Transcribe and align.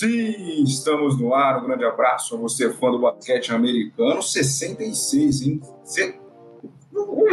Sim, 0.00 0.64
estamos 0.64 1.20
no 1.20 1.34
ar. 1.34 1.62
Um 1.62 1.66
grande 1.66 1.84
abraço 1.84 2.34
a 2.34 2.38
você, 2.38 2.72
fã 2.72 2.90
do 2.90 3.00
basquete 3.00 3.52
americano. 3.52 4.22
66, 4.22 5.42
hein? 5.42 5.60
Ver 5.94 6.18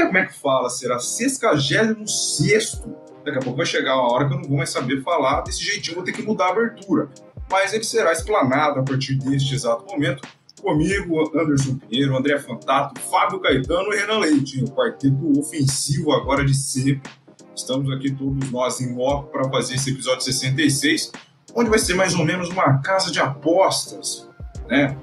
como 0.07 0.17
é 0.17 0.25
que 0.25 0.37
fala. 0.37 0.69
Será 0.69 0.99
66. 0.99 2.81
Daqui 3.23 3.37
a 3.37 3.39
pouco 3.39 3.55
vai 3.55 3.65
chegar 3.65 3.95
uma 3.95 4.11
hora 4.11 4.27
que 4.27 4.33
eu 4.33 4.39
não 4.39 4.49
vou 4.49 4.57
mais 4.57 4.69
saber 4.69 5.01
falar. 5.01 5.43
Desse 5.43 5.63
jeitinho, 5.63 5.95
vou 5.95 6.03
ter 6.03 6.11
que 6.11 6.21
mudar 6.21 6.47
a 6.47 6.49
abertura. 6.49 7.07
Mas 7.49 7.71
ele 7.71 7.85
será 7.85 8.11
explanado 8.11 8.81
a 8.81 8.83
partir 8.83 9.15
deste 9.15 9.55
exato 9.55 9.85
momento. 9.85 10.27
Comigo, 10.61 11.21
Anderson 11.39 11.77
Pinheiro, 11.77 12.17
André 12.17 12.37
Fantato, 12.37 12.99
Fábio 12.99 13.39
Caetano 13.39 13.93
e 13.93 13.95
Renan 13.95 14.19
Leite. 14.19 14.61
O 14.61 14.71
quarteto 14.71 15.39
ofensivo 15.39 16.11
agora 16.11 16.43
de 16.43 16.53
sempre. 16.53 17.09
Estamos 17.55 17.89
aqui 17.93 18.13
todos 18.13 18.51
nós 18.51 18.81
em 18.81 18.93
loco 18.93 19.31
para 19.31 19.49
fazer 19.49 19.75
esse 19.75 19.89
episódio 19.89 20.21
66 20.21 21.13
onde 21.53 21.69
vai 21.69 21.79
ser 21.79 21.93
mais 21.93 22.13
ou 22.15 22.25
menos 22.25 22.49
uma 22.49 22.79
casa 22.79 23.11
de 23.11 23.19
apostas, 23.19 24.27
né? 24.67 24.97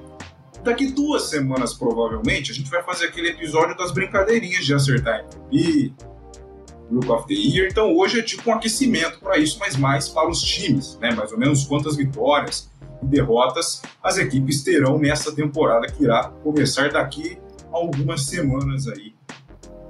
Daqui 0.63 0.87
duas 0.87 1.29
semanas, 1.29 1.75
provavelmente, 1.75 2.51
a 2.51 2.55
gente 2.55 2.71
vai 2.71 2.83
fazer 2.83 3.07
aquele 3.07 3.29
episódio 3.29 3.77
das 3.77 3.93
brincadeirinhas 3.93 4.65
de 4.65 4.73
acertar 4.73 5.27
MVP, 5.53 5.93
Look 6.91 7.11
of 7.11 7.27
the 7.27 7.35
Year. 7.35 7.69
Então 7.71 7.95
hoje 7.95 8.21
é 8.21 8.23
tipo 8.23 8.49
um 8.51 8.55
aquecimento 8.55 9.19
para 9.21 9.37
isso, 9.39 9.59
mas 9.59 9.77
mais 9.77 10.09
para 10.09 10.29
os 10.29 10.41
times, 10.41 10.99
né? 11.01 11.11
Mais 11.13 11.33
ou 11.33 11.39
menos 11.39 11.65
quantas 11.65 11.97
vitórias 11.97 12.71
e 13.03 13.07
derrotas 13.07 13.83
as 14.03 14.17
equipes 14.17 14.63
terão 14.63 14.99
nessa 14.99 15.35
temporada 15.35 15.87
que 15.87 16.05
irá 16.05 16.29
começar 16.43 16.91
daqui 16.91 17.39
a 17.73 17.77
algumas 17.77 18.25
semanas 18.25 18.87
aí, 18.89 19.15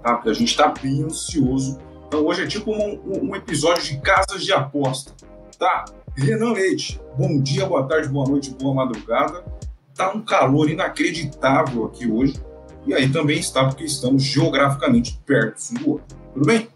tá? 0.03 0.15
Porque 0.15 0.31
a 0.31 0.35
gente 0.35 0.49
está 0.49 0.69
bem 0.69 1.05
ansioso. 1.05 1.79
Então 2.09 2.25
hoje 2.25 2.43
é 2.43 2.47
tipo 2.47 2.73
um, 2.73 3.29
um 3.31 3.37
episódio 3.37 3.83
de 3.83 4.01
casas 4.01 4.45
de 4.45 4.53
aposta, 4.53 5.13
tá? 5.59 5.85
Renan 6.17 6.53
Leite, 6.53 7.01
bom 7.19 7.41
dia, 7.41 7.67
boa 7.67 7.89
tarde, 7.89 8.09
boa 8.09 8.29
noite, 8.29 8.55
boa 8.55 8.73
madrugada. 8.73 9.45
Tá 9.97 10.13
um 10.15 10.23
calor 10.23 10.71
inacreditável 10.71 11.87
aqui 11.87 12.09
hoje. 12.09 12.41
E 12.87 12.95
aí 12.95 13.11
também 13.11 13.41
está 13.41 13.65
porque 13.65 13.83
estamos 13.83 14.23
geograficamente 14.23 15.21
perto 15.27 15.75
do 15.75 15.91
outro. 15.91 16.17
Tudo 16.33 16.47
bem? 16.47 16.69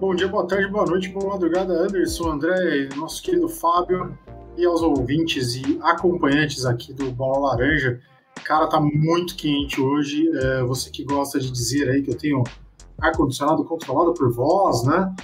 Bom 0.00 0.14
dia, 0.14 0.28
boa 0.28 0.46
tarde, 0.46 0.66
boa 0.68 0.86
noite, 0.86 1.10
boa 1.10 1.34
madrugada, 1.34 1.74
Anderson, 1.74 2.32
André, 2.32 2.88
nosso 2.96 3.22
querido 3.22 3.50
Fábio 3.50 4.18
e 4.56 4.64
aos 4.64 4.80
ouvintes 4.80 5.54
e 5.54 5.78
acompanhantes 5.82 6.64
aqui 6.64 6.94
do 6.94 7.10
Bola 7.10 7.50
Laranja. 7.50 8.00
Cara, 8.44 8.66
tá 8.66 8.80
muito 8.80 9.36
quente 9.36 9.78
hoje. 9.78 10.30
É, 10.34 10.62
você 10.62 10.88
que 10.88 11.04
gosta 11.04 11.38
de 11.38 11.50
dizer 11.50 11.90
aí 11.90 12.02
que 12.02 12.10
eu 12.10 12.16
tenho 12.16 12.42
ar-condicionado 12.98 13.62
controlado 13.62 14.14
por 14.14 14.32
voz, 14.32 14.84
né? 14.84 15.14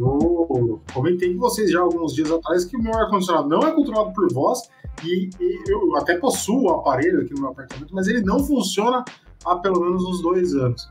Eu 0.00 0.80
comentei 0.94 1.34
com 1.34 1.40
vocês 1.40 1.70
já 1.70 1.80
alguns 1.80 2.14
dias 2.14 2.30
atrás 2.30 2.64
que 2.64 2.76
o 2.76 2.82
meu 2.82 2.94
ar-condicionado 2.94 3.48
não 3.48 3.60
é 3.60 3.72
controlado 3.72 4.12
por 4.12 4.32
voz 4.32 4.62
e, 5.04 5.30
e, 5.40 5.64
eu 5.68 5.96
até 5.96 6.16
possuo 6.16 6.64
o 6.64 6.70
aparelho 6.70 7.22
aqui 7.22 7.34
no 7.34 7.40
meu 7.40 7.50
apartamento, 7.50 7.94
mas 7.94 8.06
ele 8.06 8.20
não 8.22 8.38
funciona 8.38 9.04
há 9.44 9.56
pelo 9.56 9.80
menos 9.80 10.04
uns 10.04 10.22
dois 10.22 10.54
anos. 10.54 10.88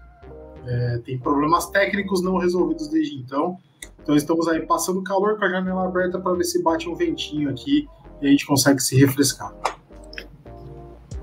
É, 0.66 0.97
tem 1.00 1.17
problemas 1.17 1.69
técnicos 1.69 2.22
não 2.22 2.38
resolvidos 2.38 2.89
desde 2.89 3.16
então. 3.16 3.58
Então 4.03 4.16
estamos 4.16 4.47
aí 4.47 4.66
passando 4.66 5.02
calor 5.03 5.38
com 5.38 5.45
a 5.45 5.50
janela 5.50 5.85
aberta 5.85 6.19
para 6.19 6.33
ver 6.33 6.44
se 6.44 6.61
bate 6.61 6.89
um 6.89 6.95
ventinho 6.95 7.50
aqui 7.50 7.88
e 8.22 8.28
a 8.28 8.30
gente 8.30 8.45
consegue 8.45 8.81
se 8.81 8.97
refrescar. 8.97 9.55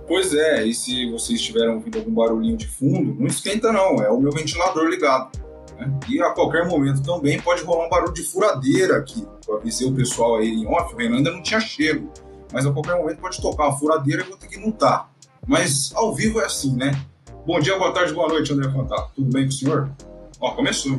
Pois 0.06 0.34
é, 0.34 0.66
e 0.66 0.74
se 0.74 1.10
vocês 1.10 1.40
estiverem 1.40 1.74
ouvindo 1.74 1.98
algum 1.98 2.12
barulhinho 2.12 2.56
de 2.56 2.66
fundo, 2.66 3.14
não 3.18 3.26
esquenta 3.26 3.72
não, 3.72 4.02
é 4.02 4.10
o 4.10 4.20
meu 4.20 4.30
ventilador 4.30 4.84
ligado. 4.84 5.43
Né? 5.86 6.00
E 6.08 6.22
a 6.22 6.30
qualquer 6.30 6.66
momento 6.66 7.02
também 7.02 7.40
pode 7.40 7.62
rolar 7.62 7.86
um 7.86 7.90
barulho 7.90 8.12
de 8.12 8.22
furadeira 8.22 8.98
aqui. 8.98 9.26
Eu 9.46 9.56
avisei 9.56 9.86
o 9.86 9.94
pessoal 9.94 10.36
aí 10.36 10.48
em 10.48 10.66
off, 10.66 10.94
o 10.94 10.96
Renan 10.96 11.16
ainda 11.16 11.30
não 11.30 11.42
tinha 11.42 11.60
chego. 11.60 12.12
Mas 12.52 12.66
a 12.66 12.72
qualquer 12.72 12.96
momento 12.96 13.18
pode 13.18 13.40
tocar 13.40 13.64
uma 13.68 13.78
furadeira 13.78 14.22
e 14.22 14.24
eu 14.24 14.28
vou 14.28 14.38
ter 14.38 14.48
que 14.48 14.58
mutar. 14.58 15.10
Mas 15.46 15.92
ao 15.94 16.14
vivo 16.14 16.40
é 16.40 16.46
assim, 16.46 16.74
né? 16.76 16.92
Bom 17.46 17.60
dia, 17.60 17.78
boa 17.78 17.92
tarde, 17.92 18.14
boa 18.14 18.28
noite, 18.28 18.52
André 18.52 18.70
Fantato. 18.70 19.12
Tudo 19.14 19.30
bem 19.30 19.44
com 19.44 19.50
o 19.50 19.52
senhor? 19.52 19.90
Ó, 20.40 20.50
começou. 20.52 20.98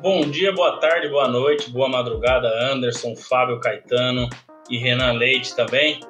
Bom 0.00 0.22
dia, 0.30 0.52
boa 0.52 0.78
tarde, 0.78 1.08
boa 1.08 1.28
noite, 1.28 1.70
boa 1.70 1.88
madrugada, 1.88 2.48
Anderson, 2.72 3.16
Fábio 3.16 3.60
Caetano 3.60 4.28
e 4.70 4.78
Renan 4.78 5.12
Leite 5.12 5.54
também. 5.56 6.00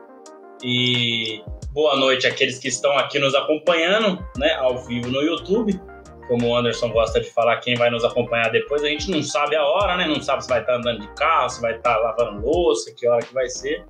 E 0.62 1.42
boa 1.72 1.96
noite 1.96 2.26
àqueles 2.26 2.58
que 2.58 2.69
estão 2.69 2.96
aqui 2.98 3.19
nos 3.19 3.34
acompanhando, 3.34 4.22
né, 4.36 4.52
ao 4.54 4.84
vivo 4.84 5.10
no 5.10 5.22
YouTube 5.22 5.80
como 6.28 6.46
o 6.46 6.56
Anderson 6.56 6.90
gosta 6.90 7.20
de 7.20 7.30
falar, 7.30 7.56
quem 7.58 7.74
vai 7.74 7.90
nos 7.90 8.04
acompanhar 8.04 8.50
depois, 8.50 8.84
a 8.84 8.88
gente 8.88 9.10
não 9.10 9.22
sabe 9.22 9.56
a 9.56 9.64
hora, 9.64 9.96
né? 9.96 10.06
Não 10.06 10.22
sabe 10.22 10.44
se 10.44 10.48
vai 10.48 10.60
estar 10.60 10.76
andando 10.76 11.00
de 11.00 11.08
carro, 11.14 11.48
se 11.48 11.60
vai 11.60 11.74
estar 11.74 11.96
lavando 11.96 12.46
louça, 12.46 12.94
que 12.94 13.08
hora 13.08 13.24
que 13.24 13.32
vai 13.32 13.48
ser. 13.48 13.84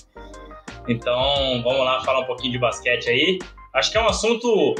Então, 0.88 1.60
vamos 1.62 1.84
lá 1.84 2.00
falar 2.02 2.20
um 2.20 2.24
pouquinho 2.24 2.52
de 2.52 2.58
basquete 2.58 3.10
aí. 3.10 3.38
Acho 3.74 3.90
que 3.90 3.98
é 3.98 4.00
um 4.00 4.08
assunto 4.08 4.74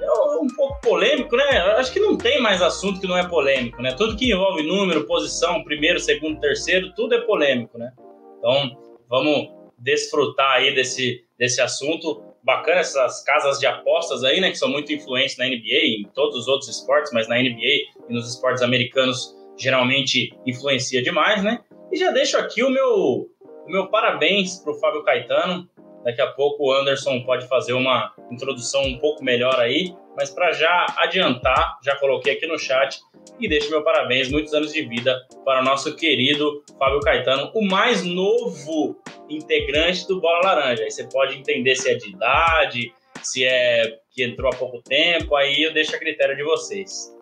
é 0.00 0.12
um 0.40 0.46
pouco 0.54 0.80
polêmico, 0.80 1.36
né? 1.36 1.58
Acho 1.76 1.92
que 1.92 1.98
não 1.98 2.16
tem 2.16 2.40
mais 2.40 2.62
assunto 2.62 3.00
que 3.00 3.06
não 3.06 3.16
é 3.16 3.26
polêmico, 3.26 3.82
né? 3.82 3.92
Tudo 3.94 4.16
que 4.16 4.30
envolve 4.30 4.62
número, 4.62 5.06
posição, 5.06 5.64
primeiro, 5.64 5.98
segundo, 5.98 6.38
terceiro, 6.38 6.92
tudo 6.94 7.14
é 7.14 7.20
polêmico, 7.22 7.76
né? 7.76 7.92
Então, 8.38 8.78
vamos 9.08 9.48
desfrutar 9.78 10.52
aí 10.52 10.74
desse, 10.74 11.24
desse 11.38 11.60
assunto 11.60 12.22
bacana 12.48 12.80
essas 12.80 13.22
casas 13.24 13.58
de 13.58 13.66
apostas 13.66 14.24
aí, 14.24 14.40
né, 14.40 14.50
que 14.50 14.56
são 14.56 14.70
muito 14.70 14.90
influentes 14.90 15.36
na 15.36 15.44
NBA 15.44 15.84
e 15.84 16.00
em 16.00 16.08
todos 16.14 16.34
os 16.34 16.48
outros 16.48 16.70
esportes, 16.70 17.12
mas 17.12 17.28
na 17.28 17.36
NBA 17.36 17.50
e 17.60 17.86
nos 18.08 18.26
esportes 18.26 18.62
americanos 18.62 19.36
geralmente 19.58 20.34
influencia 20.46 21.02
demais, 21.02 21.44
né? 21.44 21.60
E 21.92 21.98
já 21.98 22.10
deixo 22.10 22.38
aqui 22.38 22.62
o 22.62 22.70
meu, 22.70 23.28
o 23.66 23.68
meu 23.70 23.88
parabéns 23.88 24.60
para 24.60 24.72
o 24.72 24.80
Fábio 24.80 25.04
Caetano. 25.04 25.68
Daqui 26.04 26.20
a 26.20 26.28
pouco 26.28 26.64
o 26.64 26.72
Anderson 26.72 27.22
pode 27.22 27.46
fazer 27.48 27.72
uma 27.72 28.12
introdução 28.30 28.82
um 28.82 28.98
pouco 28.98 29.22
melhor 29.24 29.58
aí, 29.58 29.94
mas 30.16 30.30
para 30.30 30.52
já 30.52 30.86
adiantar, 30.98 31.78
já 31.82 31.96
coloquei 31.96 32.34
aqui 32.34 32.46
no 32.46 32.58
chat 32.58 33.00
e 33.38 33.48
deixo 33.48 33.70
meu 33.70 33.82
parabéns, 33.82 34.30
muitos 34.30 34.52
anos 34.54 34.72
de 34.72 34.82
vida 34.82 35.20
para 35.44 35.60
o 35.60 35.64
nosso 35.64 35.94
querido 35.96 36.62
Fábio 36.78 37.00
Caetano, 37.00 37.50
o 37.54 37.64
mais 37.64 38.04
novo 38.04 38.96
integrante 39.28 40.06
do 40.08 40.20
Bola 40.20 40.40
Laranja. 40.44 40.82
Aí 40.82 40.90
você 40.90 41.04
pode 41.04 41.36
entender 41.36 41.76
se 41.76 41.90
é 41.90 41.94
de 41.94 42.10
idade, 42.10 42.92
se 43.22 43.44
é 43.44 43.98
que 44.10 44.24
entrou 44.24 44.50
há 44.52 44.56
pouco 44.56 44.82
tempo, 44.82 45.36
aí 45.36 45.62
eu 45.62 45.72
deixo 45.72 45.94
a 45.94 45.98
critério 45.98 46.36
de 46.36 46.42
vocês. 46.42 47.14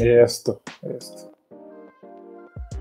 Esta, 0.00 0.58
esta. 0.82 1.30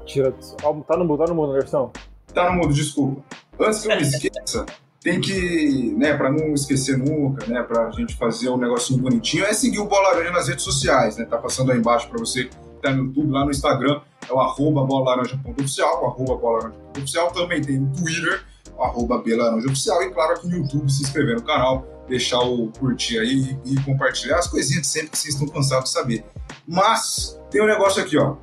Tira. 0.05 0.31
Tá 0.31 0.97
no 0.97 1.05
mudo, 1.05 1.23
tá 1.23 1.27
no 1.27 1.35
mudo, 1.35 1.53
Anderson. 1.53 1.91
Tá 2.33 2.49
no 2.49 2.57
mudo, 2.57 2.73
desculpa. 2.73 3.23
Antes 3.59 3.81
que 3.81 3.91
eu 3.91 3.95
me 3.95 4.01
esqueça, 4.01 4.65
tem 5.03 5.19
que, 5.19 5.93
né, 5.97 6.15
para 6.15 6.31
não 6.31 6.53
esquecer 6.53 6.97
nunca, 6.97 7.45
né, 7.45 7.61
pra 7.61 7.91
gente 7.91 8.15
fazer 8.15 8.49
um 8.49 8.57
negocinho 8.57 9.01
bonitinho, 9.01 9.43
é 9.43 9.53
seguir 9.53 9.79
o 9.79 9.85
Bola 9.85 10.09
Laranja 10.09 10.31
nas 10.31 10.47
redes 10.47 10.63
sociais, 10.63 11.17
né? 11.17 11.25
Tá 11.25 11.37
passando 11.37 11.71
aí 11.71 11.77
embaixo 11.77 12.07
para 12.07 12.17
você 12.17 12.49
tá 12.81 12.91
no 12.91 13.05
YouTube, 13.05 13.31
lá 13.31 13.45
no 13.45 13.51
Instagram, 13.51 14.01
é 14.29 14.33
o 14.33 14.39
arroba 14.39 14.83
bolalaranja.oficial, 14.83 16.03
o 16.03 16.07
arroba 16.07 16.35
bolalaranja.oficial, 16.35 17.31
também 17.31 17.61
tem 17.61 17.79
no 17.79 17.93
Twitter, 17.93 18.43
o 18.77 18.83
arroba 18.83 19.19
belaranjaoficial, 19.19 20.03
e 20.03 20.11
claro 20.11 20.33
aqui 20.33 20.47
no 20.47 20.57
YouTube, 20.57 20.91
se 20.91 21.03
inscrever 21.03 21.35
no 21.35 21.43
canal, 21.43 21.85
deixar 22.07 22.39
o 22.39 22.67
curtir 22.79 23.19
aí 23.19 23.57
e 23.65 23.79
compartilhar 23.83 24.37
as 24.37 24.47
coisinhas 24.47 24.81
de 24.81 24.87
sempre 24.87 25.09
que 25.11 25.17
vocês 25.17 25.33
estão 25.33 25.47
cansados 25.47 25.85
de 25.85 25.91
saber. 25.91 26.25
Mas 26.67 27.39
tem 27.49 27.61
um 27.61 27.67
negócio 27.67 28.01
aqui, 28.01 28.17
ó. 28.17 28.35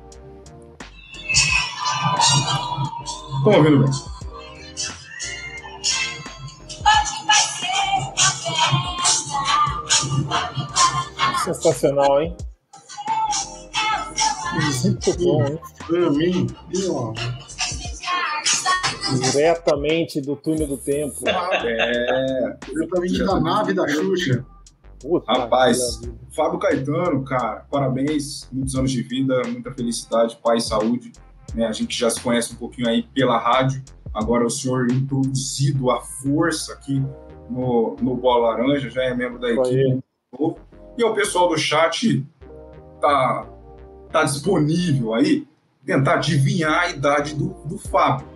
Estão 3.37 3.53
ouvindo 3.53 3.79
bem? 3.83 4.10
Sensacional, 11.43 12.21
hein? 12.21 12.35
Muito 14.83 15.17
bom, 15.23 15.45
hein? 15.45 15.59
Mim, 16.11 16.47
Diretamente 19.31 20.21
do 20.21 20.35
túnel 20.35 20.67
do 20.67 20.77
tempo. 20.77 21.27
É. 21.27 22.57
Diretamente 22.65 23.25
da 23.25 23.39
nave 23.39 23.73
da 23.73 23.87
Xuxa. 23.87 24.45
Puta 25.01 25.33
Rapaz, 25.33 25.99
Fábio 26.35 26.59
Caetano, 26.59 27.23
cara, 27.23 27.65
parabéns, 27.71 28.47
muitos 28.51 28.75
anos 28.75 28.91
de 28.91 29.01
vida, 29.01 29.41
muita 29.47 29.71
felicidade, 29.71 30.37
paz 30.43 30.65
e 30.65 30.67
saúde. 30.67 31.11
Né? 31.55 31.65
A 31.65 31.71
gente 31.71 31.97
já 31.97 32.09
se 32.09 32.21
conhece 32.21 32.53
um 32.53 32.57
pouquinho 32.57 32.87
aí 32.87 33.01
pela 33.01 33.39
rádio, 33.39 33.83
agora 34.13 34.45
o 34.45 34.49
senhor 34.49 34.91
introduzido 34.91 35.89
à 35.89 36.01
força 36.01 36.73
aqui 36.73 37.03
no, 37.51 37.95
no 38.01 38.15
Bola 38.15 38.51
Laranja, 38.51 38.89
já 38.89 39.03
é 39.03 39.13
membro 39.13 39.39
da 39.39 39.51
equipe. 39.51 40.03
E 40.97 41.03
o 41.03 41.13
pessoal 41.13 41.49
do 41.49 41.57
chat 41.57 42.25
tá, 42.99 43.45
tá 44.09 44.23
disponível 44.23 45.13
aí, 45.13 45.47
tentar 45.85 46.15
adivinhar 46.15 46.81
a 46.81 46.89
idade 46.89 47.35
do, 47.35 47.49
do 47.65 47.77
Fábio. 47.77 48.27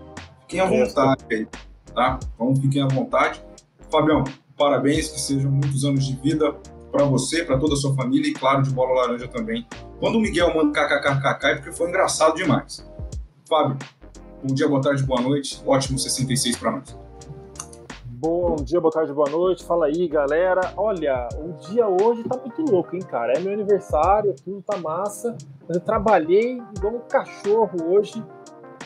Fiquem 0.41 0.59
à 0.59 0.65
vontade 0.65 1.25
aí, 1.31 1.47
tá? 1.93 2.19
Então 2.33 2.55
fiquem 2.55 2.81
à 2.81 2.87
vontade. 2.87 3.41
Fabião, 3.89 4.23
parabéns, 4.57 5.09
que 5.09 5.19
sejam 5.19 5.51
muitos 5.51 5.85
anos 5.85 6.05
de 6.05 6.15
vida 6.17 6.53
para 6.91 7.05
você, 7.05 7.43
para 7.43 7.57
toda 7.57 7.73
a 7.73 7.77
sua 7.77 7.93
família 7.93 8.29
e, 8.29 8.33
claro, 8.33 8.63
de 8.63 8.69
bola 8.69 9.01
laranja 9.01 9.27
também. 9.27 9.65
Quando 9.99 10.15
o 10.15 10.21
Miguel 10.21 10.53
manda 10.53 10.71
kkkk 10.71 11.45
é 11.45 11.55
porque 11.55 11.71
foi 11.71 11.89
engraçado 11.89 12.35
demais. 12.35 12.89
Fábio, 13.47 13.77
Bom 14.43 14.53
dia, 14.53 14.67
boa 14.67 14.79
tarde, 14.79 15.01
boa 15.01 15.21
noite. 15.21 15.59
Ótimo 15.65 15.97
66 15.97 16.57
para 16.57 16.71
nós. 16.73 17.04
Bom 18.17 18.55
dia, 18.55 18.79
boa 18.79 18.93
tarde, 18.93 19.11
boa 19.11 19.29
noite. 19.29 19.65
Fala 19.65 19.87
aí, 19.87 20.07
galera. 20.07 20.61
Olha, 20.77 21.27
o 21.37 21.51
dia 21.67 21.85
hoje 21.85 22.23
tá 22.23 22.37
muito 22.37 22.61
louco, 22.61 22.95
hein, 22.95 23.01
cara? 23.01 23.33
É 23.33 23.39
meu 23.41 23.51
aniversário, 23.51 24.33
tudo 24.33 24.61
tá 24.61 24.77
massa. 24.77 25.35
Mas 25.67 25.75
eu 25.75 25.83
trabalhei 25.83 26.61
igual 26.77 26.93
um 26.95 26.99
cachorro 26.99 27.75
hoje. 27.89 28.23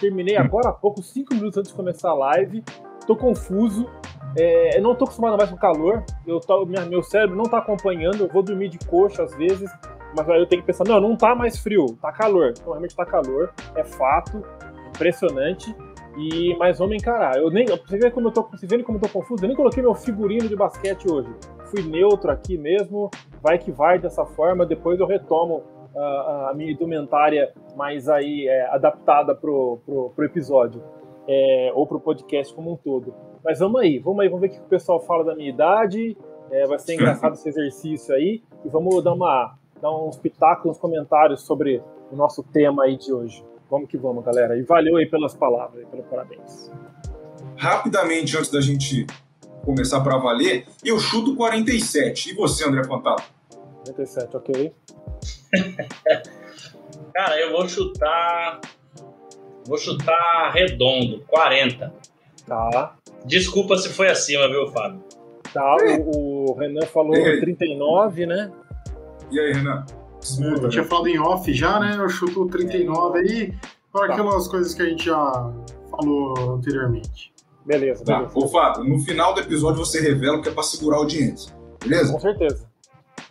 Terminei 0.01 0.35
agora 0.35 0.69
há 0.69 0.73
pouco, 0.73 1.03
cinco 1.03 1.35
minutos 1.35 1.59
antes 1.59 1.69
de 1.69 1.77
começar 1.77 2.09
a 2.09 2.15
live. 2.15 2.63
Tô 3.05 3.15
confuso. 3.15 3.87
É, 4.35 4.79
eu 4.79 4.81
não 4.81 4.95
tô 4.95 5.05
acostumado 5.05 5.37
mais 5.37 5.51
com 5.51 5.57
calor. 5.57 6.03
Eu 6.25 6.39
tô, 6.39 6.65
minha, 6.65 6.83
meu 6.87 7.03
cérebro 7.03 7.37
não 7.37 7.45
tá 7.45 7.59
acompanhando. 7.59 8.21
Eu 8.21 8.29
vou 8.29 8.41
dormir 8.41 8.69
de 8.69 8.79
coxa 8.79 9.21
às 9.21 9.35
vezes. 9.35 9.69
Mas 10.17 10.27
aí 10.27 10.39
eu 10.39 10.47
tenho 10.47 10.63
que 10.63 10.65
pensar, 10.65 10.85
não, 10.85 10.99
não 10.99 11.15
tá 11.15 11.35
mais 11.35 11.59
frio, 11.59 11.85
tá 12.01 12.11
calor. 12.11 12.49
Então 12.49 12.71
realmente 12.71 12.95
tá 12.95 13.05
calor, 13.05 13.53
é 13.75 13.83
fato, 13.83 14.43
impressionante. 14.87 15.75
E, 16.19 16.53
mas 16.57 16.77
vamos 16.77 16.97
encarar. 16.97 17.37
Eu 17.37 17.49
nem, 17.49 17.65
você 17.65 17.97
vê 17.97 18.11
como 18.11 18.27
eu 18.27 18.31
tô, 18.31 18.41
você 18.43 18.67
vendo 18.67 18.83
como 18.83 18.97
eu 18.97 19.01
tô 19.01 19.07
confuso? 19.07 19.45
Eu 19.45 19.47
nem 19.47 19.55
coloquei 19.55 19.81
meu 19.81 19.95
figurino 19.95 20.49
de 20.49 20.55
basquete 20.55 21.09
hoje. 21.09 21.29
Fui 21.67 21.81
neutro 21.81 22.29
aqui 22.29 22.57
mesmo, 22.57 23.09
vai 23.41 23.57
que 23.57 23.71
vai 23.71 23.97
dessa 23.97 24.25
forma. 24.25 24.65
Depois 24.65 24.99
eu 24.99 25.05
retomo 25.05 25.63
uh, 25.95 26.49
a 26.49 26.53
minha 26.53 26.73
indumentária 26.73 27.53
mais 27.77 28.09
aí 28.09 28.47
é, 28.49 28.67
adaptada 28.69 29.33
pro, 29.33 29.79
pro, 29.85 30.09
pro 30.09 30.25
episódio. 30.25 30.83
É, 31.25 31.71
ou 31.73 31.87
pro 31.87 31.99
podcast 31.99 32.53
como 32.53 32.73
um 32.73 32.75
todo. 32.75 33.13
Mas 33.43 33.59
vamos 33.59 33.79
aí, 33.79 33.99
vamos 33.99 34.19
aí, 34.19 34.27
vamos 34.27 34.41
ver 34.41 34.47
o 34.47 34.49
que 34.49 34.59
o 34.59 34.69
pessoal 34.69 34.99
fala 34.99 35.23
da 35.23 35.35
minha 35.35 35.49
idade. 35.49 36.17
É, 36.51 36.65
vai 36.65 36.79
ser 36.79 36.95
engraçado 36.95 37.33
esse 37.33 37.47
exercício 37.47 38.13
aí. 38.13 38.41
E 38.65 38.67
vamos 38.67 39.01
dar 39.03 39.13
uma 39.13 39.55
dar 39.81 39.95
uns 39.95 40.17
pitacos, 40.17 40.71
uns 40.71 40.77
comentários 40.77 41.45
sobre 41.45 41.81
o 42.11 42.15
nosso 42.15 42.43
tema 42.43 42.83
aí 42.83 42.97
de 42.97 43.13
hoje. 43.13 43.45
Vamos 43.69 43.89
que 43.89 43.97
vamos, 43.97 44.23
galera. 44.25 44.57
E 44.57 44.63
valeu 44.63 44.97
aí 44.97 45.05
pelas 45.05 45.35
palavras, 45.35 45.87
pelos 45.87 46.05
parabéns. 46.07 46.71
Rapidamente, 47.55 48.35
antes 48.37 48.49
da 48.49 48.61
gente 48.61 49.05
começar 49.63 50.01
para 50.01 50.17
valer, 50.17 50.65
eu 50.83 50.97
chuto 50.99 51.35
47. 51.35 52.31
E 52.31 52.33
você, 52.33 52.67
André 52.67 52.83
Fantasma? 52.83 53.25
47, 53.85 54.37
ok. 54.37 54.73
Cara, 57.13 57.39
eu 57.39 57.51
vou 57.51 57.67
chutar. 57.67 58.59
Vou 59.65 59.77
chutar 59.77 60.51
redondo, 60.53 61.23
40. 61.27 61.93
Tá. 62.47 62.95
Desculpa 63.25 63.77
se 63.77 63.89
foi 63.89 64.09
acima, 64.09 64.47
viu, 64.47 64.67
Fábio? 64.67 65.03
Tá, 65.53 65.75
o, 65.75 66.51
o 66.51 66.53
Renan 66.53 66.85
falou 66.87 67.13
39, 67.13 68.25
né? 68.25 68.51
E 69.31 69.39
aí, 69.39 69.53
Renan? 69.53 69.85
Desmuda, 70.19 70.63
eu 70.63 70.69
tinha 70.69 70.83
falado 70.83 71.07
em 71.07 71.19
off 71.19 71.53
já, 71.53 71.79
né? 71.79 71.95
Eu 71.97 72.09
chuto 72.09 72.45
39 72.47 73.19
aí, 73.19 73.53
para 73.91 74.07
tá. 74.07 74.13
aquelas 74.13 74.47
coisas 74.47 74.73
que 74.73 74.81
a 74.81 74.85
gente 74.85 75.05
já 75.05 75.51
falou 75.89 76.55
anteriormente. 76.55 77.33
Beleza, 77.65 78.03
tá. 78.03 78.17
beleza. 78.17 78.33
Ô, 78.37 78.47
Fábio, 78.47 78.83
no 78.83 78.99
final 78.99 79.33
do 79.33 79.39
episódio 79.39 79.79
você 79.83 80.01
revela 80.01 80.41
que 80.41 80.49
é 80.49 80.51
para 80.51 80.63
segurar 80.63 80.97
a 80.97 80.99
audiência. 80.99 81.53
Beleza? 81.81 82.11
Com 82.11 82.19
certeza. 82.19 82.69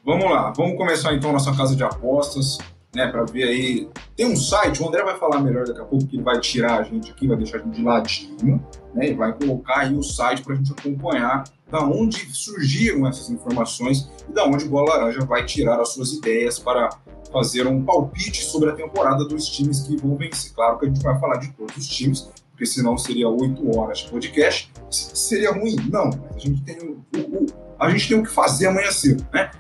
Vamos 0.04 0.24
lá, 0.24 0.52
vamos 0.56 0.76
começar 0.76 1.12
então 1.12 1.32
nossa 1.32 1.54
casa 1.54 1.76
de 1.76 1.84
apostas, 1.84 2.58
né? 2.94 3.06
Para 3.08 3.24
ver 3.24 3.44
aí. 3.44 3.88
Tem 4.16 4.26
um 4.26 4.36
site, 4.36 4.82
o 4.82 4.88
André 4.88 5.02
vai 5.02 5.16
falar 5.18 5.40
melhor 5.40 5.66
daqui 5.66 5.80
a 5.80 5.84
pouco, 5.84 6.06
que 6.06 6.16
ele 6.16 6.22
vai 6.22 6.40
tirar 6.40 6.80
a 6.80 6.82
gente 6.82 7.10
aqui, 7.10 7.26
vai 7.26 7.36
deixar 7.36 7.58
a 7.58 7.60
gente 7.60 7.76
de 7.76 7.82
ladinho, 7.82 8.66
né? 8.94 9.10
E 9.10 9.14
vai 9.14 9.32
colocar 9.32 9.80
aí 9.80 9.94
o 9.94 10.02
site 10.02 10.42
para 10.42 10.54
a 10.54 10.56
gente 10.56 10.72
acompanhar 10.72 11.44
da 11.70 11.84
onde 11.84 12.18
surgiram 12.34 13.06
essas 13.06 13.30
informações 13.30 14.10
e 14.28 14.32
da 14.32 14.44
onde 14.44 14.64
o 14.64 14.68
Bola 14.68 14.94
Laranja 14.94 15.20
vai 15.20 15.44
tirar 15.44 15.80
as 15.80 15.90
suas 15.90 16.12
ideias 16.12 16.58
para 16.58 16.88
fazer 17.30 17.66
um 17.66 17.84
palpite 17.84 18.42
sobre 18.42 18.70
a 18.70 18.72
temporada 18.72 19.24
dos 19.24 19.46
times 19.48 19.82
que 19.82 19.96
vão 19.96 20.16
vencer. 20.16 20.52
Claro 20.54 20.78
que 20.78 20.86
a 20.86 20.88
gente 20.88 21.02
vai 21.02 21.18
falar 21.18 21.36
de 21.36 21.52
todos 21.52 21.76
os 21.76 21.86
times, 21.86 22.30
porque 22.50 22.64
senão 22.64 22.96
seria 22.96 23.28
oito 23.28 23.78
horas 23.78 23.98
de 23.98 24.10
podcast. 24.10 24.72
Seria 24.90 25.52
ruim? 25.52 25.76
Não, 25.90 26.06
mas 26.06 26.36
a 26.36 26.38
gente 26.38 26.62
tem 26.62 26.78
o, 26.78 27.04
o, 27.16 27.46
a 27.78 27.90
gente 27.90 28.08
tem 28.08 28.18
o 28.18 28.22
que 28.22 28.30
fazer 28.30 28.68
amanhã 28.68 28.90
cedo, 28.90 29.26
né? 29.32 29.50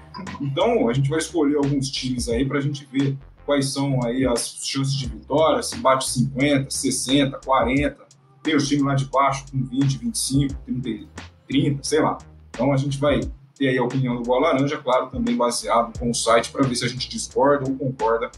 Então 0.40 0.88
a 0.88 0.92
gente 0.92 1.08
vai 1.08 1.18
escolher 1.18 1.56
alguns 1.56 1.90
times 1.90 2.28
aí 2.28 2.44
para 2.44 2.58
a 2.58 2.60
gente 2.60 2.86
ver 2.90 3.16
quais 3.44 3.72
são 3.72 4.04
aí 4.04 4.26
as 4.26 4.58
chances 4.62 4.94
de 4.94 5.06
vitória, 5.06 5.62
se 5.62 5.76
bate 5.78 6.08
50, 6.08 6.70
60, 6.70 7.38
40. 7.44 8.08
Tem 8.42 8.54
os 8.54 8.68
times 8.68 8.84
lá 8.84 8.94
de 8.94 9.06
baixo 9.06 9.44
com 9.50 9.62
20, 9.62 9.98
25, 9.98 10.54
30, 10.64 11.08
30, 11.46 11.82
sei 11.82 12.00
lá. 12.00 12.18
Então 12.50 12.72
a 12.72 12.76
gente 12.76 12.98
vai 12.98 13.20
ter 13.56 13.68
aí 13.68 13.78
a 13.78 13.84
opinião 13.84 14.16
do 14.16 14.22
Bola 14.22 14.52
Laranja, 14.52 14.78
claro, 14.78 15.08
também 15.08 15.36
baseado 15.36 15.98
com 15.98 16.10
o 16.10 16.14
site 16.14 16.50
para 16.50 16.66
ver 16.66 16.74
se 16.76 16.84
a 16.84 16.88
gente 16.88 17.08
discorda 17.08 17.68
ou 17.68 17.76
concorda. 17.76 18.30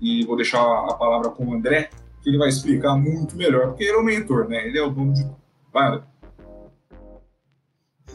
E 0.00 0.24
vou 0.24 0.36
deixar 0.36 0.60
a 0.60 0.94
palavra 0.94 1.30
com 1.30 1.46
o 1.46 1.54
André, 1.54 1.90
que 2.22 2.28
ele 2.28 2.38
vai 2.38 2.48
explicar 2.48 2.94
muito 2.94 3.36
melhor, 3.36 3.68
porque 3.68 3.84
ele 3.84 3.96
é 3.96 3.96
o 3.96 4.04
mentor, 4.04 4.48
né? 4.48 4.66
Ele 4.66 4.78
é 4.78 4.82
o 4.82 4.90
dono 4.90 5.12
de 5.12 5.22
tudo. 5.22 5.36
Vai, 5.72 6.00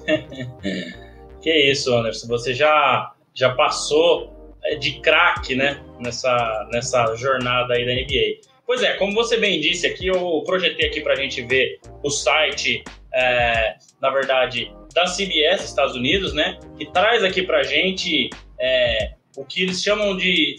que 1.41 1.71
isso, 1.71 1.93
Anderson. 1.93 2.27
Você 2.27 2.53
já, 2.53 3.12
já 3.35 3.53
passou 3.53 4.57
é, 4.63 4.75
de 4.75 4.99
craque, 4.99 5.55
né? 5.55 5.83
Nessa, 5.99 6.67
nessa 6.71 7.15
jornada 7.15 7.73
aí 7.73 7.85
da 7.85 7.93
NBA. 7.93 8.53
Pois 8.65 8.81
é, 8.81 8.93
como 8.93 9.13
você 9.13 9.37
bem 9.37 9.59
disse 9.59 9.85
aqui, 9.85 10.07
eu 10.07 10.41
projetei 10.45 10.87
aqui 10.87 11.01
para 11.01 11.13
a 11.13 11.15
gente 11.15 11.41
ver 11.41 11.79
o 12.01 12.09
site, 12.09 12.83
é, 13.13 13.75
na 14.01 14.09
verdade, 14.09 14.71
da 14.93 15.05
CBS 15.05 15.63
Estados 15.63 15.95
Unidos, 15.95 16.33
né? 16.33 16.59
Que 16.77 16.85
traz 16.91 17.23
aqui 17.23 17.41
para 17.43 17.59
a 17.59 17.63
gente 17.63 18.29
é, 18.59 19.13
o 19.35 19.43
que 19.43 19.63
eles 19.63 19.81
chamam 19.81 20.15
de 20.15 20.55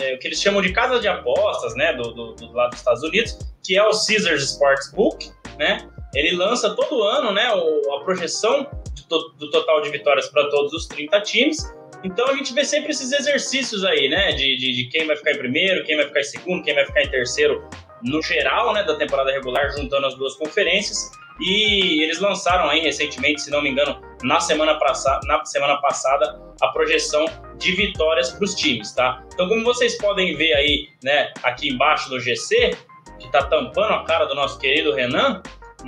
é, 0.00 0.14
o 0.14 0.18
que 0.18 0.28
eles 0.28 0.40
chamam 0.40 0.62
de 0.62 0.72
casa 0.72 1.00
de 1.00 1.08
apostas, 1.08 1.74
né? 1.74 1.92
Do, 1.94 2.12
do, 2.12 2.34
do, 2.34 2.52
lado 2.52 2.70
dos 2.70 2.78
Estados 2.78 3.02
Unidos, 3.02 3.38
que 3.64 3.76
é 3.76 3.82
o 3.82 3.90
Caesars 3.90 4.42
Sportsbook, 4.52 5.30
né? 5.58 5.88
Ele 6.14 6.36
lança 6.36 6.74
todo 6.74 7.02
ano, 7.02 7.32
né? 7.32 7.52
O, 7.54 7.94
a 7.94 8.04
projeção 8.04 8.68
do, 9.08 9.28
do 9.30 9.50
total 9.50 9.80
de 9.80 9.90
vitórias 9.90 10.28
para 10.28 10.48
todos 10.48 10.72
os 10.72 10.86
30 10.86 11.20
times 11.22 11.77
então 12.02 12.28
a 12.28 12.34
gente 12.34 12.54
vê 12.54 12.64
sempre 12.64 12.90
esses 12.90 13.12
exercícios 13.12 13.84
aí, 13.84 14.08
né? 14.08 14.32
De, 14.32 14.56
de, 14.56 14.72
de, 14.72 14.84
quem 14.86 15.06
vai 15.06 15.16
ficar 15.16 15.32
em 15.32 15.38
primeiro, 15.38 15.84
quem 15.84 15.96
vai 15.96 16.06
ficar 16.06 16.20
em 16.20 16.24
segundo, 16.24 16.62
quem 16.62 16.74
vai 16.74 16.86
ficar 16.86 17.02
em 17.02 17.08
terceiro 17.10 17.68
no 18.02 18.22
geral, 18.22 18.72
né? 18.72 18.82
Da 18.84 18.96
temporada 18.96 19.32
regular, 19.32 19.70
juntando 19.70 20.06
as 20.06 20.14
duas 20.14 20.36
conferências. 20.36 21.10
E 21.40 22.02
eles 22.02 22.18
lançaram 22.18 22.68
aí 22.68 22.80
recentemente, 22.80 23.42
se 23.42 23.50
não 23.50 23.62
me 23.62 23.70
engano, 23.70 24.00
na 24.22 24.40
semana, 24.40 24.74
passada, 24.78 25.20
na 25.26 25.44
semana 25.44 25.76
passada, 25.80 26.40
a 26.60 26.68
projeção 26.68 27.24
de 27.56 27.72
vitórias 27.72 28.30
para 28.30 28.44
os 28.44 28.54
times, 28.54 28.92
tá? 28.92 29.24
Então, 29.32 29.48
como 29.48 29.62
vocês 29.62 29.96
podem 29.98 30.34
ver 30.36 30.52
aí, 30.54 30.88
né, 31.02 31.32
aqui 31.44 31.68
embaixo 31.68 32.10
do 32.10 32.18
GC, 32.18 32.76
que 33.20 33.26
está 33.26 33.44
tampando 33.44 33.94
a 33.94 34.04
cara 34.04 34.24
do 34.24 34.34
nosso 34.34 34.58
querido 34.58 34.92
Renan, 34.92 35.40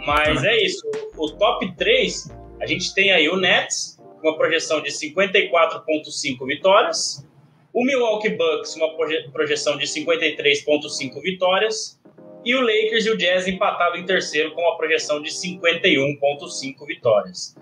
mas 0.07 0.45
é 0.45 0.57
isso. 0.63 0.89
O 1.17 1.31
top 1.33 1.75
3, 1.77 2.31
a 2.61 2.67
gente 2.67 2.95
tem 2.95 3.13
aí 3.13 3.29
o 3.29 3.37
Nets, 3.37 4.00
uma 4.23 4.37
projeção 4.37 4.83
de 4.83 4.91
54,5 4.91 6.47
vitórias. 6.47 7.27
O 7.73 7.85
Milwaukee 7.85 8.31
Bucks, 8.31 8.75
uma 8.77 8.89
projeção 9.33 9.77
de 9.77 9.87
53,5 9.87 11.23
vitórias. 11.23 12.01
E 12.45 12.55
o 12.55 12.61
Lakers 12.61 13.07
e 13.07 13.11
o 13.11 13.17
Jazz 13.17 13.47
empatado 13.47 13.97
em 13.97 14.05
terceiro 14.05 14.53
com 14.53 14.63
uma 14.63 14.77
projeção 14.77 15.23
de 15.23 15.31
51,5 15.31 16.87
vitórias. 16.87 17.55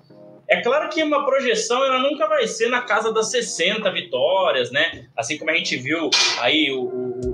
É 0.49 0.63
claro 0.63 0.89
que 0.89 1.03
uma 1.03 1.27
projeção 1.27 1.85
ela 1.85 1.99
nunca 1.99 2.27
vai 2.27 2.47
ser 2.47 2.69
na 2.69 2.81
casa 2.81 3.13
das 3.13 3.31
60 3.31 3.91
vitórias, 3.93 4.71
né? 4.71 5.07
Assim 5.15 5.37
como 5.37 5.51
a 5.51 5.55
gente 5.55 5.77
viu 5.77 6.09
aí 6.41 6.73
o, 6.73 6.85
o, 6.85 7.28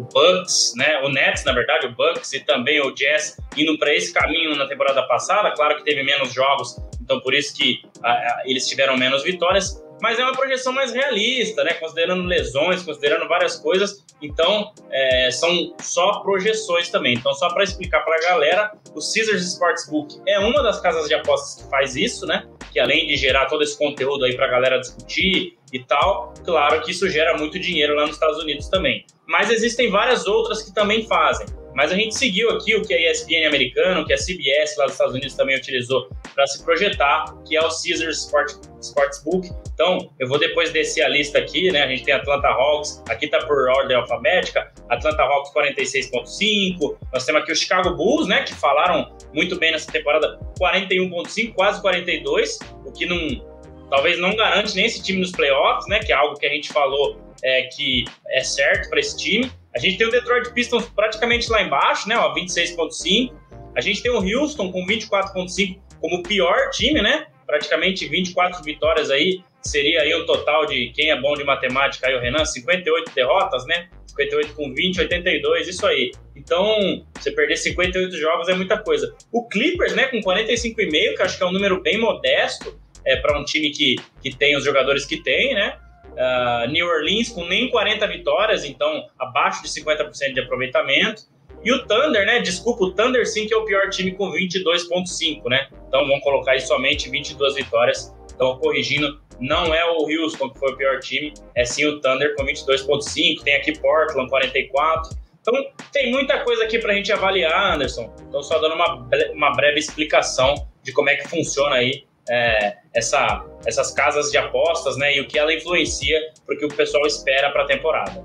o, 0.00 0.04
Bucks, 0.04 0.74
né? 0.76 1.00
O 1.02 1.08
Nets, 1.08 1.44
na 1.44 1.52
verdade, 1.52 1.86
o 1.86 1.92
Bucks 1.92 2.32
e 2.32 2.40
também 2.40 2.80
o 2.80 2.90
Jazz 2.92 3.36
indo 3.56 3.78
para 3.78 3.94
esse 3.94 4.12
caminho 4.12 4.56
na 4.56 4.66
temporada 4.66 5.02
passada. 5.04 5.50
Claro 5.52 5.76
que 5.76 5.84
teve 5.84 6.02
menos 6.02 6.32
jogos 6.32 6.76
então 7.10 7.18
por 7.20 7.34
isso 7.34 7.56
que 7.56 7.82
a, 8.04 8.12
a, 8.12 8.42
eles 8.46 8.68
tiveram 8.68 8.96
menos 8.96 9.24
vitórias, 9.24 9.82
mas 10.00 10.18
é 10.18 10.22
uma 10.22 10.32
projeção 10.32 10.72
mais 10.72 10.92
realista, 10.92 11.62
né? 11.64 11.74
Considerando 11.74 12.24
lesões, 12.24 12.82
considerando 12.82 13.28
várias 13.28 13.56
coisas. 13.56 14.04
Então, 14.22 14.72
é, 14.90 15.30
são 15.30 15.74
só 15.80 16.20
projeções 16.20 16.90
também. 16.90 17.14
Então, 17.14 17.32
só 17.34 17.48
para 17.52 17.64
explicar 17.64 18.00
para 18.00 18.16
a 18.16 18.20
galera, 18.20 18.72
o 18.94 19.00
Caesars 19.00 19.42
Sportsbook 19.46 20.20
é 20.26 20.38
uma 20.38 20.62
das 20.62 20.80
casas 20.80 21.08
de 21.08 21.14
apostas 21.14 21.62
que 21.62 21.70
faz 21.70 21.96
isso, 21.96 22.26
né? 22.26 22.46
Que 22.72 22.78
além 22.78 23.06
de 23.06 23.16
gerar 23.16 23.46
todo 23.46 23.62
esse 23.62 23.76
conteúdo 23.76 24.24
aí 24.24 24.34
para 24.34 24.46
a 24.46 24.50
galera 24.50 24.78
discutir 24.78 25.58
e 25.72 25.78
tal, 25.84 26.34
claro 26.44 26.80
que 26.82 26.90
isso 26.90 27.08
gera 27.08 27.36
muito 27.36 27.58
dinheiro 27.58 27.94
lá 27.94 28.02
nos 28.02 28.14
Estados 28.14 28.38
Unidos 28.42 28.68
também. 28.68 29.04
Mas 29.26 29.50
existem 29.50 29.90
várias 29.90 30.26
outras 30.26 30.62
que 30.62 30.74
também 30.74 31.06
fazem. 31.06 31.46
Mas 31.74 31.92
a 31.92 31.94
gente 31.94 32.14
seguiu 32.14 32.50
aqui 32.50 32.74
o 32.74 32.82
que 32.82 32.92
a 32.92 33.10
ESPN 33.10 33.46
americano, 33.46 34.04
que 34.06 34.12
a 34.12 34.16
CBS 34.16 34.76
lá 34.76 34.84
dos 34.84 34.94
Estados 34.94 35.14
Unidos 35.14 35.34
também 35.34 35.56
utilizou 35.56 36.08
para 36.34 36.46
se 36.46 36.62
projetar, 36.64 37.24
que 37.46 37.56
é 37.56 37.60
o 37.60 37.68
Caesars 37.68 38.24
Sport, 38.24 38.52
Sportsbook. 38.80 39.48
Então, 39.72 40.10
eu 40.18 40.28
vou 40.28 40.38
depois 40.38 40.70
descer 40.72 41.02
a 41.02 41.08
lista 41.08 41.38
aqui, 41.38 41.70
né? 41.70 41.82
A 41.82 41.88
gente 41.88 42.04
tem 42.04 42.14
Atlanta 42.14 42.48
Hawks, 42.48 43.02
aqui 43.08 43.28
tá 43.28 43.38
por 43.46 43.68
ordem 43.68 43.96
alfabética, 43.96 44.70
Atlanta 44.88 45.22
Hawks 45.22 45.52
46.5, 45.54 46.98
nós 47.12 47.24
temos 47.24 47.42
aqui 47.42 47.52
o 47.52 47.56
Chicago 47.56 47.94
Bulls, 47.94 48.26
né, 48.26 48.42
que 48.42 48.54
falaram 48.54 49.16
muito 49.32 49.58
bem 49.58 49.72
nessa 49.72 49.90
temporada, 49.90 50.38
41.5, 50.60 51.54
quase 51.54 51.80
42, 51.80 52.58
o 52.84 52.92
que 52.92 53.06
não 53.06 53.48
talvez 53.90 54.18
não 54.20 54.36
garante 54.36 54.76
nem 54.76 54.86
esse 54.86 55.02
time 55.02 55.18
nos 55.18 55.32
playoffs, 55.32 55.88
né, 55.88 55.98
que 55.98 56.12
é 56.12 56.14
algo 56.14 56.38
que 56.38 56.46
a 56.46 56.48
gente 56.48 56.72
falou 56.72 57.20
é, 57.42 57.62
que 57.62 58.04
é 58.28 58.42
certo 58.42 58.88
para 58.88 59.00
esse 59.00 59.16
time. 59.16 59.50
A 59.74 59.78
gente 59.78 59.98
tem 59.98 60.06
o 60.06 60.10
Detroit 60.10 60.52
Pistons 60.52 60.86
praticamente 60.88 61.50
lá 61.50 61.62
embaixo, 61.62 62.08
né? 62.08 62.16
Ó, 62.16 62.34
26,5. 62.34 63.32
A 63.76 63.80
gente 63.80 64.02
tem 64.02 64.10
o 64.10 64.18
Houston 64.18 64.72
com 64.72 64.84
24,5 64.86 65.78
como 66.00 66.16
o 66.16 66.22
pior 66.22 66.70
time, 66.70 67.00
né? 67.00 67.26
Praticamente 67.46 68.06
24 68.08 68.62
vitórias 68.64 69.10
aí. 69.10 69.42
Seria 69.62 70.02
aí 70.02 70.14
um 70.14 70.24
total 70.24 70.66
de 70.66 70.90
quem 70.94 71.10
é 71.10 71.20
bom 71.20 71.34
de 71.34 71.44
matemática 71.44 72.08
aí, 72.08 72.14
o 72.14 72.20
Renan, 72.20 72.44
58 72.44 73.12
derrotas, 73.14 73.64
né? 73.66 73.88
58 74.06 74.54
com 74.54 74.72
20, 74.72 75.00
82, 75.00 75.68
isso 75.68 75.86
aí. 75.86 76.10
Então, 76.34 77.04
você 77.14 77.30
perder 77.30 77.56
58 77.56 78.16
jogos 78.16 78.48
é 78.48 78.54
muita 78.54 78.78
coisa. 78.78 79.14
O 79.30 79.46
Clippers, 79.46 79.94
né, 79.94 80.06
com 80.06 80.20
45,5, 80.20 81.16
que 81.16 81.22
acho 81.22 81.36
que 81.36 81.42
é 81.42 81.46
um 81.46 81.52
número 81.52 81.80
bem 81.80 81.98
modesto 81.98 82.78
é, 83.04 83.16
para 83.16 83.38
um 83.38 83.44
time 83.44 83.70
que, 83.70 83.96
que 84.22 84.34
tem 84.34 84.56
os 84.56 84.64
jogadores 84.64 85.04
que 85.04 85.22
tem, 85.22 85.54
né? 85.54 85.78
Uh, 86.20 86.70
New 86.70 86.86
Orleans 86.86 87.30
com 87.30 87.46
nem 87.46 87.70
40 87.70 88.06
vitórias, 88.06 88.62
então 88.64 89.06
abaixo 89.18 89.62
de 89.62 89.68
50% 89.68 90.34
de 90.34 90.40
aproveitamento. 90.40 91.22
E 91.64 91.72
o 91.72 91.86
Thunder, 91.86 92.26
né? 92.26 92.40
Desculpa, 92.40 92.84
o 92.84 92.92
Thunder 92.92 93.26
sim 93.26 93.46
que 93.46 93.54
é 93.54 93.56
o 93.56 93.64
pior 93.64 93.88
time 93.88 94.12
com 94.12 94.30
22,5, 94.30 95.48
né? 95.48 95.68
Então 95.88 96.06
vamos 96.06 96.22
colocar 96.22 96.52
aí 96.52 96.60
somente 96.60 97.08
22 97.08 97.54
vitórias. 97.54 98.14
Então, 98.34 98.58
corrigindo, 98.58 99.20
não 99.38 99.74
é 99.74 99.84
o 99.84 100.06
Houston 100.08 100.50
que 100.50 100.58
foi 100.58 100.72
o 100.72 100.76
pior 100.76 100.98
time, 101.00 101.32
é 101.54 101.64
sim 101.64 101.86
o 101.86 102.00
Thunder 102.00 102.34
com 102.36 102.44
22,5. 102.44 103.42
Tem 103.42 103.54
aqui 103.54 103.78
Portland 103.78 104.28
44. 104.28 105.18
Então, 105.40 105.54
tem 105.92 106.10
muita 106.10 106.40
coisa 106.40 106.64
aqui 106.64 106.78
para 106.78 106.92
a 106.92 106.94
gente 106.94 107.10
avaliar, 107.12 107.74
Anderson. 107.74 108.14
Então, 108.28 108.42
só 108.42 108.58
dando 108.58 108.74
uma, 108.74 109.08
uma 109.32 109.50
breve 109.54 109.78
explicação 109.78 110.66
de 110.82 110.92
como 110.92 111.08
é 111.08 111.16
que 111.16 111.28
funciona 111.28 111.76
aí 111.76 112.04
é, 112.28 112.76
essa, 112.94 113.44
essas 113.66 113.92
casas 113.92 114.30
de 114.30 114.38
apostas, 114.38 114.96
né? 114.96 115.16
E 115.16 115.20
o 115.20 115.28
que 115.28 115.38
ela 115.38 115.52
influencia 115.54 116.18
porque 116.46 116.64
o 116.64 116.68
pessoal 116.68 117.06
espera 117.06 117.50
para 117.50 117.64
a 117.64 117.66
temporada. 117.66 118.24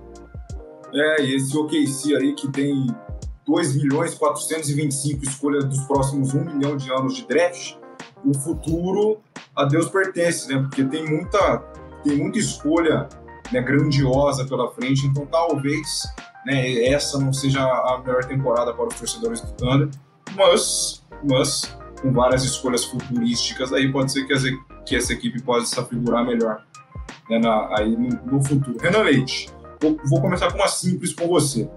É, 0.94 1.22
e 1.22 1.36
esse 1.36 1.56
OKC 1.58 2.16
aí 2.16 2.34
que 2.36 2.52
tem 2.52 2.88
2 3.46 3.75
milhões 3.75 4.16
425 4.16 5.24
escolhas 5.24 5.66
dos 5.66 5.80
próximos 5.82 6.34
1 6.34 6.56
milhão 6.56 6.78
de 6.78 6.92
anos 6.92 7.16
de 7.16 7.28
draft, 7.28 7.75
o 8.24 8.34
futuro 8.34 9.20
a 9.56 9.66
Deus 9.66 9.90
pertence, 9.90 10.52
né? 10.52 10.60
Porque 10.62 10.84
tem 10.84 11.06
muita, 11.08 11.58
tem 12.04 12.18
muita 12.18 12.40
escolha 12.40 13.08
né, 13.52 13.62
grandiosa 13.62 14.46
pela 14.46 14.72
frente, 14.72 15.06
então 15.06 15.25
talvez 15.25 16.04
né, 16.46 16.86
essa 16.86 17.20
não 17.20 17.32
seja 17.32 17.62
a 17.62 18.02
melhor 18.06 18.25
temporada 18.25 18.74
para 18.74 18.88
os 18.88 18.96
torcedores 18.96 19.42
do 19.42 19.52
Thunder, 19.54 19.90
mas, 20.36 21.04
mas 21.24 21.78
com 22.02 22.12
várias 22.12 22.44
escolhas 22.44 22.84
futurísticas, 22.86 23.74
aí 23.74 23.92
pode 23.92 24.12
ser 24.12 24.25
que, 24.25 24.34
as, 24.34 24.44
que 24.86 24.96
essa 24.96 25.14
equipe 25.14 25.42
possa 25.42 25.66
se 25.66 25.90
figurar 25.90 26.25
melhor 26.25 26.64
né, 27.30 27.40
na, 27.40 27.78
aí 27.78 27.96
no, 27.96 28.10
no, 28.32 28.44
futuro. 28.44 28.78
Renan 28.80 29.04
Leite, 29.04 29.50
vou, 29.82 29.98
vou 30.06 30.22
começar 30.22 30.52
com 30.52 30.58
uma 30.58 30.68
simples 30.68 31.14
com 31.14 31.28
você. 31.28 31.70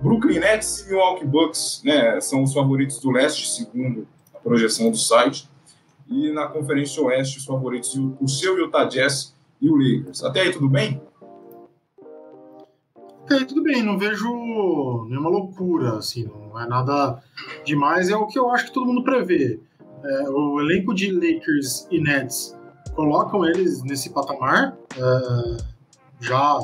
Brooklyn 0.00 0.40
Nets 0.40 0.80
e 0.80 0.88
Milwaukee 0.88 1.26
Bucks 1.26 1.82
né, 1.84 2.20
são 2.20 2.42
os 2.42 2.52
favoritos 2.52 2.98
do 2.98 3.10
leste, 3.10 3.48
segundo 3.48 4.06
a 4.34 4.38
projeção 4.38 4.90
do 4.90 4.96
site 4.96 5.48
e 6.08 6.30
na 6.32 6.46
Conferência 6.46 7.02
Oeste 7.02 7.38
os 7.38 7.44
favoritos, 7.44 7.94
o 8.20 8.28
seu 8.28 8.58
Utah 8.58 8.84
Jazz 8.84 9.34
e 9.60 9.68
o 9.68 9.76
Lakers. 9.76 10.22
Até 10.22 10.42
aí 10.42 10.52
tudo 10.52 10.68
bem? 10.68 11.00
Até 13.32 13.40
aí 13.40 13.46
tudo 13.46 13.62
bem, 13.62 13.82
não 13.82 13.96
vejo 13.96 15.06
nenhuma 15.08 15.30
loucura, 15.30 15.96
assim, 15.96 16.28
não 16.50 16.60
é 16.60 16.68
nada 16.68 17.18
demais, 17.64 18.10
é 18.10 18.14
o 18.14 18.26
que 18.26 18.38
eu 18.38 18.50
acho 18.50 18.66
que 18.66 18.74
todo 18.74 18.84
mundo 18.84 19.02
prevê. 19.02 19.58
É, 20.04 20.28
o 20.28 20.60
elenco 20.60 20.92
de 20.92 21.10
Lakers 21.10 21.88
e 21.90 21.98
Nets 21.98 22.54
colocam 22.94 23.42
eles 23.46 23.82
nesse 23.84 24.10
patamar, 24.10 24.76
é, 24.98 25.56
já 26.20 26.58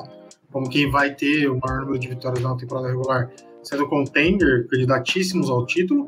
como 0.52 0.68
quem 0.68 0.90
vai 0.90 1.14
ter 1.14 1.48
o 1.48 1.58
maior 1.58 1.80
número 1.80 1.98
de 1.98 2.08
vitórias 2.08 2.44
na 2.44 2.54
temporada 2.54 2.88
regular, 2.88 3.30
sendo 3.62 3.88
contender, 3.88 4.68
candidatíssimos 4.68 5.48
ao 5.48 5.64
título, 5.64 6.06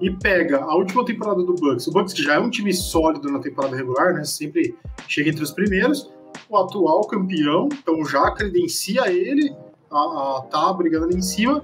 e 0.00 0.10
pega 0.10 0.62
a 0.62 0.74
última 0.74 1.04
temporada 1.04 1.42
do 1.42 1.54
Bucks, 1.54 1.86
o 1.86 1.92
Bucks 1.92 2.14
que 2.14 2.22
já 2.22 2.36
é 2.36 2.38
um 2.38 2.48
time 2.48 2.72
sólido 2.72 3.30
na 3.30 3.40
temporada 3.40 3.76
regular, 3.76 4.14
né? 4.14 4.24
Sempre 4.24 4.74
chega 5.06 5.28
entre 5.28 5.42
os 5.42 5.50
primeiros, 5.50 6.10
o 6.48 6.56
atual 6.56 7.06
campeão, 7.06 7.68
então 7.70 8.02
já 8.06 8.30
credencia 8.30 9.12
ele 9.12 9.54
a, 9.90 10.38
a 10.38 10.42
tá 10.50 10.72
brigando 10.72 11.06
ali 11.06 11.16
em 11.16 11.22
cima. 11.22 11.62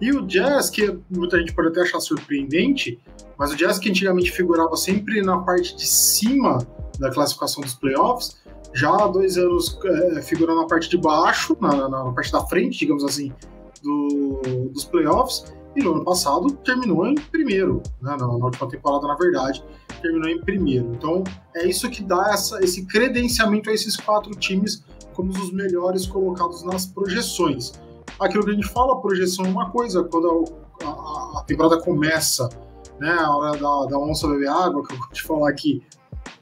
E 0.00 0.10
o 0.12 0.26
Jazz, 0.26 0.70
que 0.70 0.98
muita 1.10 1.38
gente 1.38 1.54
pode 1.54 1.68
até 1.68 1.82
achar 1.82 2.00
surpreendente, 2.00 2.98
mas 3.38 3.52
o 3.52 3.56
Jazz 3.56 3.78
que 3.78 3.90
antigamente 3.90 4.30
figurava 4.30 4.76
sempre 4.76 5.22
na 5.22 5.38
parte 5.38 5.76
de 5.76 5.86
cima 5.86 6.58
da 6.98 7.10
classificação 7.10 7.62
dos 7.62 7.74
playoffs, 7.74 8.40
já 8.72 8.90
há 8.90 9.08
dois 9.08 9.36
anos 9.36 9.78
é, 9.84 10.22
figura 10.22 10.54
na 10.54 10.66
parte 10.66 10.88
de 10.88 10.96
baixo, 10.96 11.56
na, 11.60 11.88
na, 11.88 12.04
na 12.04 12.12
parte 12.12 12.32
da 12.32 12.46
frente, 12.46 12.78
digamos 12.78 13.04
assim, 13.04 13.32
do, 13.82 14.40
dos 14.72 14.84
playoffs 14.84 15.44
e 15.76 15.82
no 15.82 15.94
ano 15.94 16.04
passado 16.04 16.50
terminou 16.64 17.06
em 17.06 17.14
primeiro, 17.14 17.82
né? 18.00 18.16
na, 18.18 18.26
na, 18.26 18.26
última 18.26 18.68
temporada, 18.68 19.06
na 19.06 19.14
verdade, 19.14 19.62
terminou 20.02 20.28
em 20.28 20.40
primeiro. 20.40 20.92
Então 20.94 21.24
é 21.54 21.66
isso 21.66 21.88
que 21.90 22.02
dá 22.02 22.30
essa, 22.32 22.62
esse 22.62 22.86
credenciamento 22.86 23.70
a 23.70 23.72
esses 23.72 23.96
quatro 23.96 24.32
times 24.32 24.84
como 25.20 25.32
os 25.32 25.52
melhores 25.52 26.06
colocados 26.06 26.64
nas 26.64 26.86
projeções. 26.86 27.72
Aquilo 28.18 28.42
que 28.42 28.50
a 28.50 28.54
gente 28.54 28.68
fala, 28.68 29.00
projeção 29.00 29.44
é 29.44 29.48
uma 29.48 29.70
coisa, 29.70 30.02
quando 30.04 30.44
a, 30.82 30.86
a, 30.86 31.40
a 31.40 31.44
temporada 31.46 31.78
começa, 31.78 32.48
né, 32.98 33.10
a 33.10 33.36
hora 33.36 33.52
da, 33.52 33.86
da 33.86 33.98
onça 33.98 34.26
beber 34.26 34.48
água, 34.48 34.82
que 34.86 34.94
eu 34.94 34.98
vou 34.98 35.08
te 35.08 35.22
falar 35.22 35.50
aqui, 35.50 35.82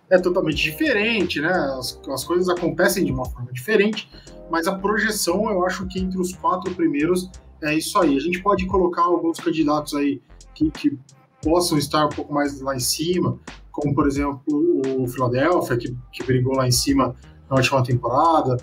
é 0.09 0.19
totalmente 0.19 0.63
diferente, 0.63 1.41
né? 1.41 1.51
As, 1.51 2.01
as 2.09 2.25
coisas 2.25 2.49
acontecem 2.49 3.05
de 3.05 3.13
uma 3.13 3.25
forma 3.27 3.53
diferente, 3.53 4.09
mas 4.49 4.67
a 4.67 4.79
projeção, 4.79 5.51
eu 5.51 5.67
acho 5.67 5.87
que 5.89 5.99
entre 5.99 6.19
os 6.19 6.33
quatro 6.35 6.73
primeiros 6.75 7.29
é 7.63 7.75
isso 7.75 7.99
aí. 7.99 8.17
A 8.17 8.21
gente 8.21 8.41
pode 8.41 8.65
colocar 8.67 9.03
alguns 9.03 9.39
candidatos 9.39 9.95
aí 9.95 10.23
que, 10.55 10.71
que 10.71 10.99
possam 11.43 11.77
estar 11.77 12.07
um 12.07 12.11
pouco 12.11 12.33
mais 12.33 12.61
lá 12.61 12.75
em 12.75 12.81
cima, 12.81 13.39
como 13.71 13.95
por 13.95 14.07
exemplo 14.07 14.41
o 14.47 15.07
Philadelphia, 15.09 15.77
que, 15.77 15.97
que 16.13 16.25
brigou 16.25 16.55
lá 16.55 16.67
em 16.67 16.73
cima 16.73 17.15
na 17.49 17.57
última 17.57 17.83
temporada. 17.83 18.57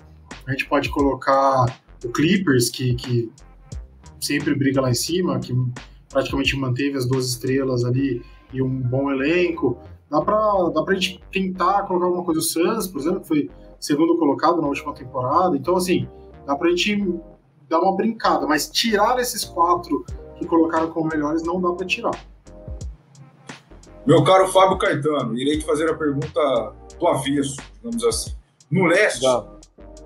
A 0.46 0.50
gente 0.52 0.68
pode 0.68 0.88
colocar 0.88 1.66
o 2.04 2.08
Clippers, 2.08 2.70
que, 2.70 2.94
que 2.94 3.30
sempre 4.20 4.54
briga 4.54 4.80
lá 4.80 4.90
em 4.90 4.94
cima, 4.94 5.38
que 5.38 5.54
praticamente 6.08 6.56
manteve 6.56 6.96
as 6.96 7.06
duas 7.06 7.28
estrelas 7.28 7.84
ali 7.84 8.22
e 8.52 8.62
um 8.62 8.80
bom 8.80 9.10
elenco. 9.10 9.78
Dá 10.10 10.20
para 10.20 10.70
dá 10.70 10.82
pra 10.82 10.94
gente 10.94 11.20
tentar 11.32 11.82
colocar 11.82 12.06
alguma 12.06 12.24
coisa. 12.24 12.40
O 12.40 12.42
Suns, 12.42 12.86
por 12.86 13.00
exemplo, 13.00 13.20
que 13.20 13.28
foi 13.28 13.50
segundo 13.80 14.16
colocado 14.16 14.60
na 14.60 14.68
última 14.68 14.94
temporada. 14.94 15.56
Então, 15.56 15.76
assim, 15.76 16.08
dá 16.46 16.54
para 16.54 16.68
a 16.68 16.70
gente 16.70 17.20
dar 17.68 17.80
uma 17.80 17.96
brincada, 17.96 18.46
mas 18.46 18.70
tirar 18.70 19.18
esses 19.18 19.44
quatro 19.44 20.04
que 20.36 20.46
colocaram 20.46 20.90
como 20.90 21.08
melhores 21.08 21.42
não 21.42 21.60
dá 21.60 21.72
para 21.72 21.86
tirar. 21.86 22.18
Meu 24.06 24.22
caro 24.22 24.46
Fábio 24.48 24.78
Caetano, 24.78 25.36
irei 25.36 25.58
te 25.58 25.64
fazer 25.64 25.90
a 25.90 25.94
pergunta 25.94 26.72
do 26.98 27.06
avesso, 27.08 27.56
digamos 27.74 28.04
assim. 28.04 28.36
No 28.70 28.86
leste, 28.86 29.24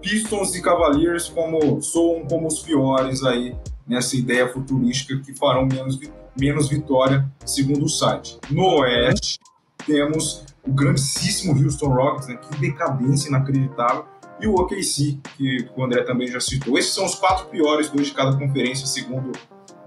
Pistons 0.00 0.55
e 0.55 0.62
Cavaliers 0.62 1.29
como 1.29 1.81
soam 1.81 2.26
como 2.26 2.47
os 2.47 2.61
piores 2.61 3.23
aí 3.23 3.57
nessa 3.87 4.17
ideia 4.17 4.49
futurística 4.49 5.19
que 5.19 5.35
farão 5.35 5.67
menos, 5.67 5.99
menos 6.38 6.69
vitória, 6.69 7.29
segundo 7.45 7.85
o 7.85 7.88
site. 7.88 8.38
No 8.50 8.81
oeste, 8.81 9.38
temos 9.87 10.45
o 10.64 10.73
grandíssimo 10.73 11.52
Houston 11.52 11.88
Rockets, 11.88 12.29
né? 12.29 12.37
que 12.37 12.59
decadência 12.59 13.29
inacreditável, 13.29 14.05
e 14.40 14.47
o 14.47 14.55
OKC, 14.55 15.19
que 15.37 15.69
o 15.76 15.85
André 15.85 16.02
também 16.02 16.26
já 16.26 16.40
citou. 16.40 16.79
Esses 16.79 16.95
são 16.95 17.05
os 17.05 17.14
quatro 17.14 17.47
piores 17.47 17.90
dois 17.90 18.07
de 18.07 18.14
cada 18.14 18.37
conferência, 18.38 18.87
segundo 18.87 19.33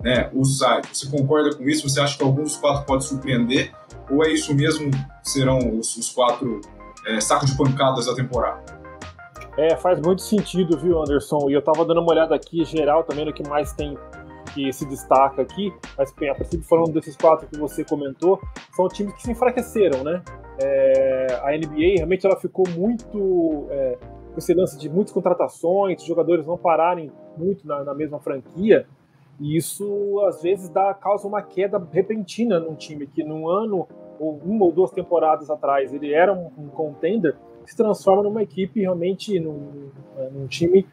né, 0.01 0.30
o 0.34 0.46
site. 0.46 0.89
Você 0.94 1.08
concorda 1.08 1.56
com 1.56 1.68
isso? 1.68 1.89
Você 1.89 2.00
acha 2.00 2.18
que 2.18 2.24
algum 2.24 2.44
dos 2.44 2.56
quatro 2.56 2.86
pode 2.86 3.03
surpreender? 3.06 3.74
Ou 4.12 4.24
é 4.24 4.32
isso 4.32 4.53
mesmo 4.53 4.92
serão 5.24 5.58
os, 5.80 5.96
os 5.98 6.10
quatro 6.10 6.62
é, 7.05 7.19
sacos 7.19 7.51
de 7.51 7.57
pancadas 7.57 8.05
da 8.05 8.15
temporada? 8.15 8.63
É, 9.57 9.75
faz 9.75 10.00
muito 10.01 10.22
sentido, 10.22 10.77
viu, 10.77 11.00
Anderson? 11.00 11.50
E 11.50 11.53
eu 11.53 11.62
tava 11.62 11.86
dando 11.86 12.01
uma 12.01 12.12
olhada 12.12 12.33
aqui, 12.33 12.65
geral, 12.65 13.03
também 13.03 13.25
no 13.25 13.33
que 13.33 13.48
mais 13.48 13.74
tem 13.74 13.98
que 14.53 14.72
se 14.72 14.86
destaca 14.86 15.41
aqui, 15.41 15.74
mas 15.98 16.12
a 16.12 16.36
princípio 16.36 16.63
falando 16.63 16.93
desses 16.93 17.15
quatro 17.15 17.48
que 17.48 17.57
você 17.57 17.83
comentou, 17.83 18.39
são 18.75 18.88
times 18.88 19.13
que 19.15 19.24
se 19.24 19.31
enfraqueceram, 19.31 20.03
né? 20.03 20.22
É, 20.60 21.41
a 21.43 21.57
NBA 21.57 21.98
realmente 21.98 22.25
ela 22.25 22.39
ficou 22.39 22.67
muito 22.69 23.65
é, 23.72 23.98
com 24.31 24.38
esse 24.38 24.53
lance 24.53 24.77
de 24.77 24.89
muitas 24.89 25.12
contratações, 25.12 26.01
os 26.01 26.07
jogadores 26.07 26.45
não 26.45 26.57
pararem 26.57 27.12
muito 27.36 27.67
na, 27.67 27.83
na, 27.83 27.93
mesma 27.93 28.19
franquia, 28.19 28.86
e 29.39 29.57
isso 29.57 30.22
às 30.27 30.43
vezes 30.43 30.69
dá 30.69 30.93
causa 30.93 31.27
uma 31.27 31.41
queda 31.41 31.83
repentina 31.91 32.60
num 32.60 32.75
time 32.75 33.07
que 33.07 33.24
num 33.24 33.50
ano 33.50 33.88
ou 34.20 34.39
uma 34.43 34.65
ou 34.65 34.72
duas 34.72 34.91
temporadas 34.91 35.50
atrás 35.50 35.93
ele 35.93 36.13
era 36.13 36.34
um, 36.34 36.51
um 36.58 36.67
contender, 36.67 37.36
se 37.65 37.75
transforma 37.75 38.24
numa 38.24 38.43
equipe 38.43 38.82
realmente 38.82 39.39
num, 39.39 39.89
num 40.32 40.48
time 40.48 40.86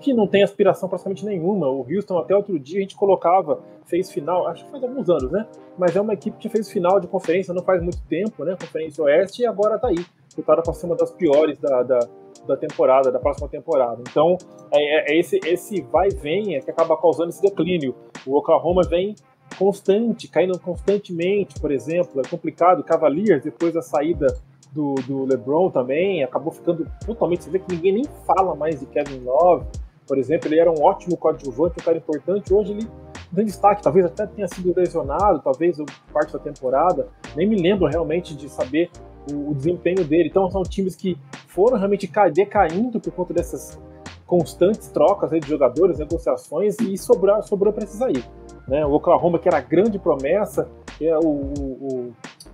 que 0.00 0.12
não 0.12 0.26
tem 0.26 0.42
aspiração 0.42 0.88
praticamente 0.88 1.24
nenhuma. 1.24 1.68
O 1.68 1.86
Houston 1.88 2.18
até 2.18 2.34
outro 2.34 2.58
dia 2.58 2.78
a 2.78 2.82
gente 2.82 2.96
colocava, 2.96 3.60
fez 3.84 4.10
final, 4.10 4.46
acho 4.46 4.64
que 4.64 4.70
faz 4.70 4.82
alguns 4.82 5.08
anos, 5.08 5.30
né? 5.30 5.46
Mas 5.78 5.94
é 5.94 6.00
uma 6.00 6.14
equipe 6.14 6.36
que 6.38 6.48
fez 6.48 6.70
final 6.70 6.98
de 7.00 7.06
conferência 7.06 7.54
não 7.54 7.62
faz 7.62 7.82
muito 7.82 8.00
tempo, 8.08 8.44
né? 8.44 8.56
Conferência 8.60 9.04
Oeste 9.04 9.42
e 9.42 9.46
agora 9.46 9.78
tá 9.78 9.88
aí, 9.88 10.04
lutada 10.36 10.62
para 10.62 10.72
ser 10.72 10.86
uma 10.86 10.96
das 10.96 11.10
piores 11.12 11.58
da, 11.58 11.82
da, 11.82 11.98
da 12.46 12.56
temporada, 12.56 13.10
da 13.10 13.18
próxima 13.18 13.48
temporada. 13.48 14.02
Então, 14.08 14.36
é, 14.72 15.12
é 15.12 15.18
esse, 15.18 15.38
esse 15.44 15.80
vai 15.82 16.08
e 16.08 16.14
vem 16.14 16.56
é 16.56 16.60
que 16.60 16.70
acaba 16.70 16.96
causando 16.96 17.30
esse 17.30 17.42
declínio. 17.42 17.94
O 18.26 18.36
Oklahoma 18.36 18.82
vem 18.82 19.14
constante, 19.58 20.28
caindo 20.28 20.58
constantemente, 20.58 21.58
por 21.60 21.70
exemplo, 21.70 22.20
é 22.20 22.28
complicado. 22.28 22.84
Cavaliers, 22.84 23.42
depois 23.42 23.72
da 23.72 23.82
saída 23.82 24.26
do, 24.72 24.94
do 25.06 25.24
LeBron 25.24 25.70
também, 25.70 26.22
acabou 26.22 26.52
ficando 26.52 26.86
totalmente. 27.04 27.44
Você 27.44 27.50
vê 27.50 27.58
que 27.58 27.74
ninguém 27.74 27.92
nem 27.92 28.04
fala 28.26 28.54
mais 28.54 28.80
de 28.80 28.86
Kevin 28.86 29.20
Love, 29.20 29.66
por 30.06 30.18
exemplo, 30.18 30.48
ele 30.48 30.60
era 30.60 30.70
um 30.70 30.82
ótimo 30.82 31.16
coadjuvante, 31.16 31.80
um 31.80 31.84
cara 31.84 31.98
importante. 31.98 32.54
Hoje 32.54 32.72
ele 32.72 32.88
tem 33.34 33.44
destaque, 33.44 33.82
talvez 33.82 34.06
até 34.06 34.24
tenha 34.26 34.46
sido 34.46 34.72
lesionado, 34.74 35.40
talvez 35.42 35.76
parte 36.12 36.32
da 36.32 36.38
temporada. 36.38 37.08
Nem 37.34 37.48
me 37.48 37.56
lembro 37.56 37.86
realmente 37.86 38.36
de 38.36 38.48
saber 38.48 38.88
o, 39.30 39.50
o 39.50 39.54
desempenho 39.54 40.04
dele. 40.04 40.28
Então 40.28 40.48
são 40.50 40.62
times 40.62 40.94
que 40.94 41.18
foram 41.48 41.76
realmente 41.76 42.08
decaindo 42.32 43.00
por 43.00 43.12
conta 43.12 43.34
dessas 43.34 43.78
constantes 44.26 44.88
trocas 44.88 45.30
de 45.30 45.48
jogadores, 45.48 45.98
negociações 45.98 46.76
e 46.80 46.96
sobrou, 46.96 47.42
sobrou 47.42 47.72
para 47.72 47.84
esses 47.84 48.00
aí. 48.00 48.22
Né? 48.66 48.84
O 48.84 48.92
Oklahoma, 48.92 49.38
que 49.38 49.48
era 49.48 49.58
a 49.58 49.60
grande 49.60 49.98
promessa, 49.98 50.68
que 50.98 51.06
é 51.06 51.16
o, 51.16 51.22
o, 51.22 52.12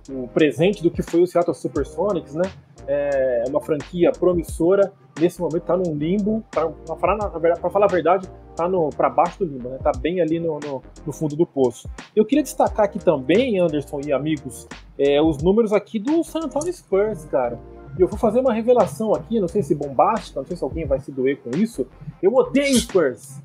o 0.09 0.27
presente 0.27 0.83
do 0.83 0.91
que 0.91 1.01
foi 1.01 1.21
o 1.21 1.27
Seattle 1.27 1.55
Supersonics, 1.55 2.35
né? 2.35 2.43
É 2.85 3.43
uma 3.47 3.61
franquia 3.61 4.11
promissora, 4.11 4.91
nesse 5.19 5.39
momento 5.39 5.59
está 5.59 5.77
num 5.77 5.95
limbo, 5.95 6.43
para 6.51 6.69
falar, 6.97 7.59
falar 7.71 7.85
a 7.85 7.89
verdade, 7.89 8.29
está 8.49 8.69
para 8.95 9.09
baixo 9.09 9.39
do 9.39 9.45
limbo, 9.45 9.69
né? 9.69 9.77
Tá 9.81 9.91
bem 9.97 10.21
ali 10.21 10.39
no, 10.39 10.59
no, 10.59 10.83
no, 11.05 11.13
fundo 11.13 11.35
do 11.35 11.45
poço. 11.45 11.89
Eu 12.13 12.25
queria 12.25 12.43
destacar 12.43 12.85
aqui 12.85 12.99
também, 12.99 13.59
Anderson 13.59 14.01
e 14.05 14.11
amigos, 14.11 14.67
é, 14.99 15.21
os 15.21 15.41
números 15.41 15.71
aqui 15.71 15.97
do 15.97 16.23
San 16.23 16.39
Antonio 16.39 16.73
Spurs, 16.73 17.25
cara. 17.25 17.57
Eu 17.97 18.07
vou 18.07 18.17
fazer 18.17 18.39
uma 18.39 18.53
revelação 18.53 19.13
aqui, 19.13 19.39
não 19.39 19.47
sei 19.47 19.61
se 19.61 19.75
bombástica, 19.75 20.39
não 20.39 20.47
sei 20.47 20.57
se 20.57 20.63
alguém 20.63 20.85
vai 20.85 20.99
se 20.99 21.11
doer 21.11 21.39
com 21.41 21.51
isso. 21.51 21.87
Eu 22.21 22.33
odeio 22.33 22.75
Spurs. 22.79 23.39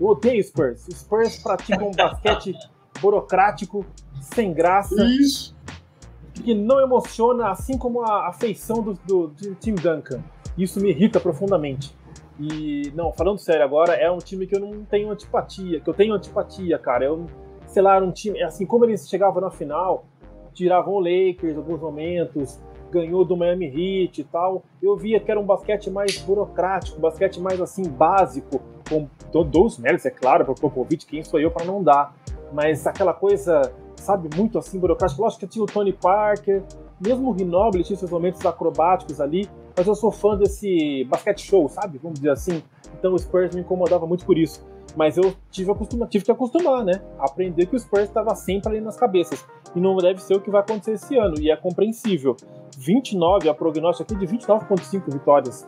Eu 0.00 0.06
odeio 0.06 0.42
Spurs. 0.42 0.86
Spurs 0.90 1.42
praticam 1.42 1.88
um 1.88 1.90
basquete 1.90 2.54
burocrático, 3.00 3.84
sem 4.20 4.52
graça. 4.52 5.04
Isso. 5.04 5.54
Que 6.34 6.54
não 6.54 6.80
emociona, 6.80 7.50
assim 7.50 7.76
como 7.76 8.02
a, 8.02 8.28
a 8.28 8.32
feição 8.32 8.82
do, 8.82 8.94
do, 9.06 9.28
do 9.28 9.54
Tim 9.56 9.74
Duncan. 9.74 10.22
Isso 10.56 10.80
me 10.80 10.90
irrita 10.90 11.20
profundamente. 11.20 11.94
E, 12.38 12.90
não, 12.94 13.12
falando 13.12 13.38
sério 13.38 13.62
agora, 13.62 13.92
é 13.92 14.10
um 14.10 14.16
time 14.16 14.46
que 14.46 14.56
eu 14.56 14.60
não 14.60 14.82
tenho 14.84 15.10
antipatia, 15.10 15.80
que 15.80 15.88
eu 15.88 15.92
tenho 15.92 16.14
antipatia, 16.14 16.78
cara. 16.78 17.04
Eu, 17.04 17.26
sei 17.66 17.82
lá, 17.82 17.96
era 17.96 18.04
um 18.04 18.10
time, 18.10 18.42
assim, 18.42 18.64
como 18.64 18.86
eles 18.86 19.06
chegavam 19.06 19.42
na 19.42 19.50
final, 19.50 20.06
tiravam 20.54 20.94
o 20.94 20.98
Lakers 20.98 21.54
em 21.54 21.58
alguns 21.58 21.80
momentos, 21.80 22.58
ganhou 22.90 23.24
do 23.26 23.36
Miami 23.36 23.66
Heat 23.66 24.22
e 24.22 24.24
tal, 24.24 24.64
eu 24.82 24.96
via 24.96 25.20
que 25.20 25.30
era 25.30 25.38
um 25.38 25.44
basquete 25.44 25.90
mais 25.90 26.18
burocrático, 26.18 26.96
um 26.96 27.00
basquete 27.00 27.38
mais, 27.38 27.60
assim, 27.60 27.82
básico, 27.82 28.60
com 28.88 29.06
todos 29.32 29.74
os 29.74 29.78
méritos, 29.78 30.06
é 30.06 30.10
claro, 30.10 30.44
para 30.44 30.52
o 30.52 30.54
Popovich, 30.54 31.06
quem 31.06 31.22
sou 31.22 31.40
eu 31.40 31.50
para 31.50 31.64
não 31.64 31.82
dar, 31.82 32.14
mas 32.52 32.86
aquela 32.86 33.12
coisa, 33.12 33.72
sabe, 33.96 34.28
muito 34.36 34.58
assim 34.58 34.78
burocrática. 34.78 35.22
Lógico 35.22 35.40
que 35.40 35.46
tinha 35.46 35.64
o 35.64 35.66
Tony 35.66 35.92
Parker, 35.92 36.62
mesmo 37.00 37.30
o 37.30 37.38
Ginobili 37.38 37.84
tinha 37.84 37.96
seus 37.96 38.10
momentos 38.10 38.44
acrobáticos 38.44 39.20
ali, 39.20 39.48
mas 39.76 39.86
eu 39.86 39.94
sou 39.94 40.10
fã 40.10 40.36
desse 40.36 41.04
basquete 41.04 41.40
show, 41.40 41.68
sabe? 41.68 41.98
Vamos 41.98 42.18
dizer 42.18 42.30
assim. 42.30 42.62
Então 42.98 43.14
o 43.14 43.18
Spurs 43.18 43.54
me 43.54 43.62
incomodava 43.62 44.06
muito 44.06 44.26
por 44.26 44.36
isso. 44.36 44.66
Mas 44.96 45.16
eu 45.16 45.32
tive, 45.50 45.70
acostuma, 45.70 46.06
tive 46.06 46.24
que 46.24 46.32
acostumar, 46.32 46.84
né? 46.84 47.00
Aprender 47.18 47.66
que 47.66 47.76
o 47.76 47.78
Spurs 47.78 48.04
estava 48.04 48.34
sempre 48.34 48.70
ali 48.70 48.80
nas 48.80 48.96
cabeças. 48.96 49.46
E 49.74 49.80
não 49.80 49.96
deve 49.96 50.20
ser 50.20 50.34
o 50.34 50.40
que 50.40 50.50
vai 50.50 50.60
acontecer 50.60 50.92
esse 50.92 51.16
ano. 51.16 51.38
E 51.38 51.50
é 51.50 51.56
compreensível. 51.56 52.36
29, 52.76 53.48
a 53.48 53.54
prognóstico 53.54 54.12
aqui 54.12 54.26
de 54.26 54.36
29,5 54.36 55.12
vitórias 55.12 55.66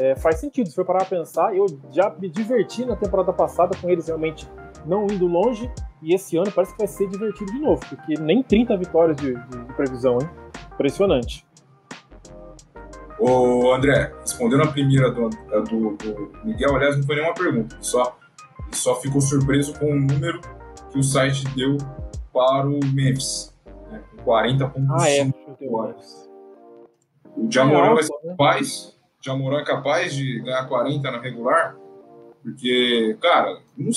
é, 0.00 0.16
faz 0.16 0.36
sentido, 0.36 0.68
se 0.68 0.74
for 0.74 0.84
parar 0.84 1.02
a 1.02 1.04
pensar, 1.04 1.54
eu 1.54 1.66
já 1.90 2.10
me 2.18 2.28
diverti 2.28 2.84
na 2.86 2.96
temporada 2.96 3.32
passada 3.32 3.76
com 3.80 3.88
eles 3.90 4.06
realmente 4.06 4.48
não 4.86 5.04
indo 5.04 5.26
longe, 5.26 5.70
e 6.02 6.14
esse 6.14 6.38
ano 6.38 6.50
parece 6.50 6.72
que 6.72 6.78
vai 6.78 6.88
ser 6.88 7.06
divertido 7.08 7.52
de 7.52 7.58
novo, 7.58 7.80
porque 7.86 8.14
nem 8.14 8.42
30 8.42 8.76
vitórias 8.78 9.16
de, 9.18 9.34
de, 9.34 9.64
de 9.64 9.74
previsão, 9.74 10.18
hein? 10.20 10.30
Impressionante. 10.72 11.46
Ô 13.18 13.74
André, 13.74 14.10
respondendo 14.22 14.62
a 14.62 14.68
primeira 14.68 15.10
do, 15.10 15.28
do, 15.28 15.96
do, 15.96 16.32
Miguel, 16.42 16.74
aliás, 16.74 16.96
não 16.96 17.04
foi 17.04 17.16
nenhuma 17.16 17.34
pergunta, 17.34 17.76
só, 17.80 18.16
só 18.72 18.94
ficou 19.02 19.20
surpreso 19.20 19.78
com 19.78 19.92
o 19.92 20.00
número 20.00 20.40
que 20.90 20.98
o 20.98 21.02
site 21.02 21.44
deu 21.54 21.76
para 22.32 22.66
o 22.66 22.80
Memphis, 22.94 23.54
né, 23.90 24.02
com 24.10 24.30
40,5 24.32 24.86
ah, 24.98 25.10
é, 25.10 25.30
O 27.36 27.50
Jamoran 27.50 27.90
é 27.90 27.94
vai 27.94 28.02
ser 28.02 28.14
né? 28.24 28.99
Jamoran 29.20 29.60
é 29.60 29.64
capaz 29.64 30.14
de 30.14 30.40
ganhar 30.40 30.66
40 30.66 31.10
na 31.10 31.20
regular? 31.20 31.76
Porque, 32.42 33.16
cara, 33.20 33.60
não, 33.76 33.90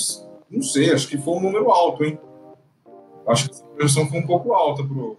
não 0.50 0.62
sei, 0.62 0.92
acho 0.92 1.08
que 1.08 1.18
foi 1.18 1.36
um 1.36 1.40
número 1.42 1.70
alto, 1.72 2.04
hein? 2.04 2.20
Acho 3.28 3.46
que 3.46 3.52
essa 3.52 3.66
projeção 3.66 4.10
foi 4.10 4.20
um 4.20 4.28
pouco 4.28 4.54
alta 4.54 4.84
pro, 4.84 5.18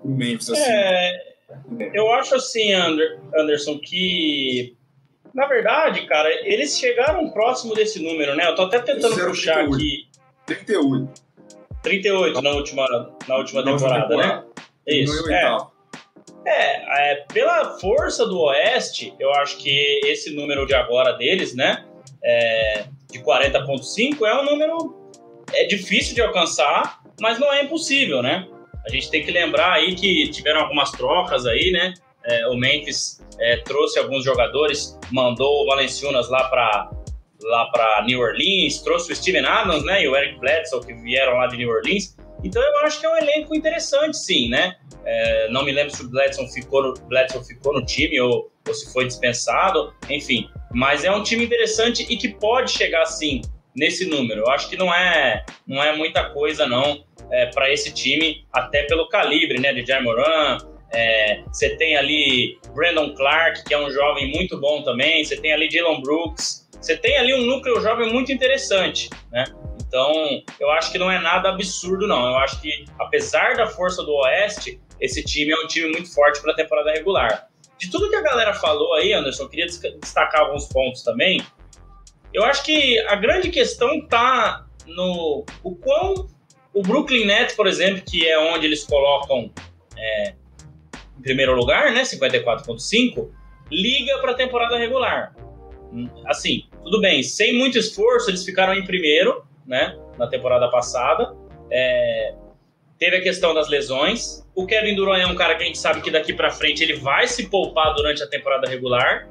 pro 0.00 0.10
Memphis. 0.10 0.50
Assim. 0.50 0.62
É, 0.66 1.36
eu 1.92 2.12
acho 2.12 2.34
assim, 2.34 2.72
Anderson, 2.72 3.78
que 3.78 4.76
na 5.34 5.46
verdade, 5.46 6.06
cara, 6.06 6.28
eles 6.48 6.78
chegaram 6.78 7.30
próximo 7.30 7.74
desse 7.74 8.00
número, 8.00 8.36
né? 8.36 8.48
Eu 8.48 8.54
tô 8.54 8.62
até 8.62 8.78
tentando 8.78 9.16
puxar 9.26 9.66
38. 9.66 9.74
aqui. 9.74 10.08
38. 10.46 11.22
38 11.82 12.40
na 12.40 12.50
última, 12.50 12.86
na 13.26 13.36
última 13.36 13.62
na 13.62 13.72
temporada, 13.72 14.08
temporada, 14.08 14.36
né? 14.36 14.44
Isso. 14.86 15.30
É. 15.30 15.58
É, 16.46 17.12
é, 17.12 17.24
pela 17.32 17.78
força 17.78 18.26
do 18.26 18.38
Oeste, 18.40 19.14
eu 19.18 19.32
acho 19.34 19.56
que 19.58 20.00
esse 20.04 20.34
número 20.34 20.66
de 20.66 20.74
agora 20.74 21.12
deles, 21.12 21.54
né, 21.54 21.84
é, 22.22 22.84
de 23.10 23.18
40.5 23.20 24.26
é 24.26 24.40
um 24.40 24.44
número 24.44 25.04
é 25.52 25.64
difícil 25.64 26.14
de 26.14 26.20
alcançar, 26.20 27.00
mas 27.20 27.38
não 27.38 27.52
é 27.52 27.62
impossível, 27.62 28.22
né? 28.22 28.48
A 28.86 28.90
gente 28.90 29.10
tem 29.10 29.24
que 29.24 29.30
lembrar 29.30 29.72
aí 29.72 29.94
que 29.94 30.28
tiveram 30.28 30.60
algumas 30.60 30.90
trocas 30.90 31.46
aí, 31.46 31.70
né? 31.70 31.94
É, 32.24 32.48
o 32.48 32.56
Memphis 32.56 33.22
é, 33.38 33.58
trouxe 33.58 33.98
alguns 33.98 34.24
jogadores, 34.24 34.98
mandou 35.10 35.62
o 35.62 35.66
Valenciunas 35.66 36.28
lá 36.28 36.48
para 36.48 36.90
lá 37.42 37.66
para 37.66 38.04
New 38.06 38.20
Orleans, 38.20 38.80
trouxe 38.82 39.12
o 39.12 39.16
Steven 39.16 39.44
Adams, 39.44 39.84
né, 39.84 40.02
e 40.02 40.08
o 40.08 40.16
Eric 40.16 40.40
Bledsoe 40.40 40.80
que 40.84 40.94
vieram 40.94 41.36
lá 41.36 41.46
de 41.46 41.58
New 41.58 41.68
Orleans. 41.68 42.16
Então 42.44 42.62
eu 42.62 42.80
acho 42.80 43.00
que 43.00 43.06
é 43.06 43.08
um 43.08 43.16
elenco 43.16 43.56
interessante, 43.56 44.16
sim, 44.18 44.48
né? 44.50 44.76
É, 45.04 45.48
não 45.50 45.64
me 45.64 45.72
lembro 45.72 45.94
se 45.94 46.02
o 46.02 46.08
Bledson 46.08 46.46
ficou 46.48 46.82
no, 46.82 46.94
Bledson 47.08 47.42
ficou 47.42 47.72
no 47.72 47.84
time 47.84 48.20
ou, 48.20 48.50
ou 48.66 48.74
se 48.74 48.92
foi 48.92 49.06
dispensado, 49.06 49.94
enfim. 50.08 50.48
Mas 50.72 51.04
é 51.04 51.10
um 51.10 51.22
time 51.22 51.44
interessante 51.44 52.06
e 52.08 52.16
que 52.16 52.28
pode 52.28 52.70
chegar, 52.70 53.06
sim, 53.06 53.42
nesse 53.74 54.06
número. 54.06 54.42
Eu 54.42 54.50
acho 54.50 54.68
que 54.68 54.76
não 54.76 54.92
é, 54.94 55.44
não 55.66 55.82
é 55.82 55.96
muita 55.96 56.30
coisa, 56.30 56.66
não, 56.66 57.04
é, 57.30 57.46
para 57.46 57.72
esse 57.72 57.92
time, 57.92 58.46
até 58.52 58.84
pelo 58.84 59.08
calibre, 59.08 59.60
né, 59.60 59.72
de 59.72 59.84
Jai 59.84 60.02
Moran. 60.02 60.58
É, 60.92 61.42
você 61.48 61.76
tem 61.76 61.96
ali 61.96 62.58
Brandon 62.74 63.14
Clark, 63.14 63.64
que 63.64 63.74
é 63.74 63.78
um 63.78 63.90
jovem 63.90 64.30
muito 64.30 64.60
bom 64.60 64.82
também. 64.82 65.24
Você 65.24 65.36
tem 65.36 65.52
ali 65.52 65.68
Dylan 65.68 66.00
Brooks. 66.00 66.68
Você 66.80 66.96
tem 66.96 67.16
ali 67.16 67.34
um 67.34 67.46
núcleo 67.46 67.80
jovem 67.80 68.12
muito 68.12 68.30
interessante, 68.30 69.08
né? 69.32 69.44
Então, 69.94 70.42
eu 70.58 70.72
acho 70.72 70.90
que 70.90 70.98
não 70.98 71.08
é 71.08 71.20
nada 71.20 71.50
absurdo, 71.50 72.08
não. 72.08 72.26
Eu 72.26 72.36
acho 72.38 72.60
que, 72.60 72.84
apesar 72.98 73.54
da 73.54 73.68
força 73.68 74.02
do 74.02 74.12
Oeste, 74.12 74.80
esse 75.00 75.22
time 75.22 75.52
é 75.52 75.56
um 75.56 75.68
time 75.68 75.92
muito 75.92 76.12
forte 76.12 76.42
para 76.42 76.50
a 76.50 76.56
temporada 76.56 76.90
regular. 76.90 77.46
De 77.78 77.88
tudo 77.88 78.10
que 78.10 78.16
a 78.16 78.20
galera 78.20 78.52
falou 78.54 78.92
aí, 78.94 79.12
Anderson, 79.12 79.46
queria 79.46 79.66
destacar 79.66 80.40
alguns 80.40 80.66
pontos 80.66 81.04
também. 81.04 81.40
Eu 82.32 82.42
acho 82.42 82.64
que 82.64 82.98
a 83.06 83.14
grande 83.14 83.50
questão 83.50 83.94
está 84.00 84.66
no 84.84 85.46
o 85.62 85.76
quão 85.76 86.28
o 86.72 86.82
Brooklyn 86.82 87.26
Nets, 87.26 87.54
por 87.54 87.68
exemplo, 87.68 88.02
que 88.04 88.26
é 88.26 88.36
onde 88.36 88.66
eles 88.66 88.82
colocam 88.82 89.52
é, 89.96 90.34
em 91.16 91.22
primeiro 91.22 91.54
lugar, 91.54 91.92
né, 91.92 92.02
54.5, 92.02 93.30
liga 93.70 94.18
para 94.18 94.32
a 94.32 94.34
temporada 94.34 94.76
regular. 94.76 95.36
Assim, 96.26 96.64
tudo 96.82 97.00
bem, 97.00 97.22
sem 97.22 97.56
muito 97.56 97.78
esforço 97.78 98.28
eles 98.28 98.44
ficaram 98.44 98.74
em 98.74 98.84
primeiro, 98.84 99.53
né, 99.66 99.96
na 100.18 100.26
temporada 100.26 100.68
passada. 100.70 101.34
É, 101.70 102.34
teve 102.98 103.16
a 103.16 103.22
questão 103.22 103.54
das 103.54 103.68
lesões, 103.68 104.44
o 104.54 104.66
Kevin 104.66 104.94
Durant 104.94 105.20
é 105.20 105.26
um 105.26 105.34
cara 105.34 105.56
que 105.56 105.62
a 105.62 105.66
gente 105.66 105.78
sabe 105.78 106.00
que 106.00 106.10
daqui 106.10 106.32
para 106.32 106.50
frente 106.50 106.82
ele 106.82 106.94
vai 106.94 107.26
se 107.26 107.48
poupar 107.48 107.94
durante 107.94 108.22
a 108.22 108.26
temporada 108.26 108.68
regular. 108.68 109.28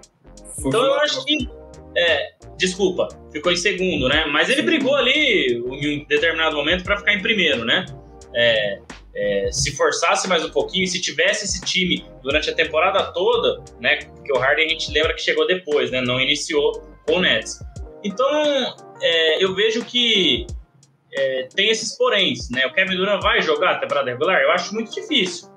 Então 0.59 0.83
eu 0.83 0.93
acho 0.95 1.23
que. 1.25 1.49
É, 1.95 2.33
desculpa, 2.57 3.07
ficou 3.31 3.51
em 3.51 3.55
segundo, 3.55 4.09
né? 4.09 4.25
Mas 4.25 4.49
ele 4.49 4.63
brigou 4.63 4.95
ali 4.95 5.53
em 5.53 6.01
um 6.01 6.05
determinado 6.05 6.55
momento 6.55 6.83
para 6.83 6.97
ficar 6.97 7.13
em 7.13 7.21
primeiro, 7.21 7.63
né? 7.63 7.85
É, 8.35 8.79
é, 9.15 9.51
se 9.51 9.75
forçasse 9.75 10.27
mais 10.27 10.43
um 10.43 10.49
pouquinho, 10.49 10.87
se 10.87 10.99
tivesse 10.99 11.45
esse 11.45 11.61
time 11.61 12.03
durante 12.21 12.49
a 12.49 12.53
temporada 12.53 13.11
toda, 13.13 13.63
né? 13.79 13.97
Porque 13.97 14.33
o 14.33 14.39
Harden 14.39 14.65
a 14.65 14.69
gente 14.69 14.91
lembra 14.91 15.13
que 15.13 15.21
chegou 15.21 15.45
depois, 15.45 15.91
né? 15.91 16.01
Não 16.01 16.19
iniciou 16.19 16.71
com 17.05 17.17
o 17.17 17.21
Nets. 17.21 17.59
Então, 18.03 18.75
é, 19.03 19.43
eu 19.43 19.53
vejo 19.53 19.83
que 19.85 20.47
é, 21.13 21.47
tem 21.55 21.69
esses 21.69 21.97
poréns, 21.97 22.49
né? 22.49 22.65
O 22.65 22.73
Kevin 22.73 22.95
Durant 22.95 23.21
vai 23.21 23.41
jogar 23.41 23.71
a 23.71 23.79
temporada 23.79 24.09
regular? 24.09 24.41
Eu 24.41 24.51
acho 24.51 24.73
muito 24.73 24.91
difícil. 24.91 25.49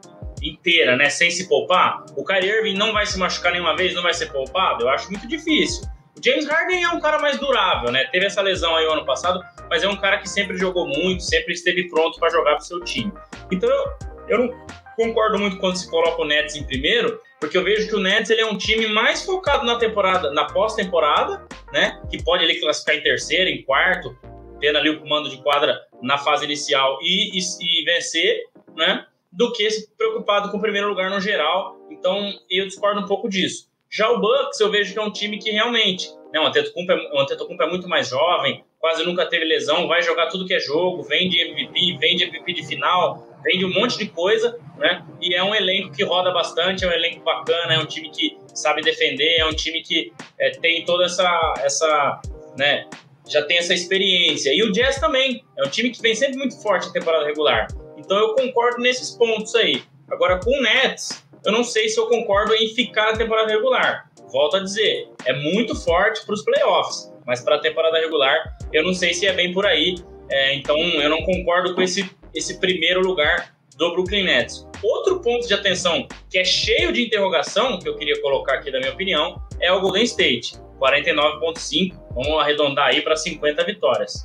inteira, 0.43 0.97
né, 0.97 1.09
sem 1.09 1.31
se 1.31 1.49
poupar, 1.49 2.05
o 2.15 2.23
Kyrie 2.23 2.51
Irving 2.51 2.75
não 2.75 2.93
vai 2.93 3.07
se 3.07 3.19
machucar 3.19 3.53
nenhuma 3.53 3.75
vez, 3.75 3.95
não 3.95 4.03
vai 4.03 4.13
ser 4.13 4.27
poupado? 4.31 4.85
Eu 4.85 4.91
acho 4.91 5.11
muito 5.11 5.27
difícil. 5.27 5.89
O 6.17 6.23
James 6.23 6.47
Harden 6.47 6.83
é 6.83 6.89
um 6.89 7.01
cara 7.01 7.19
mais 7.19 7.39
durável, 7.39 7.91
né? 7.91 8.05
Teve 8.13 8.27
essa 8.27 8.41
lesão 8.43 8.75
aí 8.77 8.87
o 8.87 8.93
ano 8.93 9.05
passado, 9.05 9.43
mas 9.69 9.83
é 9.83 9.89
um 9.89 9.97
cara 9.97 10.19
que 10.19 10.29
sempre 10.29 10.57
jogou 10.57 10.87
muito, 10.87 11.23
sempre 11.23 11.53
esteve 11.53 11.89
pronto 11.89 12.19
para 12.19 12.31
jogar 12.31 12.57
pro 12.57 12.65
seu 12.65 12.81
time. 12.81 13.13
Então 13.51 13.69
eu, 13.69 13.85
eu 14.29 14.39
não 14.39 14.67
concordo 14.97 15.39
muito 15.39 15.59
quando 15.59 15.77
se 15.77 15.89
coloca 15.89 16.21
o 16.21 16.25
Nets 16.25 16.57
em 16.57 16.65
primeiro, 16.65 17.21
porque 17.39 17.57
eu 17.57 17.63
vejo 17.63 17.89
que 17.89 17.95
o 17.95 18.01
Nets 18.01 18.31
ele 18.31 18.41
é 18.41 18.47
um 18.47 18.57
time 18.57 18.89
mais 18.89 19.25
focado 19.25 19.65
na 19.65 19.79
temporada, 19.79 20.33
na 20.33 20.47
pós-temporada, 20.47 21.47
né? 21.73 22.01
Que 22.11 22.23
pode 22.23 22.43
ali 22.43 22.59
classificar 22.59 22.97
em 22.97 23.03
terceiro, 23.03 23.51
em 23.51 23.63
quarto, 23.63 24.17
tendo 24.59 24.79
ali 24.79 24.91
o 24.91 25.01
comando 25.01 25.29
de 25.29 25.41
quadra 25.43 25.79
na 26.03 26.19
fase 26.19 26.45
inicial 26.45 26.99
e, 27.03 27.39
e, 27.39 27.41
e 27.41 27.85
vencer, 27.85 28.43
né? 28.75 29.07
Do 29.31 29.53
que 29.53 29.71
se 29.71 29.95
preocupado 29.97 30.51
com 30.51 30.57
o 30.57 30.61
primeiro 30.61 30.89
lugar 30.89 31.11
no 31.11 31.21
geral. 31.21 31.77
Então 31.91 32.33
eu 32.51 32.67
discordo 32.67 33.01
um 33.01 33.07
pouco 33.07 33.29
disso. 33.29 33.69
Já 33.91 34.11
o 34.11 34.21
Bucks, 34.21 34.59
eu 34.61 34.71
vejo 34.71 34.93
que 34.93 34.99
é 34.99 35.03
um 35.03 35.13
time 35.13 35.39
que 35.39 35.51
realmente, 35.51 36.11
né, 36.33 36.41
o 36.41 36.47
Antetokounmpo 36.47 36.93
é, 36.93 36.97
o 37.13 37.21
Antetokounmpo 37.21 37.63
é 37.63 37.69
muito 37.69 37.89
mais 37.89 38.09
jovem, 38.09 38.65
quase 38.87 39.05
nunca 39.05 39.27
teve 39.27 39.45
lesão, 39.45 39.89
vai 39.89 40.01
jogar 40.01 40.29
tudo 40.29 40.47
que 40.47 40.55
é 40.55 40.61
jogo, 40.61 41.03
vem 41.03 41.29
de 41.29 41.41
MVP, 41.41 41.99
vem 41.99 42.15
de 42.15 42.23
MVP 42.23 42.53
de 42.53 42.65
final, 42.65 43.27
vem 43.43 43.59
de 43.59 43.65
um 43.65 43.73
monte 43.73 43.99
de 43.99 44.07
coisa, 44.07 44.57
né? 44.79 45.05
E 45.21 45.35
é 45.35 45.43
um 45.43 45.53
elenco 45.53 45.91
que 45.91 46.05
roda 46.05 46.31
bastante, 46.31 46.85
é 46.85 46.89
um 46.89 46.93
elenco 46.93 47.25
bacana, 47.25 47.75
é 47.75 47.79
um 47.81 47.87
time 47.87 48.09
que 48.11 48.39
sabe 48.55 48.83
defender, 48.83 49.41
é 49.41 49.45
um 49.45 49.53
time 49.53 49.83
que 49.83 50.13
é, 50.39 50.51
tem 50.51 50.85
toda 50.85 51.05
essa, 51.05 51.55
essa, 51.65 52.23
né? 52.57 52.87
Já 53.29 53.43
tem 53.43 53.59
essa 53.59 53.75
experiência. 53.75 54.55
E 54.55 54.63
o 54.63 54.71
Jazz 54.71 55.01
também, 55.01 55.45
é 55.59 55.67
um 55.67 55.69
time 55.69 55.91
que 55.91 56.01
vem 56.01 56.15
sempre 56.15 56.37
muito 56.37 56.63
forte 56.63 56.87
na 56.87 56.93
temporada 56.93 57.27
regular. 57.27 57.67
Então 57.97 58.17
eu 58.17 58.35
concordo 58.37 58.81
nesses 58.81 59.11
pontos 59.11 59.53
aí. 59.57 59.83
Agora 60.09 60.39
com 60.39 60.57
o 60.57 60.63
Nets, 60.63 61.27
eu 61.45 61.51
não 61.51 61.65
sei 61.65 61.89
se 61.89 61.99
eu 61.99 62.07
concordo 62.07 62.55
em 62.55 62.73
ficar 62.73 63.11
na 63.11 63.19
temporada 63.19 63.51
regular. 63.51 64.09
Volto 64.31 64.59
a 64.59 64.61
dizer, 64.61 65.09
é 65.25 65.33
muito 65.33 65.75
forte 65.75 66.25
para 66.25 66.35
os 66.35 66.45
playoffs, 66.45 67.16
mas 67.27 67.41
para 67.41 67.57
a 67.57 67.59
temporada 67.59 67.99
regular, 67.99 68.57
eu 68.73 68.85
não 68.85 68.95
sei 68.95 69.13
se 69.13 69.27
é 69.27 69.33
bem 69.33 69.53
por 69.53 69.67
aí. 69.67 69.97
É, 70.31 70.55
então, 70.55 70.79
eu 70.79 71.11
não 71.11 71.23
concordo 71.23 71.75
com 71.75 71.83
esse, 71.83 72.09
esse 72.35 72.61
primeiro 72.61 73.01
lugar 73.01 73.55
do 73.77 73.93
Brooklyn 73.93 74.25
Nets. 74.25 74.67
Outro 74.83 75.21
ponto 75.21 75.47
de 75.47 75.55
atenção 75.55 76.07
que 76.31 76.39
é 76.39 76.45
cheio 76.45 76.93
de 76.93 77.05
interrogação, 77.05 77.79
que 77.79 77.89
eu 77.89 77.97
queria 77.97 78.21
colocar 78.23 78.55
aqui 78.55 78.71
da 78.71 78.79
minha 78.79 78.93
opinião, 78.93 79.43
é 79.61 79.73
o 79.73 79.81
Golden 79.81 80.05
State. 80.05 80.57
49,5, 80.81 81.95
vamos 82.15 82.41
arredondar 82.41 82.89
aí 82.89 83.01
para 83.01 83.17
50 83.17 83.65
vitórias. 83.65 84.25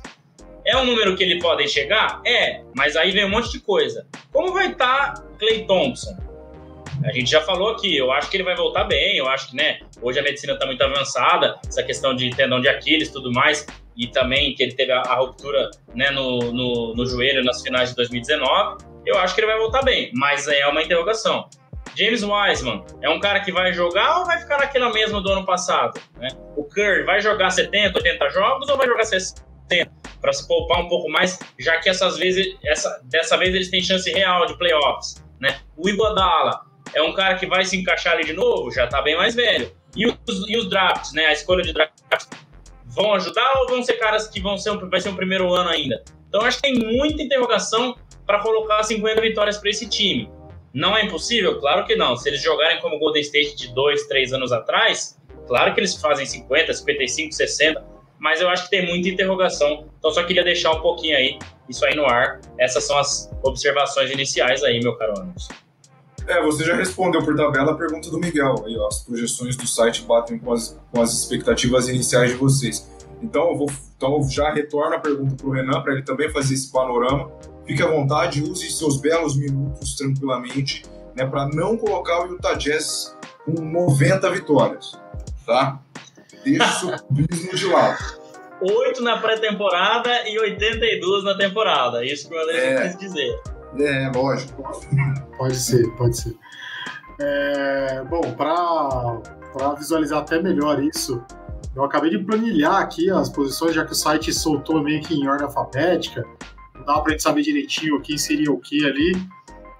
É 0.64 0.76
um 0.76 0.84
número 0.84 1.16
que 1.16 1.24
ele 1.24 1.40
pode 1.40 1.66
chegar? 1.66 2.20
É, 2.24 2.62
mas 2.74 2.96
aí 2.96 3.10
vem 3.10 3.24
um 3.24 3.30
monte 3.30 3.50
de 3.50 3.60
coisa. 3.60 4.06
Como 4.30 4.52
vai 4.52 4.70
estar 4.70 5.14
tá 5.14 5.22
Clay 5.38 5.66
Thompson? 5.66 6.16
A 7.04 7.12
gente 7.12 7.30
já 7.30 7.40
falou 7.40 7.70
aqui, 7.70 7.96
eu 7.96 8.12
acho 8.12 8.30
que 8.30 8.36
ele 8.36 8.44
vai 8.44 8.54
voltar 8.54 8.84
bem, 8.84 9.16
eu 9.16 9.28
acho 9.28 9.50
que, 9.50 9.56
né, 9.56 9.80
hoje 10.00 10.20
a 10.20 10.22
medicina 10.22 10.52
está 10.52 10.66
muito 10.66 10.82
avançada, 10.82 11.58
essa 11.66 11.82
questão 11.82 12.14
de 12.14 12.30
tendão 12.30 12.60
de 12.60 12.68
Aquiles 12.68 13.08
e 13.08 13.12
tudo 13.12 13.32
mais, 13.32 13.66
e 13.96 14.06
também 14.06 14.54
que 14.54 14.62
ele 14.62 14.72
teve 14.72 14.92
a, 14.92 15.00
a 15.00 15.16
ruptura, 15.16 15.70
né, 15.94 16.10
no, 16.10 16.38
no, 16.52 16.94
no, 16.94 17.06
joelho 17.06 17.44
nas 17.44 17.60
finais 17.62 17.90
de 17.90 17.96
2019, 17.96 18.84
eu 19.04 19.18
acho 19.18 19.34
que 19.34 19.40
ele 19.40 19.48
vai 19.48 19.58
voltar 19.58 19.82
bem, 19.82 20.10
mas 20.14 20.46
é 20.46 20.66
uma 20.66 20.82
interrogação. 20.82 21.48
James 21.96 22.22
Wiseman 22.22 22.84
é 23.02 23.10
um 23.10 23.20
cara 23.20 23.40
que 23.40 23.52
vai 23.52 23.72
jogar 23.72 24.20
ou 24.20 24.24
vai 24.24 24.38
ficar 24.38 24.58
naquela 24.58 24.90
mesma 24.92 25.20
do 25.20 25.30
ano 25.30 25.44
passado? 25.44 26.00
Né? 26.16 26.28
O 26.56 26.64
Curry 26.64 27.02
vai 27.02 27.20
jogar 27.20 27.50
70, 27.50 27.98
80 27.98 28.30
jogos 28.30 28.68
ou 28.68 28.78
vai 28.78 28.86
jogar 28.86 29.04
60? 29.04 29.42
Para 30.20 30.32
se 30.32 30.46
poupar 30.46 30.80
um 30.80 30.88
pouco 30.88 31.10
mais, 31.10 31.38
já 31.58 31.78
que 31.80 31.88
essas 31.88 32.16
vezes, 32.16 32.56
essa, 32.64 33.02
dessa 33.04 33.36
vez 33.36 33.54
eles 33.54 33.70
têm 33.70 33.82
chance 33.82 34.10
real 34.10 34.46
de 34.46 34.56
playoffs. 34.56 35.22
Né? 35.40 35.58
O 35.76 35.88
Iguodala 35.88 36.71
é 36.94 37.02
um 37.02 37.12
cara 37.12 37.36
que 37.36 37.46
vai 37.46 37.64
se 37.64 37.76
encaixar 37.76 38.14
ali 38.14 38.24
de 38.24 38.32
novo, 38.32 38.70
já 38.70 38.86
tá 38.86 39.00
bem 39.02 39.16
mais 39.16 39.34
velho. 39.34 39.72
E 39.96 40.06
os, 40.06 40.16
e 40.48 40.56
os 40.56 40.68
drafts, 40.68 41.12
né? 41.12 41.26
A 41.26 41.32
escolha 41.32 41.62
de 41.62 41.72
draft 41.72 41.92
vão 42.86 43.14
ajudar 43.14 43.52
ou 43.60 43.68
vão 43.68 43.82
ser 43.82 43.94
caras 43.94 44.28
que 44.28 44.40
vão 44.40 44.56
ser 44.56 44.70
um, 44.70 44.88
vai 44.88 45.00
ser 45.00 45.10
um 45.10 45.16
primeiro 45.16 45.52
ano 45.52 45.70
ainda? 45.70 46.02
Então 46.28 46.42
acho 46.42 46.58
que 46.58 46.62
tem 46.62 46.78
muita 46.78 47.22
interrogação 47.22 47.96
para 48.26 48.40
colocar 48.40 48.82
50 48.82 49.20
vitórias 49.20 49.58
para 49.58 49.70
esse 49.70 49.88
time. 49.88 50.30
Não 50.72 50.96
é 50.96 51.04
impossível? 51.04 51.60
Claro 51.60 51.84
que 51.84 51.94
não. 51.94 52.16
Se 52.16 52.28
eles 52.28 52.42
jogarem 52.42 52.80
como 52.80 52.98
Golden 52.98 53.20
State 53.20 53.56
de 53.56 53.74
dois, 53.74 54.06
três 54.06 54.32
anos 54.32 54.52
atrás, 54.52 55.18
claro 55.46 55.74
que 55.74 55.80
eles 55.80 55.94
fazem 55.96 56.24
50, 56.24 56.72
55, 56.72 57.32
60, 57.32 57.84
mas 58.18 58.40
eu 58.40 58.48
acho 58.48 58.64
que 58.64 58.70
tem 58.70 58.86
muita 58.86 59.08
interrogação. 59.08 59.86
Então 59.98 60.10
só 60.10 60.22
queria 60.22 60.44
deixar 60.44 60.70
um 60.72 60.80
pouquinho 60.80 61.16
aí 61.16 61.38
isso 61.68 61.84
aí 61.84 61.94
no 61.94 62.06
ar. 62.06 62.40
Essas 62.58 62.84
são 62.84 62.96
as 62.96 63.30
observações 63.42 64.10
iniciais 64.10 64.62
aí, 64.62 64.80
meu 64.80 64.96
caro 64.96 65.12
Anderson. 65.18 65.52
É, 66.26 66.42
você 66.42 66.64
já 66.64 66.76
respondeu 66.76 67.22
por 67.22 67.34
tabela 67.36 67.72
a 67.72 67.74
pergunta 67.74 68.10
do 68.10 68.18
Miguel. 68.18 68.64
Aí, 68.66 68.76
ó, 68.76 68.86
as 68.86 69.00
projeções 69.00 69.56
do 69.56 69.66
site 69.66 70.02
batem 70.02 70.38
com 70.38 70.52
as, 70.52 70.78
com 70.90 71.00
as 71.00 71.12
expectativas 71.12 71.88
iniciais 71.88 72.30
de 72.30 72.36
vocês. 72.36 72.88
Então, 73.22 73.50
eu 73.50 73.56
vou, 73.56 73.70
então 73.96 74.22
já 74.28 74.52
retorno 74.52 74.96
a 74.96 74.98
pergunta 74.98 75.36
para 75.36 75.46
o 75.46 75.50
Renan, 75.50 75.80
para 75.82 75.92
ele 75.92 76.02
também 76.02 76.30
fazer 76.30 76.54
esse 76.54 76.70
panorama. 76.70 77.30
Fique 77.66 77.82
à 77.82 77.86
vontade, 77.86 78.42
use 78.42 78.70
seus 78.70 79.00
belos 79.00 79.36
minutos 79.36 79.94
tranquilamente, 79.94 80.82
né, 81.14 81.24
para 81.24 81.48
não 81.48 81.76
colocar 81.76 82.26
o 82.26 82.32
Utah 82.32 82.54
Jazz 82.54 83.16
com 83.44 83.52
90 83.52 84.30
vitórias, 84.30 84.98
tá? 85.46 85.80
Deixa 86.44 86.86
o 86.86 87.16
de 87.54 87.66
lado. 87.66 88.22
8 88.60 89.02
na 89.02 89.18
pré-temporada 89.18 90.28
e 90.28 90.38
82 90.38 91.24
na 91.24 91.36
temporada. 91.36 92.04
Isso 92.04 92.28
que 92.28 92.34
o 92.34 92.40
André 92.40 92.58
é, 92.58 92.88
quis 92.88 92.98
dizer. 92.98 93.40
É, 93.78 94.10
lógico. 94.14 94.62
Pode 95.36 95.56
ser, 95.56 95.88
pode 95.96 96.16
ser. 96.16 96.36
É, 97.20 98.04
bom, 98.04 98.20
para 98.36 99.74
visualizar 99.74 100.20
até 100.20 100.42
melhor 100.42 100.82
isso, 100.82 101.22
eu 101.74 101.84
acabei 101.84 102.10
de 102.10 102.18
planilhar 102.18 102.76
aqui 102.76 103.10
as 103.10 103.28
posições, 103.28 103.74
já 103.74 103.84
que 103.84 103.92
o 103.92 103.94
site 103.94 104.32
soltou 104.32 104.82
meio 104.82 105.02
que 105.02 105.14
em 105.14 105.26
ordem 105.28 105.46
alfabética. 105.46 106.26
Não 106.74 106.84
dá 106.84 107.00
para 107.00 107.12
gente 107.12 107.22
saber 107.22 107.42
direitinho 107.42 108.00
quem 108.00 108.18
seria 108.18 108.52
o 108.52 108.58
que 108.58 108.84
ali. 108.84 109.12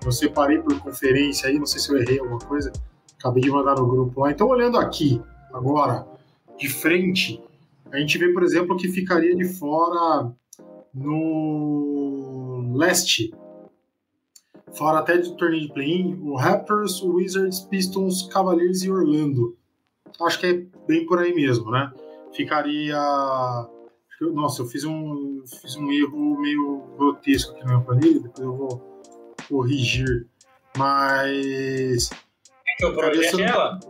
Eu 0.04 0.10
separei 0.10 0.58
por 0.58 0.78
conferência 0.80 1.48
aí, 1.48 1.58
não 1.58 1.66
sei 1.66 1.80
se 1.80 1.90
eu 1.90 1.98
errei 1.98 2.18
alguma 2.18 2.38
coisa. 2.38 2.72
Acabei 3.18 3.42
de 3.42 3.50
mandar 3.50 3.76
no 3.76 3.86
grupo 3.86 4.20
lá. 4.20 4.30
Então, 4.30 4.48
olhando 4.48 4.78
aqui, 4.78 5.20
agora, 5.52 6.06
de 6.58 6.68
frente, 6.68 7.42
a 7.90 7.98
gente 7.98 8.18
vê, 8.18 8.32
por 8.32 8.42
exemplo, 8.42 8.76
que 8.76 8.88
ficaria 8.88 9.36
de 9.36 9.44
fora 9.44 10.32
no 10.94 12.72
leste 12.74 13.32
fora 14.76 14.98
até 14.98 15.18
de 15.18 15.36
torneio 15.36 15.66
de 15.66 15.72
play-in, 15.72 16.18
o 16.22 16.36
Raptors, 16.36 17.00
o 17.02 17.14
Wizards, 17.14 17.60
Pistons, 17.60 18.28
Cavaliers 18.28 18.82
e 18.82 18.90
Orlando. 18.90 19.56
Acho 20.22 20.38
que 20.38 20.46
é 20.46 20.66
bem 20.86 21.06
por 21.06 21.18
aí 21.18 21.34
mesmo, 21.34 21.70
né? 21.70 21.92
Ficaria. 22.34 22.98
Nossa, 24.32 24.62
eu 24.62 24.66
fiz 24.66 24.84
um, 24.84 25.42
fiz 25.60 25.74
um 25.76 25.90
erro 25.90 26.40
meio 26.40 26.82
grotesco 26.96 27.52
aqui 27.52 27.64
na 27.64 27.72
minha 27.72 27.84
planilha, 27.84 28.20
depois 28.20 28.46
eu 28.46 28.56
vou 28.56 29.02
corrigir. 29.48 30.26
Mas. 30.76 32.10
É 32.10 32.76
que 32.78 32.86
o 32.86 32.94
projeto 32.94 33.40
é 33.40 33.44
ela? 33.44 33.80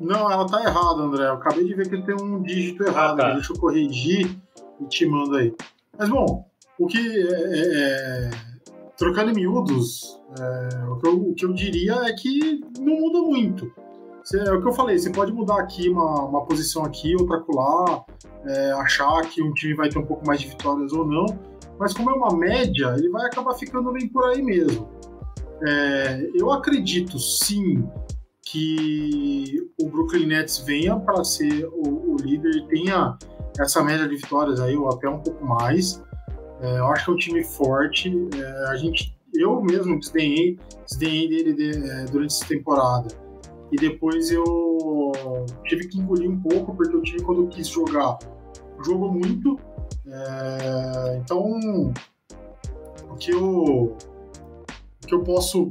Não, 0.00 0.30
ela 0.30 0.46
tá 0.46 0.62
errada, 0.62 1.02
André. 1.02 1.26
Eu 1.26 1.34
acabei 1.34 1.64
de 1.64 1.74
ver 1.74 1.88
que 1.88 2.02
tem 2.02 2.14
um 2.14 2.42
dígito 2.42 2.82
errado. 2.82 3.20
Ah, 3.20 3.24
tá. 3.24 3.34
Deixa 3.34 3.52
eu 3.52 3.58
corrigir 3.58 4.36
e 4.80 4.84
te 4.86 5.06
mando 5.06 5.36
aí. 5.36 5.54
Mas 5.96 6.08
bom, 6.08 6.44
o 6.78 6.86
que 6.86 6.98
é, 6.98 7.32
é, 7.52 8.30
é 8.30 8.51
trocando 8.96 9.30
em 9.30 9.34
miúdos, 9.34 10.20
é, 10.38 10.84
o, 10.84 10.96
que 10.98 11.08
eu, 11.08 11.14
o, 11.14 11.34
que 11.34 11.44
eu, 11.44 11.52
diria 11.52 11.94
é 12.04 12.12
que 12.12 12.60
não 12.78 13.00
muda 13.00 13.20
muito. 13.20 13.72
Você, 14.22 14.38
é 14.38 14.52
o 14.52 14.60
que 14.60 14.68
eu 14.68 14.72
falei, 14.72 14.98
você 14.98 15.10
pode 15.10 15.32
mudar 15.32 15.58
aqui 15.58 15.88
uma, 15.88 16.24
uma 16.24 16.44
posição 16.46 16.84
aqui, 16.84 17.14
outra 17.18 17.40
colar, 17.40 18.04
é, 18.46 18.72
achar 18.72 19.20
que 19.22 19.42
um 19.42 19.52
time 19.52 19.74
vai 19.74 19.88
ter 19.88 19.98
um 19.98 20.06
pouco 20.06 20.26
mais 20.26 20.40
de 20.40 20.48
vitórias 20.48 20.92
ou 20.92 21.06
não, 21.06 21.26
mas 21.78 21.92
como 21.92 22.10
é 22.10 22.14
uma 22.14 22.36
média, 22.36 22.94
ele 22.96 23.08
vai 23.08 23.26
acabar 23.26 23.54
ficando 23.54 23.90
bem 23.92 24.08
por 24.08 24.24
aí 24.24 24.42
mesmo. 24.42 24.88
É, 25.66 26.30
eu 26.34 26.50
acredito 26.50 27.18
sim 27.18 27.84
que 28.44 29.68
o 29.80 29.88
Brooklyn 29.88 30.26
Nets 30.26 30.58
venha 30.58 30.98
para 30.98 31.24
ser 31.24 31.64
o, 31.66 32.12
o 32.12 32.16
líder 32.20 32.54
e 32.56 32.66
tenha 32.68 33.16
essa 33.58 33.82
média 33.82 34.08
de 34.08 34.16
vitórias 34.16 34.60
aí, 34.60 34.76
ou 34.76 34.88
até 34.90 35.08
um 35.08 35.20
pouco 35.20 35.44
mais. 35.44 36.02
É, 36.62 36.78
eu 36.78 36.86
acho 36.86 37.04
que 37.04 37.10
é 37.10 37.14
um 37.14 37.16
time 37.16 37.44
forte. 37.44 38.28
É, 38.34 38.66
a 38.68 38.76
gente, 38.76 39.14
eu 39.34 39.60
mesmo 39.60 39.98
desdenhei, 39.98 40.58
desdenhei 40.88 41.28
dele 41.28 41.52
de, 41.52 41.90
é, 41.90 42.04
durante 42.04 42.32
essa 42.32 42.46
temporada. 42.46 43.08
E 43.72 43.76
depois 43.76 44.30
eu 44.30 45.12
tive 45.64 45.88
que 45.88 45.98
engolir 45.98 46.30
um 46.30 46.40
pouco, 46.40 46.74
porque 46.74 46.96
o 46.96 47.02
time, 47.02 47.22
quando 47.22 47.48
quis 47.48 47.66
jogar, 47.66 48.18
jogou 48.84 49.10
muito. 49.12 49.58
É, 50.06 51.20
então, 51.22 51.92
o 53.10 53.14
que 53.16 53.32
eu, 53.32 53.96
o 55.02 55.06
que 55.06 55.14
eu 55.14 55.24
posso 55.24 55.68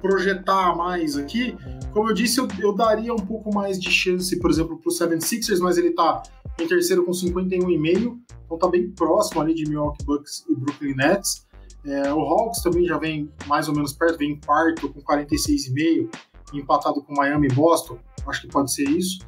projetar 0.00 0.76
mais 0.76 1.16
aqui, 1.16 1.56
como 1.92 2.10
eu 2.10 2.14
disse, 2.14 2.38
eu, 2.40 2.48
eu 2.58 2.74
daria 2.74 3.14
um 3.14 3.18
pouco 3.18 3.54
mais 3.54 3.80
de 3.80 3.90
chance, 3.90 4.38
por 4.38 4.50
exemplo, 4.50 4.78
para 4.78 4.90
o 4.90 4.92
76ers, 4.92 5.60
mas 5.60 5.78
ele 5.78 5.88
está 5.88 6.22
em 6.58 6.66
terceiro 6.66 7.04
com 7.04 7.12
51,5, 7.12 8.16
então 8.44 8.58
tá 8.58 8.68
bem 8.68 8.90
próximo 8.90 9.40
ali 9.40 9.54
de 9.54 9.68
Milwaukee 9.68 10.04
Bucks 10.04 10.44
e 10.48 10.54
Brooklyn 10.54 10.94
Nets. 10.94 11.46
É, 11.84 12.12
o 12.12 12.20
Hawks 12.20 12.62
também 12.62 12.86
já 12.86 12.96
vem 12.96 13.30
mais 13.46 13.68
ou 13.68 13.74
menos 13.74 13.92
perto, 13.92 14.18
vem 14.18 14.32
em 14.32 14.40
quarto 14.40 14.88
com 14.92 15.00
46,5, 15.00 16.08
empatado 16.54 17.02
com 17.02 17.14
Miami 17.14 17.48
e 17.50 17.54
Boston, 17.54 17.98
acho 18.26 18.42
que 18.42 18.48
pode 18.48 18.72
ser 18.72 18.88
isso. 18.88 19.18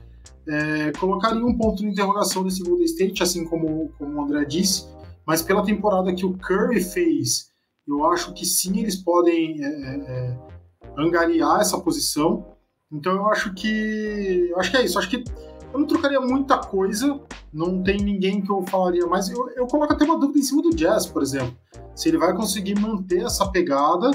É, 0.48 0.92
colocaria 0.92 1.44
um 1.44 1.56
ponto 1.56 1.82
de 1.82 1.88
interrogação 1.88 2.44
nesse 2.44 2.62
Golden 2.62 2.84
State, 2.84 3.22
assim 3.22 3.44
como, 3.44 3.90
como 3.98 4.18
o 4.18 4.22
André 4.22 4.44
disse, 4.44 4.86
mas 5.26 5.42
pela 5.42 5.64
temporada 5.64 6.14
que 6.14 6.24
o 6.24 6.38
Curry 6.38 6.80
fez, 6.80 7.50
eu 7.86 8.04
acho 8.06 8.32
que 8.32 8.44
sim, 8.44 8.78
eles 8.78 8.96
podem 8.96 9.62
é, 9.62 9.66
é, 9.66 9.96
é 9.96 10.36
angariar 10.96 11.60
essa 11.60 11.78
posição. 11.78 12.56
Então 12.90 13.14
eu 13.14 13.28
acho 13.28 13.52
que. 13.54 14.48
Eu 14.50 14.58
acho 14.58 14.70
que 14.70 14.76
é 14.76 14.84
isso. 14.84 14.98
Acho 14.98 15.10
que 15.10 15.24
eu 15.72 15.80
não 15.80 15.86
trocaria 15.86 16.20
muita 16.20 16.58
coisa, 16.58 17.20
não 17.52 17.82
tem 17.82 17.98
ninguém 17.98 18.40
que 18.40 18.50
eu 18.50 18.62
falaria 18.62 19.06
mais. 19.06 19.28
Eu, 19.28 19.48
eu 19.50 19.66
coloco 19.66 19.92
até 19.92 20.04
uma 20.04 20.18
dúvida 20.18 20.38
em 20.38 20.42
cima 20.42 20.62
do 20.62 20.70
Jazz, 20.70 21.06
por 21.06 21.22
exemplo. 21.22 21.56
Se 21.94 22.08
ele 22.08 22.18
vai 22.18 22.34
conseguir 22.34 22.78
manter 22.78 23.24
essa 23.24 23.50
pegada 23.50 24.10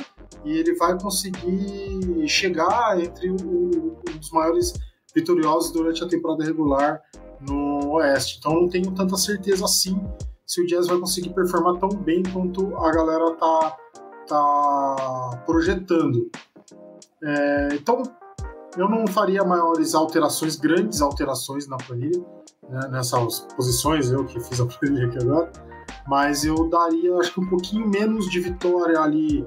e 0.46 0.52
ele 0.58 0.76
vai 0.76 1.00
conseguir 1.00 2.28
chegar 2.28 3.00
entre 3.00 3.30
o, 3.30 3.98
um 4.10 4.18
dos 4.18 4.32
maiores 4.32 4.74
vitoriosos 5.14 5.72
durante 5.72 6.04
a 6.04 6.08
temporada 6.08 6.44
regular 6.44 7.02
no 7.48 7.94
Oeste. 7.94 8.38
Então 8.40 8.54
não 8.54 8.70
tenho 8.70 8.92
tanta 8.92 9.18
certeza 9.18 9.66
assim 9.66 10.00
se 10.46 10.62
o 10.62 10.68
Jazz 10.68 10.88
vai 10.88 11.00
conseguir 11.00 11.30
performar 11.30 11.80
tão 11.80 11.90
bem 11.90 12.24
quanto 12.24 12.76
a 12.76 12.92
galera 12.92 13.32
tá, 13.36 13.78
tá 14.28 15.44
projetando. 15.46 16.30
É, 17.24 17.70
então 17.74 18.04
eu 18.78 18.90
não 18.90 19.06
faria 19.08 19.44
maiores 19.44 19.94
alterações, 19.94 20.56
grandes 20.56 21.02
alterações 21.02 21.68
na 21.68 21.78
planilha, 21.78 22.24
né, 22.70 22.88
nessas 22.90 23.40
posições, 23.56 24.12
eu 24.12 24.26
que 24.26 24.40
fiz 24.40 24.60
a 24.60 24.66
planilha 24.80 25.08
aqui 25.08 25.18
agora, 25.20 25.52
mas 26.08 26.44
eu 26.44 26.70
daria, 26.70 27.16
acho 27.18 27.34
que 27.34 27.40
um 27.40 27.48
pouquinho 27.48 27.88
menos 27.88 28.30
de 28.30 28.40
vitória 28.40 29.00
ali 29.00 29.46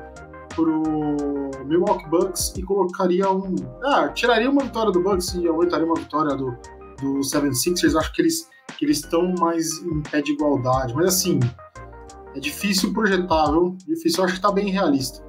pro 0.54 0.82
Milwaukee 1.64 2.08
Bucks 2.08 2.54
e 2.56 2.62
colocaria 2.62 3.30
um. 3.30 3.54
Ah, 3.82 4.08
tiraria 4.08 4.48
uma 4.48 4.62
vitória 4.62 4.92
do 4.92 5.02
Bucks 5.02 5.34
e 5.34 5.48
aumentaria 5.48 5.84
uma 5.84 5.96
vitória 5.96 6.36
do, 6.36 6.56
do 7.00 7.20
76ers. 7.20 7.96
Acho 7.96 8.12
que 8.12 8.22
eles 8.22 8.48
que 8.78 8.84
eles 8.84 8.98
estão 8.98 9.34
mais 9.38 9.66
em 9.82 10.02
pé 10.02 10.20
de 10.20 10.32
igualdade. 10.32 10.94
Mas 10.94 11.06
assim, 11.06 11.38
é 12.34 12.40
difícil 12.40 12.92
projetar, 12.92 13.50
viu? 13.50 13.76
Difícil, 13.86 14.20
eu 14.20 14.24
acho 14.24 14.34
que 14.34 14.40
tá 14.40 14.50
bem 14.50 14.70
realista. 14.70 15.24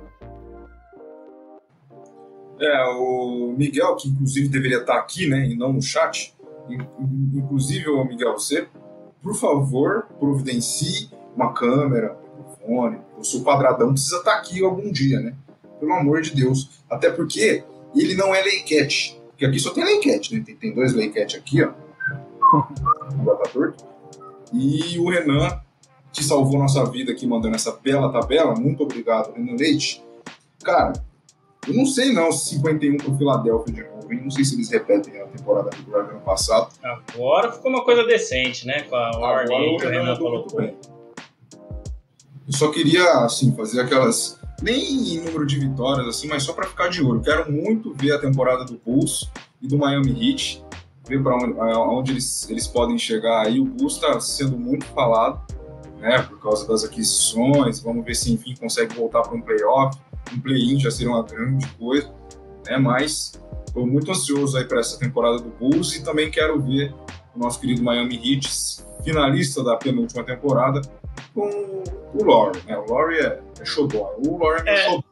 É, 2.59 2.85
o 2.97 3.53
Miguel, 3.57 3.95
que 3.95 4.07
inclusive 4.07 4.47
deveria 4.47 4.77
estar 4.77 4.97
aqui, 4.97 5.27
né, 5.27 5.45
e 5.45 5.55
não 5.55 5.73
no 5.73 5.81
chat, 5.81 6.33
inclusive, 7.35 7.89
o 7.89 8.05
Miguel, 8.05 8.33
você, 8.33 8.67
por 9.21 9.35
favor, 9.35 10.07
providencie 10.19 11.09
uma 11.35 11.53
câmera, 11.53 12.17
um 12.33 12.37
microfone, 12.37 12.97
o 13.17 13.23
seu 13.23 13.41
quadradão 13.43 13.91
precisa 13.91 14.17
estar 14.17 14.35
aqui 14.35 14.63
algum 14.63 14.91
dia, 14.91 15.19
né? 15.19 15.35
Pelo 15.79 15.93
amor 15.93 16.21
de 16.21 16.33
Deus. 16.33 16.81
Até 16.89 17.11
porque 17.11 17.63
ele 17.93 18.15
não 18.15 18.33
é 18.33 18.41
leiquete. 18.41 19.21
Porque 19.29 19.45
aqui 19.45 19.59
só 19.59 19.71
tem 19.71 19.83
leiquete, 19.83 20.33
né? 20.33 20.43
Tem, 20.45 20.55
tem 20.55 20.73
dois 20.73 20.93
leiquete 20.93 21.35
aqui, 21.35 21.61
ó. 21.61 21.73
E 24.53 24.97
o 24.99 25.09
Renan, 25.09 25.59
que 26.13 26.23
salvou 26.23 26.57
nossa 26.57 26.85
vida 26.85 27.11
aqui 27.11 27.27
mandando 27.27 27.55
essa 27.55 27.71
bela 27.73 28.11
tabela. 28.11 28.55
Muito 28.55 28.83
obrigado, 28.83 29.33
Renan 29.33 29.57
Leite. 29.57 30.03
Cara, 30.63 30.93
eu 31.67 31.73
não 31.73 31.85
sei 31.85 32.13
não 32.13 32.31
se 32.31 32.55
51 32.55 32.97
pro 32.97 33.17
Philadelphia 33.17 33.73
de 33.73 33.83
novo. 33.83 33.95
Não 34.23 34.29
sei 34.29 34.45
se 34.45 34.55
eles 34.55 34.69
repetem 34.69 35.19
a 35.19 35.25
temporada 35.25 35.69
regular 35.75 36.05
do 36.05 36.11
ano 36.11 36.21
passado. 36.21 36.69
Agora 36.83 37.51
ficou 37.51 37.71
uma 37.71 37.83
coisa 37.83 38.03
decente, 38.05 38.67
né? 38.67 38.83
Com 38.83 38.95
a 38.95 39.17
ordem 39.17 39.77
que 39.77 39.85
o 39.85 39.89
Renan 39.89 40.15
colocou. 40.15 40.61
Bem. 40.61 40.75
Eu 42.47 42.53
só 42.53 42.69
queria, 42.71 43.03
assim, 43.25 43.55
fazer 43.55 43.81
aquelas. 43.81 44.39
Nem 44.61 45.15
em 45.15 45.19
número 45.19 45.45
de 45.45 45.59
vitórias, 45.59 46.07
assim, 46.07 46.27
mas 46.27 46.43
só 46.43 46.53
para 46.53 46.67
ficar 46.67 46.87
de 46.87 47.03
olho. 47.03 47.21
Quero 47.21 47.51
muito 47.51 47.93
ver 47.93 48.13
a 48.13 48.19
temporada 48.19 48.63
do 48.63 48.79
Bulls 48.85 49.29
e 49.61 49.67
do 49.67 49.77
Miami 49.77 50.11
Heat, 50.11 50.63
ver 51.07 51.21
para 51.21 51.35
onde, 51.35 51.59
onde 51.59 52.11
eles, 52.13 52.49
eles 52.49 52.65
podem 52.65 52.97
chegar 52.97 53.45
aí. 53.45 53.59
O 53.59 53.65
Bulls 53.65 53.95
está 53.95 54.17
sendo 54.19 54.57
muito 54.57 54.85
falado, 54.85 55.41
né, 55.97 56.21
por 56.21 56.39
causa 56.39 56.65
das 56.67 56.85
aquisições. 56.85 57.81
Vamos 57.81 58.05
ver 58.05 58.15
se, 58.15 58.31
enfim, 58.31 58.55
consegue 58.55 58.95
voltar 58.95 59.23
para 59.23 59.35
um 59.35 59.41
playoff 59.41 59.97
um 60.33 60.39
play-in 60.39 60.79
já 60.79 60.91
seria 60.91 61.11
uma 61.11 61.23
grande 61.23 61.67
coisa, 61.79 62.13
né? 62.65 62.77
Mas 62.77 63.39
estou 63.65 63.85
muito 63.85 64.11
ansioso 64.11 64.57
aí 64.57 64.65
para 64.65 64.79
essa 64.79 64.97
temporada 64.99 65.39
do 65.39 65.49
Bulls 65.49 65.95
e 65.95 66.03
também 66.03 66.31
quero 66.31 66.61
ver 66.61 66.93
o 67.35 67.39
nosso 67.39 67.59
querido 67.59 67.83
Miami 67.83 68.15
Heat, 68.15 68.49
finalista 69.03 69.63
da 69.63 69.75
penúltima 69.75 70.23
temporada, 70.23 70.81
com 71.33 71.83
o 72.13 72.23
Laurie, 72.23 72.61
né? 72.65 72.77
O 72.77 72.91
Laurie 72.91 73.19
é, 73.19 73.41
é 73.59 73.65
xodó, 73.65 74.15
o 74.25 74.37
Laurie 74.37 74.67
é, 74.67 74.73
é 74.73 74.89
xodó. 74.89 75.03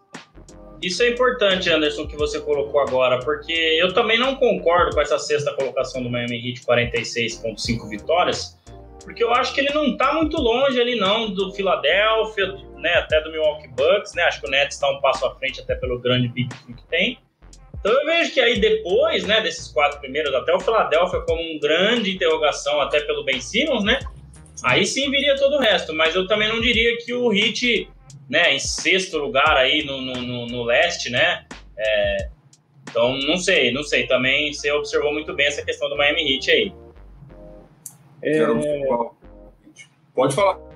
Isso 0.82 1.02
é 1.02 1.10
importante, 1.10 1.70
Anderson, 1.70 2.06
que 2.08 2.18
você 2.18 2.42
colocou 2.42 2.82
agora, 2.82 3.20
porque 3.20 3.54
eu 3.54 3.94
também 3.94 4.20
não 4.20 4.36
concordo 4.36 4.94
com 4.94 5.02
essa 5.02 5.18
sexta 5.18 5.54
colocação 5.54 6.04
do 6.04 6.10
Miami 6.10 6.50
Heat, 6.50 6.66
46,5 6.66 7.90
vitórias, 7.90 8.60
porque 9.02 9.24
eu 9.24 9.34
acho 9.34 9.54
que 9.54 9.62
ele 9.62 9.74
não 9.74 9.86
está 9.94 10.14
muito 10.14 10.36
longe 10.38 10.80
ali 10.82 10.96
não 10.96 11.32
do 11.34 11.54
Philadelphia, 11.54 12.58
né, 12.84 12.96
até 12.96 13.22
do 13.22 13.32
Milwaukee 13.32 13.70
Bucks, 13.70 14.14
né? 14.14 14.24
Acho 14.24 14.42
que 14.42 14.48
o 14.48 14.52
Nets 14.52 14.76
está 14.76 14.92
um 14.92 15.00
passo 15.00 15.26
à 15.26 15.34
frente 15.36 15.62
até 15.62 15.74
pelo 15.74 16.00
grande 16.00 16.28
big 16.28 16.54
que 16.54 16.88
tem. 16.88 17.18
Então 17.80 17.92
eu 17.92 18.06
vejo 18.06 18.34
que 18.34 18.40
aí 18.40 18.60
depois, 18.60 19.26
né, 19.26 19.42
desses 19.42 19.70
quatro 19.70 20.00
primeiros, 20.00 20.34
até 20.34 20.54
o 20.54 20.60
Philadelphia 20.60 21.22
como 21.22 21.42
um 21.42 21.60
grande 21.60 22.14
interrogação, 22.14 22.80
até 22.82 23.00
pelo 23.00 23.24
Ben 23.24 23.42
Simmons, 23.42 23.84
né? 23.84 24.00
Aí 24.64 24.86
sim 24.86 25.10
viria 25.10 25.36
todo 25.38 25.56
o 25.56 25.60
resto, 25.60 25.94
mas 25.94 26.14
eu 26.14 26.28
também 26.28 26.50
não 26.50 26.62
diria 26.62 26.98
que 26.98 27.14
o 27.14 27.34
Heat, 27.34 27.90
né, 28.30 28.54
em 28.54 28.60
sexto 28.60 29.18
lugar 29.18 29.58
aí 29.58 29.84
no, 29.84 30.02
no, 30.02 30.14
no, 30.22 30.46
no 30.48 30.64
leste, 30.64 31.10
né? 31.10 31.46
É, 31.78 32.30
então 32.90 33.18
não 33.18 33.38
sei, 33.38 33.72
não 33.72 33.84
sei. 33.84 34.08
Também 34.08 34.54
você 34.54 34.72
observou 34.72 35.14
muito 35.14 35.34
bem 35.34 35.48
essa 35.48 35.64
questão 35.64 35.90
do 35.90 35.98
Miami 35.98 36.36
Heat 36.36 36.52
aí. 36.52 36.74
É... 38.22 38.46
Pode 40.14 40.36
falar. 40.36 40.73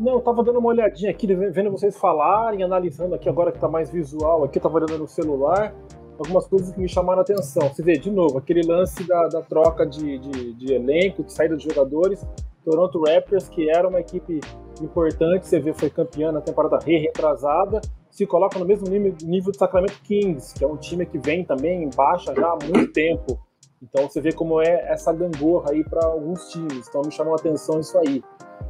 Não, 0.00 0.14
eu 0.14 0.20
tava 0.22 0.42
dando 0.42 0.58
uma 0.58 0.70
olhadinha 0.70 1.10
aqui, 1.10 1.26
vendo 1.26 1.70
vocês 1.70 1.94
falarem, 1.98 2.62
analisando 2.62 3.14
aqui 3.14 3.28
agora 3.28 3.52
que 3.52 3.58
tá 3.58 3.68
mais 3.68 3.90
visual 3.90 4.42
aqui, 4.42 4.56
eu 4.56 4.62
tava 4.62 4.76
olhando 4.76 4.96
no 4.96 5.06
celular, 5.06 5.74
algumas 6.18 6.48
coisas 6.48 6.72
que 6.72 6.80
me 6.80 6.88
chamaram 6.88 7.18
a 7.18 7.22
atenção. 7.22 7.68
Você 7.68 7.82
vê, 7.82 7.98
de 7.98 8.10
novo, 8.10 8.38
aquele 8.38 8.62
lance 8.66 9.06
da, 9.06 9.28
da 9.28 9.42
troca 9.42 9.84
de, 9.84 10.18
de, 10.18 10.54
de, 10.54 10.72
elenco, 10.72 11.22
de 11.22 11.30
saída 11.30 11.54
de 11.54 11.64
jogadores. 11.64 12.26
Toronto 12.64 13.02
Raptors, 13.06 13.50
que 13.50 13.68
era 13.68 13.86
uma 13.86 14.00
equipe 14.00 14.40
importante, 14.80 15.46
você 15.46 15.60
vê, 15.60 15.74
foi 15.74 15.90
campeã 15.90 16.32
na 16.32 16.40
temporada 16.40 16.78
re-retrasada, 16.82 17.82
se 18.10 18.26
coloca 18.26 18.58
no 18.58 18.64
mesmo 18.64 18.88
nível 18.88 19.52
do 19.52 19.58
Sacramento 19.58 20.00
Kings, 20.02 20.54
que 20.54 20.64
é 20.64 20.66
um 20.66 20.78
time 20.78 21.04
que 21.04 21.18
vem 21.18 21.44
também 21.44 21.84
em 21.84 21.90
baixa 21.94 22.34
já 22.34 22.46
há 22.46 22.58
muito 22.64 22.90
tempo. 22.90 23.38
Então 23.82 24.08
você 24.08 24.18
vê 24.22 24.32
como 24.32 24.62
é 24.62 24.90
essa 24.90 25.12
gangorra 25.12 25.72
aí 25.72 25.84
para 25.84 26.06
alguns 26.06 26.48
times. 26.48 26.88
Então 26.88 27.02
me 27.04 27.12
chamou 27.12 27.34
a 27.34 27.36
atenção 27.36 27.80
isso 27.80 27.98
aí. 27.98 28.22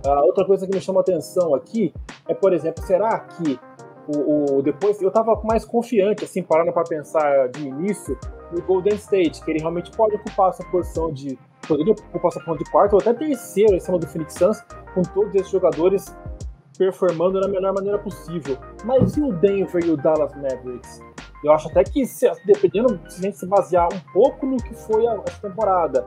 Uh, 0.05 0.25
outra 0.25 0.45
coisa 0.45 0.67
que 0.67 0.75
me 0.75 0.81
chama 0.81 1.01
atenção 1.01 1.55
aqui 1.55 1.93
é, 2.27 2.35
por 2.35 2.53
exemplo, 2.53 2.83
será 2.85 3.21
que 3.21 3.59
o, 4.09 4.57
o 4.57 4.63
depois 4.63 5.01
eu 5.01 5.09
estava 5.09 5.39
mais 5.45 5.65
confiante, 5.65 6.25
assim, 6.25 6.43
parando 6.43 6.73
para 6.73 6.85
pensar 6.85 7.49
de 7.49 7.69
início 7.69 8.19
no 8.51 8.63
Golden 8.63 8.95
State, 8.95 9.45
que 9.45 9.51
ele 9.51 9.61
realmente 9.61 9.91
pode 9.91 10.17
ocupar 10.17 10.51
essa 10.51 10.65
posição 10.65 11.13
de 11.13 11.39
poderia 11.69 11.93
ocupar 11.93 12.31
essa 12.31 12.41
posição 12.41 12.57
de 12.57 12.65
quarto 12.71 12.95
ou 12.95 12.99
até 12.99 13.13
terceiro 13.15 13.75
em 13.75 13.81
cima 13.81 13.99
do 13.99 14.07
Phoenix 14.07 14.35
Suns, 14.35 14.63
com 14.95 15.03
todos 15.03 15.35
esses 15.35 15.51
jogadores 15.51 16.17
performando 16.77 17.39
da 17.41 17.47
melhor 17.47 17.75
maneira 17.75 17.99
possível. 17.99 18.57
Mas 18.85 19.17
e 19.17 19.21
o 19.21 19.33
Denver 19.33 19.85
e 19.85 19.91
o 19.91 19.97
Dallas 19.97 20.35
Mavericks? 20.35 21.01
Eu 21.45 21.53
acho 21.53 21.69
até 21.69 21.85
que, 21.85 22.07
se, 22.07 22.31
dependendo, 22.45 23.01
se 23.09 23.21
a 23.21 23.23
gente 23.23 23.39
se 23.39 23.47
basear 23.47 23.87
um 23.93 24.13
pouco 24.13 24.47
no 24.47 24.57
que 24.57 24.75
foi 24.75 25.07
a, 25.07 25.21
essa 25.27 25.49
temporada 25.49 26.07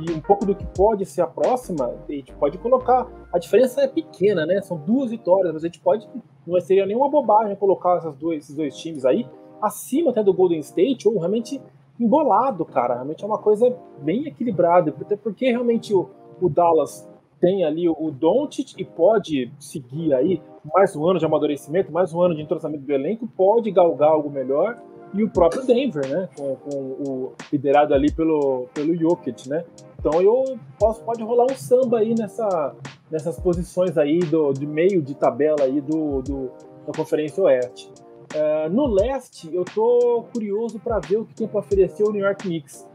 e 0.00 0.12
um 0.12 0.20
pouco 0.20 0.44
do 0.44 0.54
que 0.54 0.64
pode 0.66 1.04
ser 1.04 1.22
a 1.22 1.26
próxima, 1.26 1.94
a 2.08 2.12
gente 2.12 2.32
pode 2.34 2.58
colocar. 2.58 3.06
A 3.32 3.38
diferença 3.38 3.82
é 3.82 3.88
pequena, 3.88 4.46
né? 4.46 4.60
São 4.60 4.76
duas 4.76 5.10
vitórias, 5.10 5.52
mas 5.52 5.64
a 5.64 5.66
gente 5.66 5.80
pode. 5.80 6.08
Não 6.46 6.60
seria 6.60 6.86
nenhuma 6.86 7.08
bobagem 7.08 7.56
colocar 7.56 7.96
essas 7.96 8.14
esses 8.32 8.54
dois 8.54 8.76
times 8.76 9.04
aí 9.04 9.26
acima 9.60 10.10
até 10.10 10.22
do 10.22 10.34
Golden 10.34 10.60
State, 10.60 11.08
ou 11.08 11.18
realmente 11.18 11.60
embolado, 11.98 12.64
cara. 12.64 12.94
Realmente 12.94 13.24
é 13.24 13.26
uma 13.26 13.38
coisa 13.38 13.74
bem 14.02 14.26
equilibrada, 14.26 14.94
até 15.00 15.16
porque 15.16 15.50
realmente 15.50 15.94
o, 15.94 16.08
o 16.40 16.48
Dallas 16.48 17.08
tem 17.40 17.64
ali 17.64 17.88
o 17.88 18.10
Doncic 18.10 18.74
e 18.78 18.84
pode 18.84 19.52
seguir 19.58 20.14
aí 20.14 20.40
mais 20.74 20.96
um 20.96 21.06
ano 21.06 21.18
de 21.18 21.26
amadurecimento, 21.26 21.92
mais 21.92 22.12
um 22.14 22.20
ano 22.20 22.34
de 22.34 22.42
entrosamento 22.42 22.84
do 22.84 22.92
elenco, 22.92 23.26
pode 23.36 23.70
galgar 23.70 24.10
algo 24.10 24.30
melhor 24.30 24.78
e 25.12 25.22
o 25.22 25.30
próprio 25.30 25.64
Denver, 25.64 26.06
né? 26.08 26.28
Com, 26.36 26.56
com, 26.56 26.70
o 26.70 27.32
liderado 27.52 27.94
ali 27.94 28.10
pelo, 28.10 28.66
pelo 28.74 28.96
Jokic, 28.96 29.48
né? 29.48 29.64
Então 30.04 30.20
eu 30.20 30.58
posso 30.78 31.02
pode 31.02 31.22
rolar 31.22 31.46
um 31.50 31.56
samba 31.56 32.00
aí 32.00 32.14
nessa, 32.14 32.74
nessas 33.10 33.40
posições 33.40 33.96
aí 33.96 34.18
do, 34.18 34.52
de 34.52 34.66
meio 34.66 35.00
de 35.00 35.14
tabela 35.14 35.62
aí 35.62 35.80
do, 35.80 36.20
do 36.20 36.50
da 36.86 36.92
Conferência 36.94 37.42
Oeste. 37.42 37.90
Uh, 38.34 38.68
no 38.68 38.86
leste, 38.86 39.48
eu 39.50 39.64
tô 39.64 40.26
curioso 40.30 40.78
para 40.78 40.98
ver 40.98 41.16
o 41.16 41.24
que 41.24 41.34
tem 41.34 41.48
para 41.48 41.60
oferecer 41.60 42.04
o 42.04 42.12
New 42.12 42.22
York 42.22 42.46
Knicks. 42.46 42.86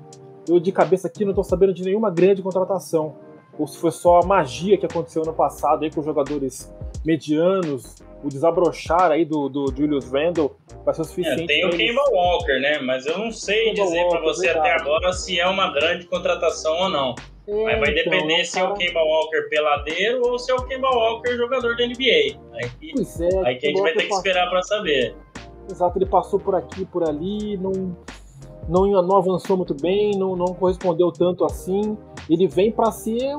Eu 0.47 0.59
de 0.59 0.71
cabeça 0.71 1.07
aqui 1.07 1.25
não 1.25 1.33
tô 1.33 1.43
sabendo 1.43 1.73
de 1.73 1.83
nenhuma 1.83 2.11
grande 2.11 2.43
contratação. 2.43 3.15
Ou 3.57 3.65
se 3.65 3.79
foi 3.79 3.89
só 3.89 4.19
a 4.19 4.25
magia 4.27 4.77
que 4.77 4.85
aconteceu 4.85 5.23
no 5.23 5.33
passado 5.33 5.85
aí 5.85 5.91
com 5.91 6.01
os 6.01 6.05
jogadores 6.05 6.71
medianos, 7.05 7.95
o 8.23 8.29
desabrochar 8.29 9.11
aí 9.11 9.25
do, 9.25 9.47
do 9.49 9.73
Julius 9.75 10.11
Randle 10.11 10.55
vai 10.83 10.93
ser 10.93 11.01
o 11.01 11.05
suficiente. 11.05 11.43
É, 11.43 11.47
tem 11.47 11.65
o 11.65 11.69
Kemba 11.69 12.01
Walker, 12.11 12.59
né? 12.59 12.79
Mas 12.79 13.05
eu 13.05 13.17
não 13.17 13.31
sei 13.31 13.73
Kemba 13.73 13.83
dizer 13.83 14.07
para 14.09 14.21
você 14.21 14.49
até 14.49 14.71
agora 14.71 15.13
se 15.13 15.39
é 15.39 15.47
uma 15.47 15.71
grande 15.71 16.05
contratação 16.05 16.73
ou 16.77 16.89
não. 16.89 17.15
É, 17.47 17.63
Mas 17.63 17.79
vai 17.79 17.91
então, 17.91 18.11
depender 18.11 18.45
se 18.45 18.59
é 18.59 18.63
o 18.63 18.73
Kemba 18.73 18.99
Walker 18.99 19.41
peladeiro 19.49 20.21
ou 20.21 20.37
se 20.37 20.51
é 20.51 20.55
o 20.55 20.63
Kemba 20.65 20.89
Walker 20.89 21.35
jogador 21.35 21.75
da 21.75 21.87
NBA. 21.87 22.37
Aí, 22.53 22.69
pois 22.93 23.21
é, 23.21 23.47
aí 23.47 23.55
que 23.55 23.67
a 23.67 23.69
gente 23.69 23.81
vai 23.81 23.93
ter 23.93 24.07
que 24.07 24.13
esperar 24.13 24.49
para 24.49 24.61
saber. 24.61 25.15
Exato, 25.69 25.97
ele 25.97 26.05
passou 26.05 26.39
por 26.39 26.55
aqui, 26.55 26.85
por 26.85 27.07
ali, 27.07 27.57
não, 27.57 27.95
não, 28.67 29.01
não 29.01 29.17
avançou 29.17 29.57
muito 29.57 29.73
bem, 29.73 30.11
não, 30.17 30.35
não 30.35 30.47
correspondeu 30.47 31.11
tanto 31.11 31.43
assim. 31.43 31.97
Ele 32.29 32.47
vem 32.47 32.71
para 32.71 32.91
ser 32.91 33.35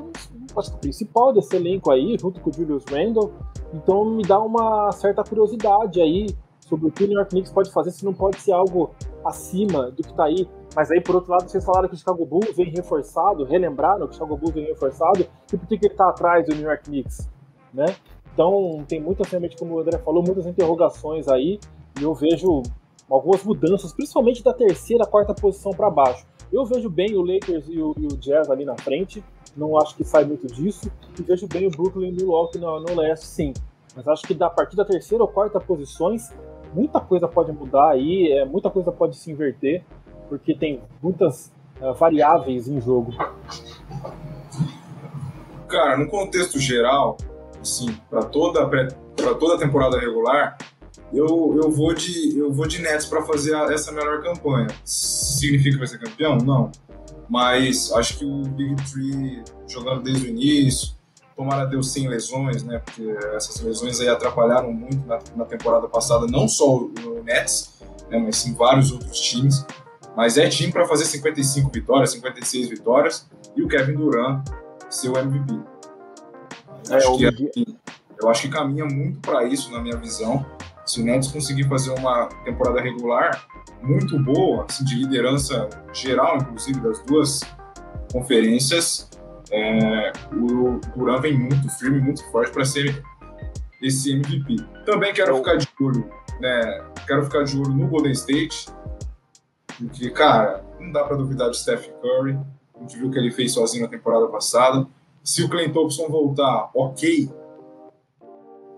acho 0.59 0.71
que 0.71 0.77
o 0.77 0.81
principal 0.81 1.33
desse 1.33 1.55
elenco 1.55 1.91
aí, 1.91 2.17
junto 2.19 2.41
com 2.41 2.51
o 2.51 2.53
Julius 2.53 2.85
Randle. 2.91 3.33
Então 3.73 4.05
me 4.05 4.23
dá 4.23 4.41
uma 4.41 4.91
certa 4.93 5.23
curiosidade 5.23 6.01
aí 6.01 6.27
sobre 6.61 6.89
o 6.89 6.91
que 6.91 7.05
o 7.05 7.07
New 7.07 7.17
York 7.17 7.31
Knicks 7.31 7.53
pode 7.53 7.71
fazer, 7.71 7.91
se 7.91 8.05
não 8.05 8.15
pode 8.15 8.41
ser 8.41 8.53
algo 8.53 8.91
acima 9.25 9.91
do 9.91 10.03
que 10.03 10.11
está 10.11 10.25
aí. 10.25 10.49
Mas 10.75 10.91
aí, 10.91 11.01
por 11.01 11.17
outro 11.17 11.33
lado, 11.33 11.49
vocês 11.49 11.65
falaram 11.65 11.89
que 11.89 11.95
o 11.95 11.99
Chicago 11.99 12.25
Bulls 12.25 12.57
vem 12.57 12.71
reforçado, 12.71 13.45
relembraram 13.45 14.07
que 14.07 14.13
o 14.13 14.15
Chicago 14.15 14.37
Bulls 14.37 14.55
vem 14.55 14.67
reforçado, 14.67 15.27
e 15.53 15.57
por 15.57 15.67
que, 15.67 15.75
ele 15.75 15.87
está 15.87 16.09
atrás 16.09 16.47
do 16.47 16.55
New 16.55 16.65
York 16.65 16.85
Knicks? 16.85 17.29
Né? 17.75 17.87
Então, 18.33 18.85
tem 18.87 19.01
muitas, 19.01 19.29
realmente, 19.29 19.57
como 19.57 19.75
o 19.75 19.81
André 19.81 19.99
falou, 19.99 20.23
muitas 20.23 20.47
interrogações 20.47 21.27
aí, 21.27 21.59
e 21.99 22.05
eu 22.05 22.15
vejo 22.15 22.63
algumas 23.11 23.43
mudanças, 23.43 23.93
principalmente 23.93 24.45
da 24.45 24.55
terceira, 24.55 25.05
quarta 25.05 25.35
posição 25.35 25.73
para 25.73 25.91
baixo. 25.91 26.25
Eu 26.53 26.65
vejo 26.65 26.89
bem 26.89 27.17
o 27.17 27.23
Lakers 27.23 27.69
e 27.69 27.81
o, 27.81 27.95
e 27.99 28.07
o, 28.07 28.17
Jazz 28.17 28.49
ali 28.49 28.65
na 28.65 28.77
frente, 28.77 29.23
não 29.57 29.79
acho 29.79 29.97
que 29.97 30.05
sai 30.05 30.25
muito 30.25 30.47
disso, 30.47 30.91
e 31.19 31.23
vejo 31.23 31.47
bem 31.47 31.67
o 31.67 31.71
Brooklyn 31.71 32.09
e 32.09 32.13
o 32.13 32.17
Milwaukee 32.17 32.59
no, 32.59 32.81
no 32.81 32.95
leste, 32.95 33.27
sim. 33.27 33.53
Mas 33.95 34.07
acho 34.07 34.23
que 34.23 34.35
da 34.35 34.49
partir 34.49 34.77
da 34.77 34.85
terceira 34.85 35.25
ou 35.25 35.29
quarta 35.29 35.61
posições, 35.61 36.31
muita 36.73 37.01
coisa 37.01 37.27
pode 37.27 37.53
mudar 37.53 37.91
aí, 37.91 38.31
é, 38.33 38.45
muita 38.45 38.71
coisa 38.71 38.93
pode 38.93 39.17
se 39.17 39.31
inverter, 39.31 39.85
porque 40.29 40.55
tem 40.55 40.81
muitas 41.03 41.53
uh, 41.81 41.93
variáveis 41.95 42.69
em 42.69 42.81
jogo. 42.81 43.13
Cara, 45.69 45.97
no 45.97 46.09
contexto 46.09 46.59
geral, 46.59 47.17
assim, 47.61 47.93
para 48.09 48.25
toda 48.25 48.67
para 48.69 49.35
toda 49.35 49.55
a 49.55 49.59
temporada 49.59 49.99
regular, 49.99 50.57
eu, 51.13 51.59
eu 51.63 51.71
vou 51.71 51.93
de 51.93 52.39
eu 52.39 52.53
vou 52.53 52.67
de 52.67 52.81
Nets 52.81 53.07
para 53.07 53.23
fazer 53.23 53.55
a, 53.55 53.73
essa 53.73 53.93
melhor 53.93 54.23
campanha. 54.23 54.69
Significa 54.85 55.73
que 55.73 55.79
vai 55.79 55.87
ser 55.87 55.99
campeão? 55.99 56.39
Não. 56.39 56.71
Mas 57.31 57.93
acho 57.93 58.19
que 58.19 58.25
o 58.25 58.43
Big 58.43 58.75
Three 58.91 59.45
jogando 59.69 60.03
desde 60.03 60.27
o 60.27 60.31
início, 60.31 60.95
tomara 61.37 61.65
Deus 61.65 61.93
sem 61.93 62.09
lesões, 62.09 62.65
né? 62.65 62.81
Porque 62.81 63.09
essas 63.35 63.61
lesões 63.61 64.01
aí 64.01 64.09
atrapalharam 64.09 64.73
muito 64.73 65.07
na, 65.07 65.21
na 65.37 65.45
temporada 65.45 65.87
passada, 65.89 66.27
não 66.27 66.49
só 66.49 66.69
o, 66.77 66.93
o 67.07 67.23
Nets, 67.23 67.81
né, 68.11 68.19
mas 68.19 68.37
sim 68.37 68.53
vários 68.55 68.91
outros 68.91 69.19
times. 69.21 69.65
Mas 70.17 70.37
é 70.37 70.49
time 70.49 70.73
para 70.73 70.87
fazer 70.87 71.05
55 71.05 71.71
vitórias, 71.73 72.11
56 72.11 72.69
vitórias 72.69 73.31
e 73.57 73.63
o 73.63 73.69
Kevin 73.69 73.95
Durant 73.95 74.45
ser 74.91 75.09
o 75.09 75.17
MVP. 75.17 75.55
É, 76.91 76.97
acho 76.97 77.17
que, 77.17 77.27
assim, 77.27 77.65
eu 78.21 78.29
acho 78.29 78.43
que 78.43 78.49
caminha 78.49 78.85
muito 78.85 79.21
para 79.21 79.45
isso, 79.45 79.71
na 79.71 79.81
minha 79.81 79.97
visão. 79.97 80.45
Se 80.85 81.01
o 81.01 81.05
Nets 81.05 81.29
conseguir 81.29 81.69
fazer 81.69 81.91
uma 81.91 82.27
temporada 82.45 82.81
regular 82.81 83.47
muito 83.83 84.19
boa, 84.19 84.67
assim, 84.69 84.85
de 84.85 84.97
liderança 84.97 85.69
geral, 85.93 86.39
inclusive 86.39 86.81
das 86.81 87.01
duas 87.03 87.41
conferências, 88.13 89.09
é, 89.51 90.13
o 90.33 90.81
Durant 90.97 91.23
vem 91.23 91.37
muito 91.37 91.69
firme, 91.71 92.01
muito 92.01 92.25
forte 92.31 92.53
para 92.53 92.65
ser 92.65 93.03
esse 93.83 94.13
MVP. 94.13 94.57
Também 94.85 95.13
quero 95.13 95.37
ficar 95.37 95.57
de 95.57 95.69
olho, 95.81 96.09
né? 96.41 96.85
Quero 97.07 97.25
ficar 97.25 97.45
de 97.45 97.59
olho 97.59 97.71
no 97.71 97.89
Golden 97.89 98.13
State, 98.13 98.69
porque, 99.79 100.11
cara, 100.11 100.65
não 100.79 100.93
dá 100.93 101.05
para 101.05 101.17
duvidar 101.17 101.51
de 101.51 101.59
Steph 101.59 101.89
Curry. 102.01 102.39
A 102.77 102.81
gente 102.81 102.97
viu 102.97 103.09
o 103.09 103.11
que 103.11 103.19
ele 103.19 103.31
fez 103.31 103.53
sozinho 103.53 103.85
na 103.85 103.91
temporada 103.91 104.27
passada. 104.29 104.87
Se 105.23 105.43
o 105.43 105.49
Clay 105.49 105.73
Thompson 105.73 106.09
voltar, 106.09 106.71
ok. 106.75 107.31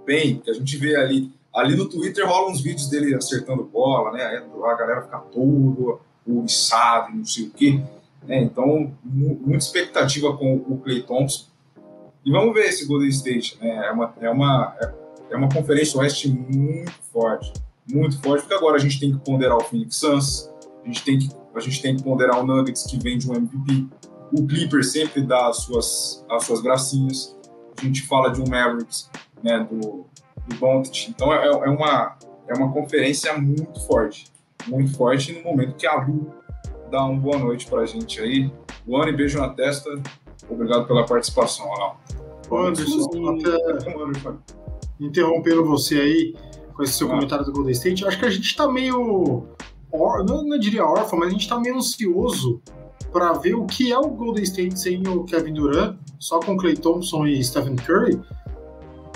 Bem, 0.06 0.38
que 0.38 0.50
a 0.50 0.54
gente 0.54 0.76
vê 0.76 0.96
ali. 0.96 1.32
Ali 1.54 1.76
no 1.76 1.88
Twitter 1.88 2.26
rolam 2.26 2.52
uns 2.52 2.60
vídeos 2.60 2.88
dele 2.88 3.14
acertando 3.14 3.64
bola, 3.64 4.12
né? 4.12 4.24
A 4.24 4.74
galera 4.74 5.02
fica 5.02 5.18
todo 5.18 6.00
sabe, 6.46 7.16
não 7.16 7.24
sei 7.24 7.46
o 7.46 7.50
quê. 7.50 7.80
É, 8.28 8.40
então, 8.40 8.92
muita 9.04 9.64
expectativa 9.64 10.36
com 10.36 10.56
o 10.56 10.78
Clay 10.78 11.02
Thompson. 11.02 11.46
E 12.24 12.30
vamos 12.30 12.54
ver 12.54 12.66
esse 12.66 12.86
Golden 12.86 13.08
State. 13.08 13.58
Né? 13.60 13.86
É, 13.86 13.90
uma, 13.90 14.14
é, 14.20 14.30
uma, 14.30 14.76
é 15.30 15.36
uma 15.36 15.48
conferência 15.48 15.98
oeste 15.98 16.28
muito 16.28 16.92
forte. 17.12 17.52
Muito 17.90 18.20
forte, 18.20 18.42
porque 18.42 18.54
agora 18.54 18.76
a 18.76 18.80
gente 18.80 19.00
tem 19.00 19.12
que 19.12 19.18
ponderar 19.18 19.56
o 19.56 19.64
Phoenix 19.64 19.96
Suns, 19.96 20.48
a 20.84 20.86
gente 20.86 21.02
tem 21.04 21.18
que, 21.18 21.28
a 21.52 21.60
gente 21.60 21.82
tem 21.82 21.96
que 21.96 22.02
ponderar 22.02 22.38
o 22.38 22.46
Nuggets, 22.46 22.84
que 22.84 22.96
vem 22.96 23.18
de 23.18 23.28
um 23.28 23.34
MVP. 23.34 23.86
O 24.32 24.46
Clipper 24.46 24.84
sempre 24.84 25.20
dá 25.20 25.48
as 25.48 25.58
suas, 25.58 26.24
as 26.30 26.44
suas 26.44 26.62
gracinhas. 26.62 27.36
A 27.76 27.84
gente 27.84 28.02
fala 28.02 28.30
de 28.30 28.40
um 28.40 28.48
Mavericks, 28.48 29.10
né, 29.42 29.66
do, 29.68 30.06
do 30.46 30.56
Doncic. 30.56 31.08
Então 31.10 31.32
é, 31.32 31.46
é, 31.46 31.70
uma, 31.70 32.16
é 32.48 32.54
uma 32.54 32.72
conferência 32.72 33.36
muito 33.38 33.80
forte. 33.86 34.26
Muito 34.66 34.96
forte 34.96 35.32
no 35.32 35.42
momento 35.42 35.74
que 35.74 35.86
a 35.86 35.96
Lu 35.96 36.32
dá 36.90 37.04
uma 37.04 37.18
boa 37.18 37.38
noite 37.38 37.66
pra 37.66 37.84
gente 37.84 38.20
aí. 38.20 38.50
Luane, 38.86 39.12
beijo 39.12 39.38
na 39.38 39.48
testa. 39.48 39.90
Obrigado 40.48 40.86
pela 40.86 41.06
participação, 41.06 41.66
Alan. 41.72 41.92
Anderson, 42.50 43.38
até 43.38 43.56
interrompendo 45.00 45.64
você 45.64 45.98
aí 45.98 46.34
com 46.74 46.82
esse 46.82 46.94
seu 46.94 47.06
ah. 47.08 47.10
comentário 47.10 47.44
do 47.44 47.52
Golden 47.52 47.72
State, 47.72 48.06
acho 48.06 48.18
que 48.18 48.26
a 48.26 48.30
gente 48.30 48.54
tá 48.56 48.70
meio 48.70 49.46
or, 49.90 50.24
não, 50.24 50.42
não 50.42 50.58
diria 50.58 50.84
órfão, 50.84 51.18
mas 51.18 51.28
a 51.28 51.32
gente 51.32 51.42
está 51.42 51.58
meio 51.58 51.76
ansioso 51.76 52.60
para 53.12 53.32
ver 53.34 53.54
o 53.54 53.66
que 53.66 53.92
é 53.92 53.98
o 53.98 54.08
Golden 54.08 54.42
State 54.42 54.78
sem 54.78 55.06
o 55.06 55.24
Kevin 55.24 55.52
Durant, 55.54 55.96
só 56.18 56.40
com 56.40 56.56
Clay 56.56 56.74
Thompson 56.76 57.26
e 57.26 57.42
Stephen 57.44 57.76
Curry, 57.76 58.20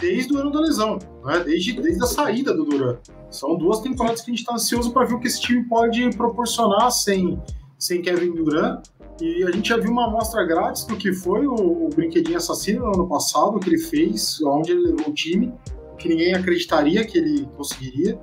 desde 0.01 0.35
o 0.35 0.39
ano 0.39 0.51
da 0.51 0.61
lesão, 0.61 0.99
né? 1.25 1.41
desde, 1.41 1.73
desde 1.73 2.03
a 2.03 2.07
saída 2.07 2.55
do 2.55 2.65
Durant. 2.65 2.99
São 3.31 3.57
duas 3.57 3.81
temporadas 3.81 4.21
que 4.21 4.31
a 4.31 4.35
gente 4.35 4.41
está 4.41 4.55
ansioso 4.55 4.93
para 4.93 5.07
ver 5.07 5.15
o 5.15 5.21
que 5.21 5.27
esse 5.27 5.41
time 5.41 5.65
pode 5.65 6.11
proporcionar 6.17 6.91
sem, 6.91 7.41
sem 7.79 8.03
Kevin 8.03 8.33
Durant. 8.33 8.87
E 9.21 9.45
a 9.45 9.51
gente 9.51 9.71
já 9.71 9.79
viu 9.79 9.91
uma 9.91 10.07
amostra 10.07 10.45
grátis 10.45 10.85
do 10.85 10.97
que 10.97 11.13
foi 11.13 11.47
o, 11.47 11.55
o 11.55 11.89
Brinquedinho 11.89 12.37
Assassino 12.37 12.81
no 12.81 12.95
ano 12.95 13.09
passado, 13.09 13.59
que 13.59 13.69
ele 13.69 13.79
fez, 13.79 14.41
onde 14.43 14.73
ele 14.73 14.93
levou 14.93 15.09
o 15.09 15.15
time, 15.15 15.55
que 15.99 16.09
ninguém 16.09 16.35
acreditaria 16.35 17.05
que 17.05 17.17
ele 17.17 17.49
conseguiria. 17.57 18.21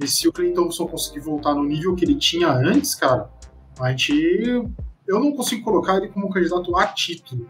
E 0.00 0.08
se 0.08 0.26
o 0.26 0.32
Clay 0.32 0.52
Thompson 0.52 0.86
conseguir 0.86 1.20
voltar 1.20 1.54
no 1.54 1.62
nível 1.62 1.94
que 1.94 2.04
ele 2.04 2.16
tinha 2.16 2.50
antes, 2.50 2.94
cara, 2.94 3.30
a 3.78 3.90
gente. 3.90 4.68
Eu 5.06 5.18
não 5.18 5.32
consigo 5.32 5.64
colocar 5.64 5.96
ele 5.96 6.08
como 6.08 6.30
candidato 6.30 6.76
a 6.76 6.86
título, 6.86 7.46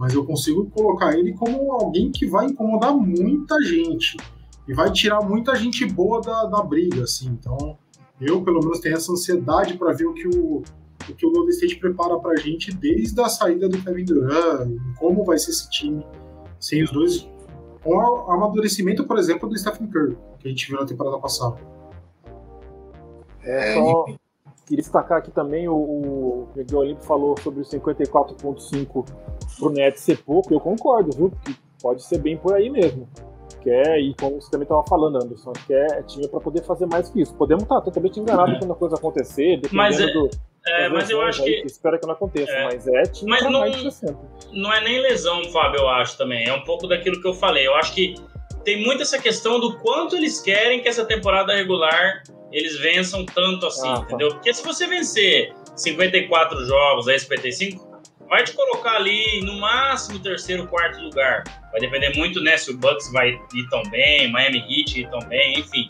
mas 0.00 0.14
eu 0.14 0.24
consigo 0.24 0.64
colocar 0.70 1.14
ele 1.14 1.34
como 1.34 1.72
alguém 1.72 2.10
que 2.10 2.26
vai 2.26 2.46
incomodar 2.46 2.96
muita 2.96 3.54
gente 3.60 4.16
e 4.66 4.72
vai 4.72 4.90
tirar 4.90 5.20
muita 5.20 5.54
gente 5.54 5.84
boa 5.84 6.22
da, 6.22 6.46
da 6.46 6.62
briga, 6.62 7.02
assim. 7.02 7.28
Então, 7.28 7.76
eu, 8.18 8.42
pelo 8.42 8.60
menos, 8.60 8.80
tenho 8.80 8.96
essa 8.96 9.12
ansiedade 9.12 9.76
para 9.76 9.92
ver 9.92 10.06
o 10.06 10.14
que 10.14 10.26
o, 10.26 10.62
o 11.06 11.14
que 11.14 11.26
o 11.26 11.30
Golden 11.30 11.50
State 11.50 11.76
prepara 11.76 12.18
para 12.18 12.32
a 12.32 12.36
gente 12.36 12.72
desde 12.72 13.20
a 13.20 13.28
saída 13.28 13.68
do 13.68 13.76
Kevin 13.82 14.06
Durant, 14.06 14.70
como 14.98 15.22
vai 15.22 15.36
ser 15.36 15.50
esse 15.50 15.68
time 15.68 16.02
sem 16.58 16.82
os 16.82 16.90
dois, 16.90 17.28
com 17.82 17.94
o 17.94 18.30
amadurecimento, 18.30 19.04
por 19.04 19.18
exemplo, 19.18 19.50
do 19.50 19.58
Stephen 19.58 19.86
Curry, 19.86 20.16
que 20.38 20.48
a 20.48 20.50
gente 20.50 20.66
viu 20.66 20.80
na 20.80 20.86
temporada 20.86 21.18
passada. 21.18 21.60
É, 23.42 23.74
só 23.74 24.06
queria 24.70 24.82
destacar 24.82 25.18
aqui 25.18 25.32
também 25.32 25.66
o, 25.66 25.74
o 25.74 26.48
Miguel 26.54 26.78
Olímpio 26.78 27.04
falou 27.04 27.36
sobre 27.40 27.60
o 27.60 27.64
54.5 27.64 29.04
pro 29.58 29.70
Nets 29.70 30.00
ser 30.00 30.18
pouco, 30.22 30.54
eu 30.54 30.60
concordo, 30.60 31.10
viu? 31.16 31.32
Que 31.44 31.56
pode 31.82 32.04
ser 32.04 32.18
bem 32.18 32.36
por 32.36 32.54
aí 32.54 32.70
mesmo. 32.70 33.08
Que 33.60 33.68
é, 33.68 34.00
e 34.00 34.14
como 34.14 34.40
você 34.40 34.48
também 34.48 34.62
estava 34.62 34.84
falando, 34.84 35.16
Anderson, 35.16 35.52
que 35.66 35.74
é, 35.74 35.86
é 35.98 36.02
time 36.04 36.28
para 36.28 36.40
poder 36.40 36.62
fader 36.62 36.88
mais 36.88 37.10
que 37.10 37.20
isso. 37.20 37.34
Podemos 37.34 37.64
estar 37.64 37.74
tá 37.76 37.80
totalmente 37.82 38.18
enganados 38.20 38.58
quando 38.58 38.72
a 38.72 38.76
coisa 38.76 38.94
acontecer, 38.94 39.56
dependendo 39.56 39.76
mas 39.76 40.00
é, 40.00 40.06
do. 40.06 40.30
É, 40.66 40.88
mas 40.88 41.10
eu 41.10 41.20
acho 41.20 41.42
que. 41.42 41.50
Espera 41.66 41.98
que 41.98 42.06
não 42.06 42.14
aconteça, 42.14 42.50
é, 42.50 42.64
mas 42.64 42.86
é 42.86 43.02
time 43.02 43.30
mas 43.30 43.42
não, 43.42 43.50
não 44.52 44.72
é 44.72 44.84
nem 44.84 45.02
lesão, 45.02 45.44
Fábio, 45.52 45.80
eu 45.80 45.88
acho 45.88 46.16
também. 46.16 46.48
É 46.48 46.54
um 46.54 46.62
pouco 46.62 46.86
daquilo 46.86 47.20
que 47.20 47.28
eu 47.28 47.34
falei. 47.34 47.66
Eu 47.66 47.74
acho 47.74 47.92
que 47.92 48.14
tem 48.64 48.82
muito 48.82 49.02
essa 49.02 49.18
questão 49.18 49.60
do 49.60 49.76
quanto 49.78 50.16
eles 50.16 50.40
querem 50.40 50.80
que 50.80 50.88
essa 50.88 51.04
temporada 51.04 51.52
regular 51.52 52.22
eles 52.52 52.78
vençam 52.78 53.24
tanto 53.24 53.66
assim, 53.66 53.88
ah, 53.88 53.96
tá. 53.96 54.02
entendeu? 54.02 54.28
Porque 54.30 54.52
se 54.52 54.64
você 54.64 54.86
vencer 54.86 55.52
54 55.76 56.64
jogos, 56.66 57.08
aí 57.08 57.18
55, 57.18 58.02
vai 58.28 58.44
te 58.44 58.52
colocar 58.52 58.96
ali 58.96 59.42
no 59.42 59.58
máximo 59.58 60.18
terceiro, 60.18 60.66
quarto 60.66 61.00
lugar. 61.00 61.44
Vai 61.72 61.80
depender 61.80 62.16
muito, 62.16 62.40
né, 62.40 62.56
se 62.56 62.70
o 62.70 62.76
Bucks 62.76 63.10
vai 63.12 63.30
ir 63.54 63.68
tão 63.70 63.82
bem, 63.90 64.30
Miami 64.30 64.58
Heat 64.58 65.00
ir 65.00 65.10
tão 65.10 65.20
bem, 65.28 65.58
enfim. 65.58 65.86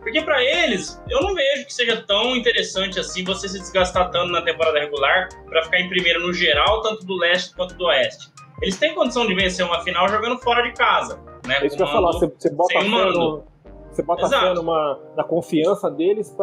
Porque 0.00 0.20
para 0.20 0.42
eles, 0.42 1.00
eu 1.08 1.20
não 1.22 1.32
vejo 1.32 1.64
que 1.64 1.72
seja 1.72 2.02
tão 2.02 2.34
interessante 2.34 2.98
assim 2.98 3.22
você 3.22 3.48
se 3.48 3.58
desgastar 3.58 4.10
tanto 4.10 4.32
na 4.32 4.42
temporada 4.42 4.80
regular 4.80 5.28
para 5.48 5.62
ficar 5.62 5.80
em 5.80 5.88
primeiro 5.88 6.26
no 6.26 6.32
geral, 6.32 6.82
tanto 6.82 7.06
do 7.06 7.16
leste 7.16 7.54
quanto 7.54 7.74
do 7.76 7.84
oeste. 7.84 8.28
Eles 8.60 8.76
têm 8.78 8.94
condição 8.94 9.26
de 9.26 9.34
vencer 9.34 9.64
uma 9.64 9.80
final 9.82 10.08
jogando 10.08 10.38
fora 10.38 10.62
de 10.62 10.72
casa. 10.72 11.20
né? 11.46 11.58
É 11.60 11.66
isso 11.66 11.76
que 11.76 11.82
eu 11.82 11.86
ia 11.86 11.92
falar, 11.92 12.12
você, 12.12 12.26
você 12.26 12.50
bota 12.50 12.80
fé 12.80 12.84
no, 12.84 13.44
você 13.92 14.02
bota 14.02 14.22
Exato. 14.22 14.46
fé 14.46 14.54
numa, 14.54 14.98
na 15.16 15.22
confiança 15.22 15.90
deles 15.90 16.34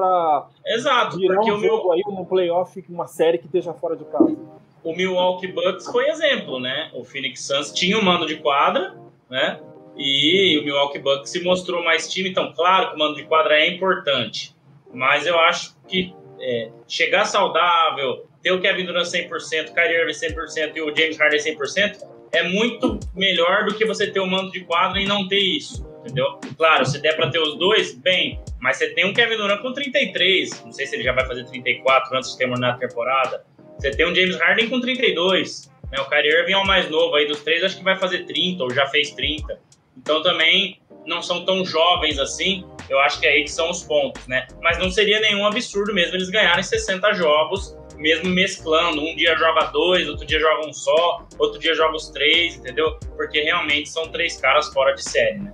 Exato, 0.65 1.17
virar 1.17 1.39
um 1.39 1.43
o 1.43 1.57
meu, 1.57 1.61
jogo 1.61 1.91
aí, 1.91 2.01
um 2.07 2.23
playoff, 2.23 2.83
uma 2.87 3.07
série 3.07 3.37
que 3.37 3.45
esteja 3.45 3.73
fora 3.73 3.95
de 3.95 4.05
casa. 4.05 4.37
o 4.83 4.95
Milwaukee 4.95 5.47
Bucks 5.47 5.87
foi 5.87 6.07
exemplo, 6.09 6.59
né? 6.59 6.91
O 6.93 7.03
Phoenix 7.03 7.41
Suns 7.41 7.71
tinha 7.71 7.97
um 7.97 8.03
mando 8.03 8.25
de 8.25 8.35
quadra, 8.37 8.95
né? 9.29 9.59
E 9.97 10.59
o 10.59 10.63
Milwaukee 10.63 10.99
Bucks 10.99 11.31
se 11.31 11.43
mostrou 11.43 11.83
mais 11.83 12.07
time. 12.07 12.29
Então, 12.29 12.53
claro 12.53 12.89
que 12.89 12.95
o 12.95 12.99
mando 12.99 13.15
de 13.15 13.23
quadra 13.23 13.55
é 13.55 13.67
importante, 13.67 14.55
mas 14.93 15.25
eu 15.25 15.37
acho 15.39 15.75
que 15.87 16.15
é, 16.39 16.69
chegar 16.87 17.25
saudável, 17.25 18.25
ter 18.41 18.51
o 18.51 18.61
Kevin 18.61 18.85
Durant 18.85 19.05
100%, 19.05 19.73
Kyrie 19.73 20.01
Irving 20.01 20.13
100% 20.13 20.75
e 20.75 20.81
o 20.81 20.95
James 20.95 21.17
Harden 21.17 21.39
100% 21.39 22.07
é 22.31 22.43
muito 22.43 22.99
melhor 23.15 23.65
do 23.65 23.75
que 23.75 23.85
você 23.85 24.07
ter 24.07 24.19
o 24.19 24.27
mando 24.27 24.51
de 24.51 24.61
quadra 24.61 25.01
e 25.01 25.05
não 25.05 25.27
ter 25.27 25.39
isso, 25.39 25.85
entendeu? 26.09 26.39
Claro, 26.57 26.85
se 26.85 26.99
der 27.01 27.15
para 27.15 27.29
ter 27.29 27.39
os 27.39 27.57
dois, 27.57 27.95
bem, 27.95 28.41
mas 28.59 28.77
você 28.77 28.89
tem 28.89 29.05
um 29.05 29.13
Kevin 29.13 29.37
Durant 29.37 29.61
com 29.61 29.71
33, 29.71 30.65
não 30.65 30.71
sei 30.71 30.85
se 30.85 30.95
ele 30.95 31.03
já 31.03 31.13
vai 31.13 31.25
fazer 31.25 31.45
34 31.45 32.17
antes 32.17 32.31
de 32.31 32.37
terminar 32.37 32.71
a 32.71 32.77
temporada. 32.77 33.45
Você 33.77 33.91
tem 33.91 34.05
um 34.05 34.13
James 34.13 34.37
Harden 34.37 34.69
com 34.69 34.81
32, 34.81 35.71
né? 35.91 36.01
O 36.01 36.09
Kyrie 36.09 36.31
Irving 36.31 36.53
é 36.53 36.57
o 36.57 36.65
mais 36.65 36.89
novo 36.89 37.15
aí 37.15 37.27
dos 37.27 37.41
três, 37.41 37.63
acho 37.63 37.77
que 37.77 37.83
vai 37.83 37.97
fazer 37.97 38.25
30 38.25 38.63
ou 38.63 38.69
já 38.71 38.85
fez 38.87 39.11
30. 39.11 39.59
Então 39.97 40.21
também 40.21 40.79
não 41.05 41.21
são 41.21 41.45
tão 41.45 41.63
jovens 41.65 42.19
assim. 42.19 42.65
Eu 42.89 42.99
acho 42.99 43.19
que 43.19 43.27
é 43.27 43.31
aí 43.31 43.43
que 43.43 43.51
são 43.51 43.69
os 43.69 43.83
pontos, 43.83 44.25
né? 44.27 44.47
Mas 44.61 44.77
não 44.79 44.89
seria 44.89 45.19
nenhum 45.19 45.45
absurdo 45.45 45.93
mesmo 45.93 46.15
eles 46.15 46.29
ganharem 46.29 46.63
60 46.63 47.13
jogos, 47.13 47.77
mesmo 47.97 48.29
mesclando. 48.29 49.01
Um 49.01 49.15
dia 49.15 49.35
joga 49.37 49.65
dois, 49.67 50.07
outro 50.07 50.25
dia 50.25 50.39
joga 50.39 50.67
um 50.67 50.73
só, 50.73 51.27
outro 51.37 51.59
dia 51.59 51.73
joga 51.75 51.95
os 51.95 52.09
três, 52.09 52.55
entendeu? 52.55 52.97
Porque 53.15 53.41
realmente 53.41 53.89
são 53.89 54.07
três 54.09 54.37
caras 54.37 54.67
fora 54.73 54.93
de 54.93 55.03
série, 55.03 55.39
né? 55.39 55.53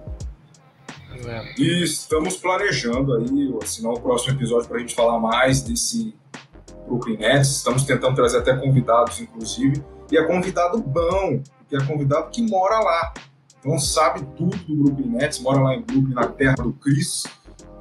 E 1.58 1.84
estamos 1.84 2.38
planejando 2.38 3.14
aí 3.16 3.54
assinar 3.62 3.94
o 3.94 4.00
próximo 4.00 4.36
episódio 4.36 4.68
para 4.68 4.78
a 4.78 4.80
gente 4.80 4.94
falar 4.94 5.20
mais 5.20 5.62
desse 5.62 6.14
Brooklyn 6.88 7.18
Nets. 7.18 7.58
Estamos 7.58 7.84
tentando 7.84 8.16
trazer 8.16 8.40
até 8.40 8.56
convidados, 8.56 9.20
inclusive. 9.20 9.84
E 10.12 10.18
é 10.18 10.24
convidado 10.24 10.80
bom, 10.80 11.42
porque 11.60 11.76
é 11.76 11.86
convidado 11.86 12.30
que 12.30 12.42
mora 12.42 12.80
lá. 12.80 13.14
Então 13.60 13.80
sabe 13.80 14.24
tudo 14.38 14.56
do 14.58 14.84
Brooklyn 14.84 15.10
Nets, 15.10 15.40
mora 15.40 15.60
lá 15.60 15.76
em 15.76 15.82
Brooklyn, 15.82 16.14
na 16.14 16.28
terra 16.28 16.56
do 16.56 16.74
Chris. 16.74 17.24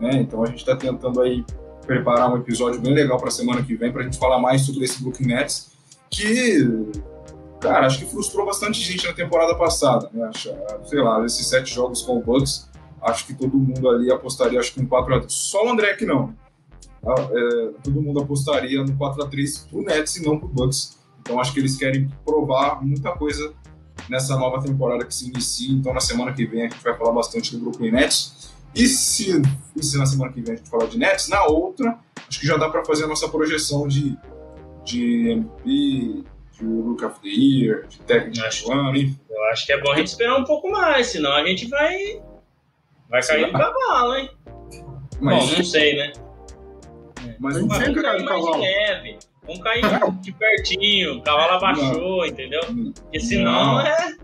Né? 0.00 0.12
Então 0.14 0.42
a 0.42 0.46
gente 0.46 0.58
está 0.58 0.74
tentando 0.74 1.20
aí 1.20 1.44
preparar 1.86 2.32
um 2.32 2.38
episódio 2.38 2.80
bem 2.80 2.94
legal 2.94 3.18
para 3.18 3.28
a 3.28 3.32
semana 3.32 3.62
que 3.62 3.76
vem 3.76 3.92
para 3.92 4.00
a 4.00 4.04
gente 4.04 4.18
falar 4.18 4.38
mais 4.38 4.62
sobre 4.62 4.84
esse 4.84 5.02
Brooklyn 5.02 5.28
Nets, 5.28 5.72
que, 6.08 6.66
cara, 7.60 7.86
acho 7.86 7.98
que 7.98 8.06
frustrou 8.06 8.46
bastante 8.46 8.80
gente 8.80 9.06
na 9.06 9.12
temporada 9.12 9.54
passada. 9.54 10.08
Né? 10.12 10.30
Sei 10.84 11.02
lá, 11.02 11.22
esses 11.26 11.46
sete 11.46 11.74
jogos 11.74 12.00
com 12.00 12.16
o 12.16 12.22
Bucks, 12.22 12.70
acho 13.04 13.26
que 13.26 13.34
todo 13.34 13.56
mundo 13.56 13.88
ali 13.88 14.10
apostaria, 14.10 14.58
acho 14.58 14.72
que 14.74 14.80
um 14.80 14.86
4x3. 14.86 15.24
Só 15.28 15.66
o 15.66 15.70
André 15.70 15.94
que 15.94 16.04
não. 16.06 16.34
Ah, 17.06 17.14
é, 17.30 17.70
todo 17.82 18.00
mundo 18.00 18.20
apostaria 18.20 18.82
no 18.82 18.96
4x3 18.96 19.68
pro 19.68 19.82
Nets 19.82 20.16
e 20.16 20.24
não 20.26 20.38
pro 20.38 20.48
Bucks. 20.48 20.98
Então 21.20 21.38
acho 21.40 21.52
que 21.52 21.60
eles 21.60 21.76
querem 21.76 22.08
provar 22.24 22.84
muita 22.84 23.12
coisa 23.12 23.52
nessa 24.08 24.36
nova 24.36 24.60
temporada 24.62 25.04
que 25.04 25.14
se 25.14 25.28
inicia. 25.28 25.72
Então 25.74 25.92
na 25.94 26.00
semana 26.00 26.32
que 26.32 26.44
vem 26.46 26.62
a 26.62 26.68
gente 26.68 26.82
vai 26.82 26.96
falar 26.96 27.12
bastante 27.12 27.56
do 27.56 27.62
Brooklyn 27.62 27.90
Nets. 27.92 28.52
E 28.74 28.86
se, 28.88 29.40
e 29.76 29.82
se 29.84 29.96
na 29.98 30.04
semana 30.06 30.32
que 30.32 30.40
vem 30.40 30.54
a 30.54 30.56
gente 30.56 30.68
falar 30.68 30.86
de 30.86 30.98
Nets, 30.98 31.28
na 31.28 31.44
outra, 31.44 31.96
acho 32.28 32.40
que 32.40 32.46
já 32.46 32.56
dá 32.56 32.68
para 32.68 32.84
fazer 32.84 33.04
a 33.04 33.06
nossa 33.06 33.28
projeção 33.28 33.86
de, 33.86 34.16
de 34.84 35.30
MVP, 35.30 36.24
de 36.58 36.64
Look 36.64 37.04
of 37.04 37.20
the 37.20 37.28
Year, 37.28 37.86
de 37.86 37.98
técnico 38.00 38.44
Acho- 38.44 38.64
do 38.66 38.72
ano, 38.72 38.96
enfim. 38.96 39.18
Eu 39.30 39.44
acho 39.52 39.66
que 39.66 39.72
é 39.72 39.80
bom 39.80 39.92
a 39.92 39.96
gente 39.96 40.08
esperar 40.08 40.36
um 40.38 40.44
pouco 40.44 40.70
mais, 40.70 41.06
senão 41.08 41.32
a 41.32 41.44
gente 41.46 41.68
vai. 41.68 42.20
Vai 43.14 43.22
cair 43.22 43.46
no 43.46 43.52
cavalo, 43.52 44.16
hein? 44.16 44.30
Mas, 45.20 45.50
Bom, 45.50 45.56
não 45.56 45.64
sei, 45.64 45.96
né? 45.96 46.12
mas 47.22 47.36
Mas 47.38 47.54
não 47.54 47.62
não 47.62 47.68
cai 47.68 47.94
cair 47.94 48.18
de 48.18 48.24
cavalo. 48.26 48.60
leve. 48.60 49.18
Vamos 49.46 49.62
cair 49.62 49.82
de 50.20 50.32
pertinho, 50.32 51.18
o 51.18 51.22
cavalo 51.22 51.52
abaixou, 51.52 52.26
entendeu? 52.26 52.60
Porque 52.94 53.20
senão 53.20 53.74
Não. 53.74 53.80
é. 53.80 54.16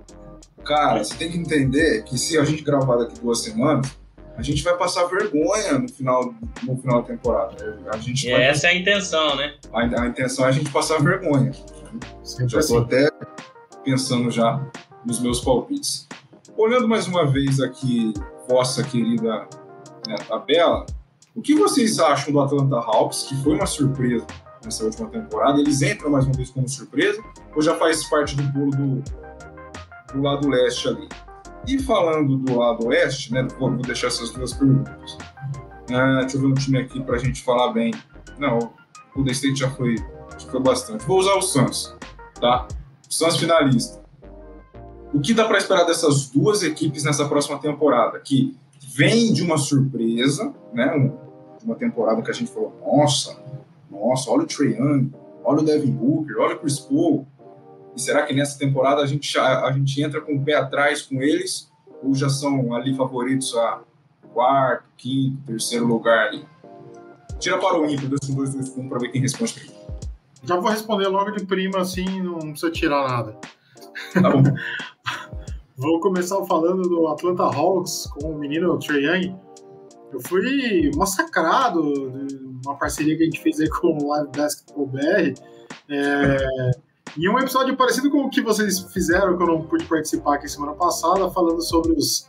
Cara, 0.64 1.04
você 1.04 1.14
tem 1.14 1.30
que 1.30 1.38
entender 1.38 2.02
que 2.04 2.18
se 2.18 2.36
a 2.36 2.44
gente 2.44 2.62
gravar 2.62 2.96
daqui 2.96 3.20
duas 3.20 3.40
semanas, 3.42 3.96
a 4.36 4.42
gente 4.42 4.62
vai 4.64 4.76
passar 4.76 5.04
vergonha 5.04 5.78
no 5.78 5.88
final, 5.88 6.34
no 6.64 6.76
final 6.76 7.02
da 7.02 7.06
temporada. 7.08 7.78
A 7.92 7.96
gente 7.98 8.26
E 8.28 8.32
vai, 8.32 8.42
essa 8.42 8.66
é 8.66 8.70
a 8.70 8.74
intenção, 8.74 9.36
né? 9.36 9.54
a, 9.72 10.02
a 10.02 10.06
intenção 10.08 10.46
é 10.46 10.48
a 10.48 10.52
gente 10.52 10.68
passar 10.70 10.98
vergonha. 11.00 11.52
Sempre 12.24 12.48
Já 12.52 12.58
assim. 12.58 12.76
estou 12.76 12.78
até 12.80 13.08
pensando 13.84 14.30
já 14.32 14.60
nos 15.06 15.20
meus 15.20 15.40
palpites. 15.40 16.08
Olhando 16.56 16.88
mais 16.88 17.06
uma 17.06 17.24
vez 17.26 17.60
aqui 17.60 18.12
vossa 18.50 18.82
querida 18.82 19.46
né, 20.06 20.16
tabela, 20.28 20.84
o 21.34 21.40
que 21.40 21.54
vocês 21.54 22.00
acham 22.00 22.32
do 22.32 22.40
Atlanta 22.40 22.76
Hawks, 22.76 23.22
que 23.22 23.36
foi 23.42 23.54
uma 23.54 23.66
surpresa 23.66 24.26
nessa 24.64 24.84
última 24.84 25.08
temporada? 25.08 25.60
Eles 25.60 25.80
entram 25.80 26.10
mais 26.10 26.26
uma 26.26 26.34
vez 26.34 26.50
como 26.50 26.68
surpresa 26.68 27.22
ou 27.54 27.62
já 27.62 27.76
faz 27.76 28.04
parte 28.08 28.34
do 28.34 28.42
bolo 28.42 28.70
do, 28.72 29.02
do 30.12 30.22
lado 30.22 30.48
leste 30.48 30.88
ali? 30.88 31.08
E 31.66 31.78
falando 31.78 32.38
do 32.38 32.58
lado 32.58 32.88
oeste, 32.88 33.32
né, 33.32 33.46
vou, 33.58 33.70
deixar 33.76 34.08
essas 34.08 34.30
duas 34.30 34.52
perguntas. 34.52 35.16
Ah, 35.92 36.20
deixa 36.20 36.36
eu 36.36 36.40
ver 36.40 36.46
um 36.48 36.54
time 36.54 36.78
aqui 36.78 37.00
para 37.00 37.16
a 37.16 37.18
gente 37.18 37.42
falar 37.42 37.72
bem. 37.72 37.92
Não, 38.38 38.58
o 38.58 38.72
Golden 39.14 39.32
State 39.32 39.60
já 39.60 39.70
foi, 39.70 39.94
já 40.38 40.50
foi 40.50 40.60
bastante. 40.60 41.04
Vou 41.04 41.18
usar 41.18 41.34
o 41.34 41.42
Suns, 41.42 41.94
tá? 42.40 42.66
O 43.08 43.14
Suns 43.14 43.36
finalista. 43.36 43.99
O 45.12 45.20
que 45.20 45.34
dá 45.34 45.46
para 45.46 45.58
esperar 45.58 45.84
dessas 45.84 46.28
duas 46.30 46.62
equipes 46.62 47.04
nessa 47.04 47.26
próxima 47.28 47.58
temporada? 47.58 48.18
Que 48.20 48.56
vem 48.94 49.32
de 49.32 49.42
uma 49.42 49.58
surpresa, 49.58 50.52
né? 50.72 50.94
Um- 50.94 51.30
de 51.58 51.64
uma 51.66 51.74
temporada 51.74 52.22
que 52.22 52.30
a 52.30 52.34
gente 52.34 52.50
falou, 52.50 52.72
nossa, 52.84 53.36
nossa, 53.90 54.30
olha 54.30 54.44
o 54.44 54.46
Trae 54.46 54.72
Young, 54.78 55.12
olha 55.44 55.58
o 55.60 55.62
Devin 55.64 55.90
Booker, 55.90 56.36
olha 56.38 56.56
o 56.56 56.58
Chris 56.58 56.78
Paul. 56.78 57.26
E 57.94 58.00
será 58.00 58.22
que 58.22 58.32
nessa 58.32 58.58
temporada 58.58 59.02
a 59.02 59.06
gente, 59.06 59.36
a 59.38 59.70
gente 59.72 60.00
entra 60.02 60.20
com 60.20 60.36
o 60.36 60.42
pé 60.42 60.54
atrás 60.54 61.02
com 61.02 61.20
eles? 61.20 61.70
Ou 62.02 62.14
já 62.14 62.30
são 62.30 62.72
ali 62.72 62.94
favoritos 62.96 63.54
a 63.56 63.80
quarto, 64.32 64.84
quinto, 64.96 65.36
terceiro 65.44 65.86
lugar 65.86 66.28
ali? 66.28 66.46
Tira 67.38 67.58
para 67.58 67.78
o 67.78 67.84
ímpar, 67.90 68.06
2 68.08 68.20
com 68.26 68.34
2, 68.34 68.54
2 68.54 68.68
com 68.70 68.80
1, 68.82 68.88
para 68.88 68.98
ver 69.00 69.08
quem 69.10 69.20
responde 69.20 69.52
primeiro. 69.54 69.80
Já 70.44 70.56
vou 70.56 70.70
responder 70.70 71.08
logo 71.08 71.30
de 71.32 71.44
prima, 71.44 71.80
assim, 71.80 72.22
não 72.22 72.38
precisa 72.38 72.70
tirar 72.70 73.06
nada. 73.06 73.36
Tá? 74.14 74.20
Vou 75.76 75.98
começar 75.98 76.44
falando 76.44 76.82
do 76.82 77.08
Atlanta 77.08 77.44
Hawks 77.44 78.06
com 78.12 78.32
o 78.32 78.38
menino 78.38 78.78
Trae 78.78 79.06
Young. 79.06 79.34
Eu 80.12 80.20
fui 80.20 80.90
massacrado 80.94 81.80
de 82.26 82.36
uma 82.66 82.76
parceria 82.76 83.16
que 83.16 83.22
a 83.22 83.24
gente 83.24 83.40
fez 83.40 83.58
aí 83.60 83.68
com 83.70 83.96
o 83.96 84.08
Live 84.08 84.30
Basketball 84.36 84.86
BR. 84.86 85.32
É, 85.88 86.70
em 87.18 87.28
um 87.28 87.38
episódio 87.38 87.74
parecido 87.76 88.10
com 88.10 88.24
o 88.24 88.30
que 88.30 88.42
vocês 88.42 88.80
fizeram, 88.92 89.38
que 89.38 89.42
eu 89.42 89.46
não 89.46 89.62
pude 89.62 89.84
participar 89.86 90.34
aqui 90.34 90.48
semana 90.48 90.72
passada, 90.72 91.30
falando 91.30 91.62
sobre 91.62 91.92
os, 91.92 92.28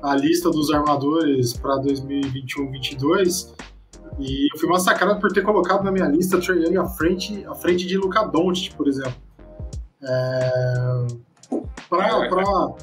a 0.00 0.14
lista 0.14 0.48
dos 0.48 0.70
armadores 0.70 1.54
para 1.54 1.78
2021-22. 1.82 3.54
E 4.20 4.54
eu 4.54 4.58
fui 4.58 4.68
massacrado 4.68 5.20
por 5.20 5.32
ter 5.32 5.42
colocado 5.42 5.82
na 5.82 5.90
minha 5.90 6.06
lista 6.06 6.40
Trae 6.40 6.64
Young 6.64 6.76
à 6.76 6.86
frente, 6.86 7.44
à 7.44 7.54
frente 7.56 7.86
de 7.86 7.96
Luka 7.96 8.24
Doncic, 8.24 8.76
por 8.76 8.86
exemplo. 8.86 9.27
É, 10.02 11.06
pra, 11.88 12.28
pra- 12.28 12.74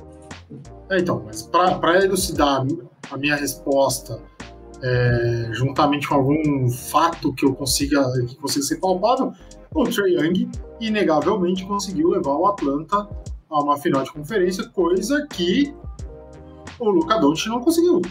é, 0.91 0.99
então, 0.99 1.23
mas 1.25 1.41
para 1.43 2.03
elucidar 2.03 2.65
a 3.11 3.17
minha 3.17 3.35
resposta 3.35 4.19
é, 4.83 5.47
juntamente 5.51 6.07
com 6.07 6.15
algum 6.15 6.69
fato 6.69 7.33
que 7.33 7.45
eu 7.45 7.55
consiga 7.55 8.03
que 8.27 8.35
consiga 8.35 8.65
ser 8.65 8.75
palpável, 8.77 9.31
o 9.73 9.83
Trae 9.85 10.13
Young 10.15 10.49
inegavelmente 10.79 11.65
conseguiu 11.65 12.09
levar 12.09 12.33
o 12.35 12.45
Atlanta 12.47 13.07
a 13.49 13.61
uma 13.61 13.77
final 13.77 14.03
de 14.03 14.11
conferência, 14.11 14.67
coisa 14.69 15.25
que 15.27 15.73
o 16.79 16.89
Luka 16.89 17.17
Doncic 17.19 17.47
não 17.47 17.61
conseguiu. 17.61 18.01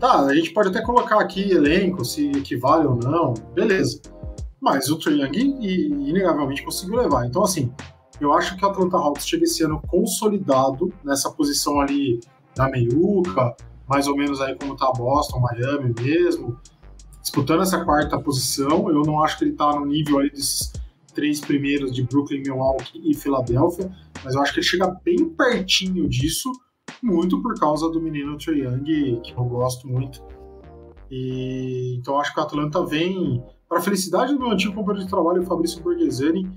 Tá, 0.00 0.20
a 0.26 0.34
gente 0.34 0.50
pode 0.52 0.68
até 0.68 0.82
colocar 0.82 1.20
aqui 1.20 1.50
elenco, 1.52 2.04
se 2.04 2.30
equivale 2.30 2.86
ou 2.86 2.96
não, 2.96 3.34
beleza. 3.54 4.00
Mas 4.66 4.90
o 4.90 4.98
Trae 4.98 5.20
Young 5.20 5.64
inegavelmente 6.08 6.64
conseguiu 6.64 6.96
levar. 6.96 7.24
Então, 7.24 7.44
assim, 7.44 7.72
eu 8.20 8.32
acho 8.32 8.56
que 8.56 8.64
o 8.64 8.68
Atlanta 8.68 8.96
Hawks 8.96 9.24
chega 9.24 9.44
esse 9.44 9.62
ano 9.62 9.80
consolidado 9.86 10.92
nessa 11.04 11.30
posição 11.30 11.78
ali 11.80 12.18
da 12.52 12.68
meiuca, 12.68 13.54
mais 13.88 14.08
ou 14.08 14.16
menos 14.16 14.40
aí 14.40 14.56
como 14.56 14.74
tá 14.74 14.90
Boston, 14.90 15.38
Miami 15.38 15.94
mesmo, 16.02 16.58
disputando 17.22 17.62
essa 17.62 17.84
quarta 17.84 18.18
posição. 18.18 18.90
Eu 18.90 19.02
não 19.02 19.22
acho 19.22 19.38
que 19.38 19.44
ele 19.44 19.52
tá 19.52 19.70
no 19.70 19.86
nível 19.86 20.18
aí 20.18 20.30
desses 20.30 20.72
três 21.14 21.40
primeiros 21.40 21.92
de 21.92 22.02
Brooklyn, 22.02 22.42
Milwaukee 22.42 23.00
e 23.08 23.14
Filadélfia, 23.14 23.88
mas 24.24 24.34
eu 24.34 24.42
acho 24.42 24.52
que 24.52 24.58
ele 24.58 24.66
chega 24.66 24.88
bem 25.04 25.28
pertinho 25.28 26.08
disso, 26.08 26.50
muito 27.00 27.40
por 27.40 27.54
causa 27.54 27.88
do 27.88 28.02
menino 28.02 28.36
Trae 28.36 28.62
Young, 28.62 29.20
que 29.20 29.32
eu 29.32 29.44
gosto 29.44 29.86
muito. 29.86 30.20
E 31.08 31.94
então 32.00 32.18
acho 32.18 32.34
que 32.34 32.40
o 32.40 32.42
Atlanta 32.42 32.84
vem, 32.84 33.44
para 33.68 33.78
a 33.78 33.82
felicidade 33.82 34.32
do 34.32 34.38
meu 34.38 34.50
antigo 34.50 34.74
companheiro 34.74 35.04
de 35.04 35.10
trabalho, 35.10 35.42
Fabrício 35.42 35.82
Borghesani, 35.82 36.48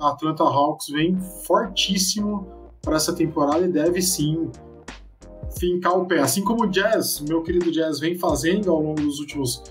a 0.00 0.10
Atlanta 0.10 0.42
Hawks 0.42 0.88
vem 0.88 1.18
fortíssimo 1.44 2.46
para 2.82 2.96
essa 2.96 3.14
temporada 3.14 3.64
e 3.64 3.68
deve 3.68 4.02
sim 4.02 4.50
fincar 5.58 5.98
o 5.98 6.06
pé. 6.06 6.20
Assim 6.20 6.44
como 6.44 6.64
o 6.64 6.66
Jazz, 6.66 7.20
meu 7.20 7.42
querido 7.42 7.70
Jazz, 7.70 8.00
vem 8.00 8.16
fazendo 8.18 8.70
ao 8.70 8.82
longo 8.82 9.00
dos 9.00 9.20
últimos 9.20 9.62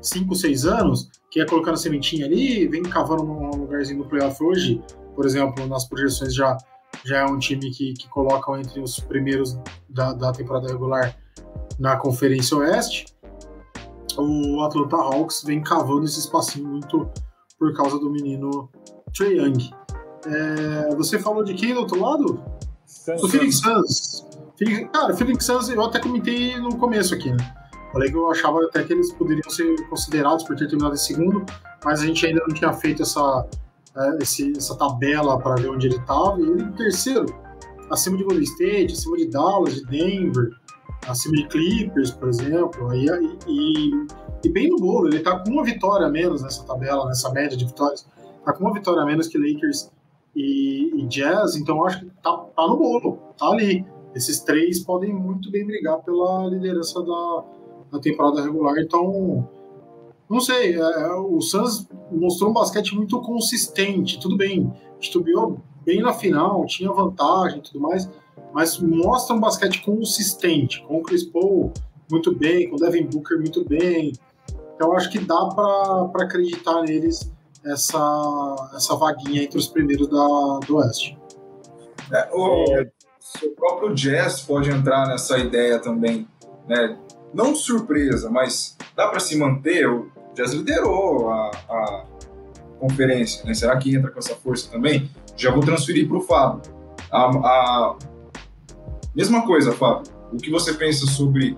5, 0.00 0.34
6 0.34 0.66
anos, 0.66 1.10
que 1.30 1.40
é 1.40 1.46
colocando 1.46 1.74
a 1.74 1.78
sementinha 1.78 2.26
ali, 2.26 2.68
vem 2.68 2.82
cavando 2.82 3.24
um 3.24 3.50
lugarzinho 3.50 3.98
no 4.00 4.08
playoff 4.08 4.42
hoje, 4.42 4.80
por 5.14 5.24
exemplo, 5.24 5.66
nas 5.66 5.84
projeções 5.86 6.34
já, 6.34 6.56
já 7.04 7.18
é 7.18 7.24
um 7.24 7.38
time 7.38 7.70
que, 7.70 7.94
que 7.94 8.08
colocam 8.08 8.58
entre 8.58 8.80
os 8.80 9.00
primeiros 9.00 9.58
da, 9.88 10.12
da 10.12 10.32
temporada 10.32 10.68
regular 10.68 11.16
na 11.78 11.96
Conferência 11.96 12.56
Oeste. 12.56 13.06
O 14.16 14.60
Atlanta 14.62 14.96
Hawks 14.96 15.42
vem 15.44 15.62
cavando 15.62 16.04
esse 16.04 16.20
espacinho 16.20 16.68
muito 16.68 17.08
por 17.58 17.74
causa 17.74 17.98
do 17.98 18.10
menino 18.10 18.70
Trey 19.16 19.38
Young. 19.38 19.70
É, 20.26 20.94
você 20.96 21.18
falou 21.18 21.44
de 21.44 21.54
quem 21.54 21.74
do 21.74 21.80
outro 21.80 22.00
lado? 22.00 22.42
Do 23.20 23.28
Phoenix 23.28 23.58
Suns. 23.58 24.26
Cara, 24.92 25.14
Phoenix 25.14 25.44
Suns 25.44 25.68
eu 25.68 25.82
até 25.82 26.00
comentei 26.00 26.58
no 26.58 26.76
começo 26.76 27.14
aqui, 27.14 27.30
né? 27.30 27.54
Falei 27.92 28.10
que 28.10 28.16
eu 28.16 28.30
achava 28.30 28.64
até 28.64 28.82
que 28.82 28.92
eles 28.92 29.12
poderiam 29.12 29.48
ser 29.48 29.88
considerados 29.88 30.44
por 30.44 30.56
ter 30.56 30.66
terminado 30.66 30.94
em 30.94 30.98
segundo, 30.98 31.44
mas 31.84 32.00
a 32.00 32.06
gente 32.06 32.26
ainda 32.26 32.42
não 32.46 32.54
tinha 32.54 32.72
feito 32.72 33.02
essa, 33.02 33.46
é, 33.96 34.22
esse, 34.22 34.52
essa 34.56 34.76
tabela 34.76 35.38
para 35.38 35.54
ver 35.56 35.68
onde 35.68 35.86
ele 35.86 35.96
estava. 35.96 36.40
E 36.40 36.42
ele 36.42 36.62
em 36.62 36.72
terceiro, 36.72 37.26
acima 37.90 38.16
de 38.16 38.24
Golden 38.24 38.42
State, 38.42 38.92
acima 38.92 39.16
de 39.16 39.28
Dallas, 39.28 39.74
de 39.74 39.84
Denver, 39.86 40.50
acima 41.08 41.36
de 41.36 41.46
Clippers, 41.48 42.10
por 42.10 42.28
exemplo. 42.28 42.90
Aí, 42.90 43.06
e, 43.46 43.90
e 44.44 44.48
bem 44.48 44.68
no 44.68 44.76
bolo, 44.76 45.08
ele 45.08 45.18
está 45.18 45.38
com 45.38 45.50
uma 45.50 45.64
vitória 45.64 46.06
a 46.06 46.10
menos 46.10 46.42
nessa 46.42 46.64
tabela, 46.64 47.06
nessa 47.06 47.30
média 47.32 47.56
de 47.56 47.64
vitórias. 47.64 48.06
Está 48.38 48.52
com 48.52 48.64
uma 48.64 48.74
vitória 48.74 49.02
a 49.02 49.06
menos 49.06 49.28
que 49.28 49.38
Lakers 49.38 49.90
e, 50.34 50.92
e 50.96 51.06
Jazz, 51.06 51.56
então 51.56 51.84
acho 51.84 52.00
que 52.00 52.06
tá, 52.22 52.36
tá 52.36 52.66
no 52.66 52.76
bolo, 52.76 53.18
tá 53.38 53.48
ali. 53.48 53.86
Esses 54.14 54.40
três 54.40 54.80
podem 54.80 55.12
muito 55.12 55.50
bem 55.50 55.66
brigar 55.66 55.98
pela 56.02 56.46
liderança 56.46 57.02
da, 57.02 57.44
da 57.92 57.98
temporada 57.98 58.42
regular, 58.42 58.76
então 58.78 59.48
não 60.28 60.40
sei, 60.40 60.74
é, 60.74 61.14
o 61.14 61.40
Suns 61.40 61.88
mostrou 62.10 62.50
um 62.50 62.52
basquete 62.52 62.94
muito 62.94 63.20
consistente, 63.20 64.18
tudo 64.18 64.36
bem, 64.36 64.72
estubiou 65.00 65.60
bem 65.84 66.00
na 66.00 66.12
final, 66.12 66.64
tinha 66.66 66.90
vantagem 66.90 67.58
e 67.58 67.62
tudo 67.62 67.80
mais, 67.80 68.10
mas 68.52 68.78
mostra 68.78 69.34
um 69.34 69.40
basquete 69.40 69.82
consistente, 69.82 70.82
com 70.86 70.98
o 70.98 71.02
Chris 71.02 71.24
Paul 71.24 71.72
muito 72.10 72.34
bem, 72.34 72.68
com 72.68 72.76
o 72.76 72.78
Devin 72.78 73.06
Booker 73.06 73.38
muito 73.38 73.64
bem, 73.64 74.12
então 74.74 74.92
acho 74.92 75.10
que 75.10 75.18
dá 75.18 75.46
para 75.46 76.24
acreditar 76.24 76.82
neles 76.82 77.30
essa, 77.64 78.70
essa 78.74 78.94
vaguinha 78.96 79.42
entre 79.42 79.58
os 79.58 79.68
primeiros 79.68 80.08
da, 80.08 80.58
do 80.66 80.76
Oeste. 80.76 81.16
É, 82.12 82.28
o, 82.32 82.64
o 83.42 83.50
próprio 83.56 83.94
Jazz 83.94 84.42
pode 84.42 84.70
entrar 84.70 85.06
nessa 85.08 85.38
ideia 85.38 85.78
também, 85.78 86.28
né? 86.68 86.98
Não 87.32 87.54
surpresa, 87.54 88.30
mas 88.30 88.76
dá 88.94 89.08
para 89.08 89.18
se 89.18 89.36
manter. 89.36 89.88
O 89.88 90.10
Jazz 90.34 90.52
liderou 90.52 91.30
a, 91.30 91.50
a 91.68 92.04
conferência, 92.78 93.44
né? 93.44 93.54
Será 93.54 93.76
que 93.76 93.94
entra 93.94 94.10
com 94.10 94.18
essa 94.18 94.34
força 94.34 94.70
também? 94.70 95.10
Já 95.36 95.50
vou 95.50 95.60
transferir 95.60 96.06
para 96.06 96.18
o 96.18 96.20
Fábio. 96.20 96.62
A, 97.10 97.24
a, 97.26 97.96
mesma 99.14 99.46
coisa, 99.46 99.72
Fábio. 99.72 100.12
O 100.32 100.36
que 100.36 100.50
você 100.50 100.74
pensa 100.74 101.06
sobre 101.06 101.56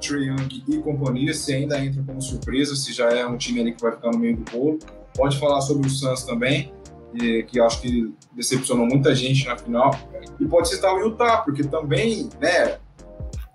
Trey 0.00 0.28
Young 0.28 0.64
e 0.68 0.78
companhia? 0.78 1.32
Se 1.32 1.52
ainda 1.52 1.82
entra 1.82 2.02
como 2.02 2.20
surpresa, 2.20 2.76
se 2.76 2.92
já 2.92 3.08
é 3.10 3.26
um 3.26 3.36
time 3.36 3.60
ali 3.60 3.72
que 3.72 3.80
vai 3.80 3.92
ficar 3.92 4.10
no 4.10 4.18
meio 4.18 4.36
do 4.36 4.50
bolo? 4.50 4.78
Pode 5.16 5.38
falar 5.38 5.60
sobre 5.60 5.86
o 5.86 5.90
Suns 5.90 6.22
também, 6.24 6.72
que 7.48 7.58
acho 7.58 7.80
que 7.80 8.14
decepcionou 8.32 8.86
muita 8.86 9.14
gente 9.14 9.46
na 9.46 9.56
final. 9.56 9.98
E 10.38 10.46
pode 10.46 10.68
citar 10.68 10.94
o 10.94 11.00
Utah, 11.00 11.38
porque 11.38 11.64
também, 11.64 12.28
né, 12.40 12.78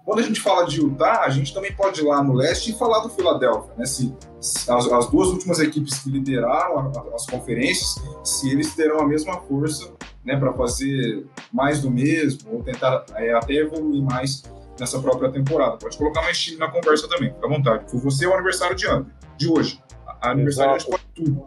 quando 0.06 0.20
a 0.20 0.24
gente 0.24 0.41
fala 0.41 0.66
de 0.66 0.82
Utah, 0.82 1.22
a 1.22 1.30
gente 1.30 1.54
também 1.54 1.74
pode 1.74 2.01
ir 2.01 2.04
lá 2.04 2.22
no 2.22 2.34
leste 2.34 2.72
e 2.72 2.78
falar 2.78 2.99
do 2.99 3.10
Philadelphia, 3.10 3.74
né? 3.78 3.86
Se, 3.86 4.14
se 4.39 4.70
as, 4.70 4.91
as, 4.91 5.08
duas 5.08 5.30
últimas 5.30 5.60
equipes 5.60 5.99
que 5.99 6.10
lideraram 6.10 6.80
a, 6.80 7.16
as 7.16 7.26
conferências, 7.26 7.95
se 8.24 8.51
eles 8.51 8.76
terão 8.76 8.99
a 8.99 9.08
mesma 9.08 9.39
força, 9.41 9.93
né, 10.26 10.38
para 10.38 10.54
fazer 10.54 11.26
mais 11.51 11.82
do 11.82 11.89
mesmo 11.89 12.54
ou 12.54 12.64
tentar 12.64 13.06
é, 13.16 13.34
até 13.34 13.54
evoluir 13.54 14.04
mais 14.04 14.43
nessa 14.78 14.99
própria 14.99 15.32
temporada. 15.32 15.78
Pode 15.78 15.97
colocar 15.97 16.22
mais 16.22 16.38
time 16.38 16.58
na 16.58 16.70
conversa 16.70 17.08
também, 17.08 17.34
fica 17.34 17.45
à 17.45 17.49
vontade. 17.49 17.89
Por 17.89 18.01
você 18.01 18.26
é 18.26 18.28
o 18.28 18.34
aniversário 18.34 18.76
de 18.76 18.86
ano, 18.86 19.10
de 19.38 19.49
hoje. 19.49 19.82
A 20.22 20.32
aniversário 20.32 20.76
Exato. 20.76 20.99
de 21.16 21.26
tudo. 21.26 21.45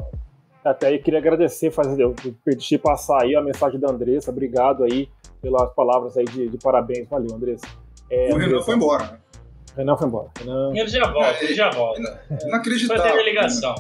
Até 0.65 0.89
aí 0.89 0.99
queria 0.99 1.21
agradecer, 1.21 1.71
fazer, 1.71 2.03
eu 2.03 2.15
perdi 2.45 2.77
passar 2.79 3.23
aí 3.23 3.37
a 3.37 3.43
mensagem 3.43 3.79
da 3.79 3.91
Andressa. 3.91 4.31
Obrigado 4.31 4.83
aí 4.83 5.09
pelas 5.41 5.73
palavras 5.75 6.17
aí 6.17 6.25
de, 6.25 6.49
de 6.49 6.59
parabéns. 6.59 7.09
Valeu, 7.09 7.35
Andressa. 7.35 7.67
É, 8.11 8.33
o 8.33 8.37
Renan 8.37 8.63
foi 8.63 8.77
embora, 8.77 9.05
né? 9.05 9.19
Renan 9.77 9.97
foi 9.97 10.09
embora. 10.09 10.31
Renan... 10.39 10.71
Ele 10.75 10.89
já 10.89 11.11
volta, 11.11 11.29
é, 11.29 11.45
ele 11.45 11.55
já 11.55 11.71
volta. 11.71 12.21
Inacreditável. 12.47 13.03
Foi 13.03 13.13
ter 13.13 13.25
ligação. 13.25 13.75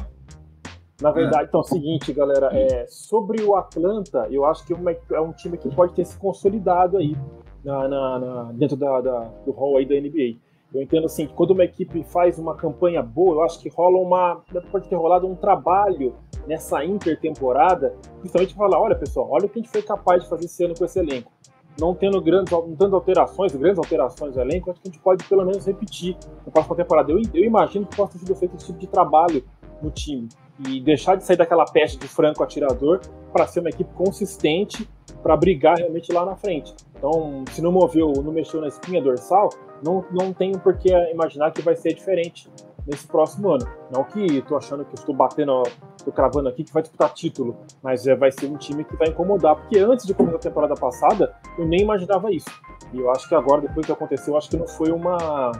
Na 1.00 1.10
verdade, 1.10 1.44
é. 1.44 1.46
então 1.46 1.60
é 1.60 1.62
o 1.62 1.66
seguinte, 1.66 2.12
galera, 2.12 2.50
é, 2.52 2.86
sobre 2.88 3.42
o 3.42 3.54
Atlanta, 3.54 4.26
eu 4.30 4.46
acho 4.46 4.64
que 4.64 4.74
é 5.12 5.20
um 5.20 5.32
time 5.32 5.58
que 5.58 5.68
pode 5.74 5.94
ter 5.94 6.04
se 6.06 6.16
consolidado 6.16 6.96
aí 6.96 7.14
na, 7.62 7.86
na, 7.86 8.18
na 8.18 8.52
dentro 8.52 8.76
da, 8.76 9.00
da, 9.00 9.20
do 9.44 9.52
hall 9.52 9.76
aí 9.76 9.84
da 9.84 9.94
NBA. 9.94 10.38
Eu 10.74 10.82
entendo 10.82 11.06
assim 11.06 11.26
que 11.26 11.34
quando 11.34 11.52
uma 11.52 11.64
equipe 11.64 12.02
faz 12.04 12.38
uma 12.38 12.56
campanha 12.56 13.02
boa, 13.02 13.36
eu 13.36 13.42
acho 13.42 13.60
que 13.60 13.68
rola 13.68 13.98
uma. 13.98 14.42
Pode 14.70 14.88
ter 14.88 14.96
rolado 14.96 15.26
um 15.26 15.34
trabalho 15.34 16.14
nessa 16.46 16.84
intertemporada, 16.84 17.94
principalmente 18.20 18.54
falar, 18.54 18.80
olha 18.80 18.94
pessoal, 18.94 19.28
olha 19.30 19.46
o 19.46 19.48
que 19.48 19.58
a 19.58 19.62
gente 19.62 19.70
foi 19.70 19.82
capaz 19.82 20.22
de 20.22 20.28
fazer 20.28 20.46
esse 20.46 20.64
ano 20.64 20.74
com 20.76 20.84
esse 20.84 20.98
elenco. 20.98 21.30
Não 21.78 21.94
tendo 21.94 22.20
grandes, 22.20 22.50
não 22.52 22.74
tendo 22.74 22.96
alterações, 22.96 23.54
grandes 23.54 23.78
alterações 23.78 24.34
no 24.34 24.40
elenco, 24.40 24.70
acho 24.70 24.80
que 24.80 24.88
a 24.88 24.92
gente 24.92 25.02
pode 25.02 25.24
pelo 25.24 25.44
menos 25.44 25.66
repetir 25.66 26.16
na 26.44 26.52
próxima 26.52 26.76
temporada. 26.76 27.12
Eu, 27.12 27.20
eu 27.34 27.44
imagino 27.44 27.86
que 27.86 27.96
possa 27.96 28.12
ter 28.12 28.20
sido 28.20 28.34
feito 28.34 28.56
esse 28.56 28.66
tipo 28.66 28.78
de 28.78 28.86
trabalho 28.86 29.44
no 29.82 29.90
time 29.90 30.28
e 30.68 30.80
deixar 30.80 31.16
de 31.16 31.24
sair 31.24 31.36
daquela 31.36 31.64
peste 31.66 31.98
de 31.98 32.08
franco 32.08 32.42
atirador 32.42 33.00
para 33.32 33.46
ser 33.46 33.60
uma 33.60 33.68
equipe 33.68 33.92
consistente 33.94 34.88
para 35.22 35.36
brigar 35.36 35.76
realmente 35.76 36.12
lá 36.12 36.24
na 36.24 36.36
frente. 36.36 36.74
Então, 36.96 37.44
se 37.50 37.60
não 37.60 37.70
moveu, 37.70 38.12
não 38.22 38.32
mexeu 38.32 38.60
na 38.60 38.68
espinha 38.68 39.02
dorsal, 39.02 39.50
não, 39.84 40.04
não 40.10 40.32
tenho 40.32 40.58
por 40.58 40.76
que 40.78 40.88
imaginar 41.10 41.50
que 41.50 41.60
vai 41.60 41.76
ser 41.76 41.92
diferente 41.92 42.48
nesse 42.86 43.06
próximo 43.06 43.50
ano. 43.50 43.66
Não 43.92 44.04
que 44.04 44.20
estou 44.38 44.56
achando 44.56 44.84
que 44.84 44.94
estou 44.94 45.14
batendo, 45.14 45.62
estou 46.06 46.12
cravando 46.12 46.48
aqui 46.48 46.62
que 46.62 46.72
vai 46.72 46.82
disputar 46.82 47.12
título, 47.12 47.56
mas 47.82 48.06
é, 48.06 48.14
vai 48.14 48.30
ser 48.30 48.46
um 48.46 48.56
time 48.56 48.84
que 48.84 48.96
vai 48.96 49.08
incomodar, 49.08 49.56
porque 49.56 49.78
antes 49.78 50.06
de 50.06 50.14
começar 50.14 50.36
a 50.36 50.40
temporada 50.40 50.74
passada, 50.74 51.34
eu 51.58 51.66
nem 51.66 51.80
imaginava 51.80 52.30
isso. 52.32 52.48
E 52.92 52.98
eu 52.98 53.10
acho 53.10 53.28
que 53.28 53.34
agora, 53.34 53.60
depois 53.60 53.84
que 53.84 53.92
aconteceu, 53.92 54.34
eu 54.34 54.38
acho 54.38 54.48
que 54.48 54.56
não 54.56 54.68
foi 54.68 54.92
uma, 54.92 55.50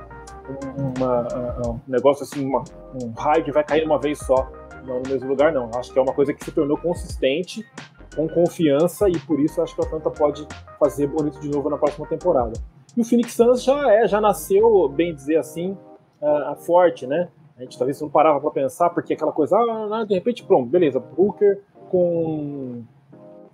uma 0.98 1.68
um 1.68 1.80
negócio 1.88 2.22
assim, 2.22 2.46
uma, 2.46 2.62
um 3.02 3.10
raio 3.18 3.44
que 3.44 3.50
vai 3.50 3.64
cair 3.64 3.84
uma 3.84 3.98
vez 3.98 4.18
só 4.18 4.48
no 4.84 5.02
mesmo 5.08 5.28
lugar, 5.28 5.52
não. 5.52 5.68
Acho 5.74 5.92
que 5.92 5.98
é 5.98 6.02
uma 6.02 6.12
coisa 6.12 6.32
que 6.32 6.44
se 6.44 6.52
tornou 6.52 6.78
consistente, 6.78 7.66
com 8.14 8.28
confiança, 8.28 9.08
e 9.08 9.18
por 9.18 9.40
isso 9.40 9.60
acho 9.60 9.74
que 9.74 9.82
a 9.82 9.84
Atlanta 9.84 10.10
pode 10.10 10.46
fazer 10.78 11.08
bonito 11.08 11.40
de 11.40 11.50
novo 11.50 11.68
na 11.68 11.76
próxima 11.76 12.06
temporada. 12.06 12.52
E 12.96 13.00
o 13.00 13.04
Phoenix 13.04 13.34
Suns 13.34 13.62
já 13.62 13.92
é, 13.92 14.06
já 14.06 14.20
nasceu, 14.20 14.88
bem 14.88 15.12
dizer 15.14 15.36
assim, 15.36 15.76
uh, 16.22 16.56
forte, 16.56 17.06
né? 17.06 17.28
A 17.56 17.62
gente 17.62 17.78
talvez 17.78 18.00
não 18.00 18.10
parava 18.10 18.40
para 18.40 18.50
pensar, 18.50 18.90
porque 18.90 19.14
aquela 19.14 19.32
coisa, 19.32 19.56
ah, 19.56 20.04
de 20.04 20.14
repente, 20.14 20.44
pronto, 20.44 20.68
beleza, 20.68 21.00
Booker 21.00 21.62
com, 21.90 22.82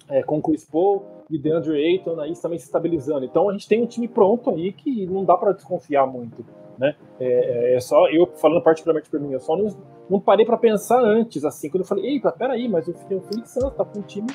é, 0.08 0.22
com 0.22 0.42
Chris 0.42 0.64
Paul 0.64 1.04
e 1.30 1.38
DeAndre 1.38 1.76
Ayton 1.76 2.18
aí 2.20 2.32
também 2.34 2.58
se 2.58 2.66
estabilizando. 2.66 3.24
Então 3.24 3.48
a 3.48 3.52
gente 3.52 3.68
tem 3.68 3.82
um 3.82 3.86
time 3.86 4.08
pronto 4.08 4.50
aí 4.50 4.72
que 4.72 5.06
não 5.06 5.24
dá 5.24 5.36
para 5.36 5.52
desconfiar 5.52 6.06
muito, 6.06 6.44
né? 6.76 6.96
É, 7.20 7.76
é, 7.76 7.80
só 7.80 8.08
eu 8.10 8.26
falando 8.26 8.62
particularmente 8.62 9.08
por 9.08 9.20
mim, 9.20 9.32
eu 9.32 9.40
só 9.40 9.56
não, 9.56 9.68
não 10.10 10.20
parei 10.20 10.44
para 10.44 10.56
pensar 10.56 11.00
antes, 11.00 11.44
assim, 11.44 11.70
quando 11.70 11.82
eu 11.82 11.88
falei, 11.88 12.06
eita, 12.06 12.32
peraí, 12.32 12.68
mas 12.68 12.88
o 12.88 12.92
Phoenix 12.94 13.50
Suns 13.50 13.72
tá 13.74 13.84
com 13.84 14.00
um 14.00 14.02
time 14.02 14.26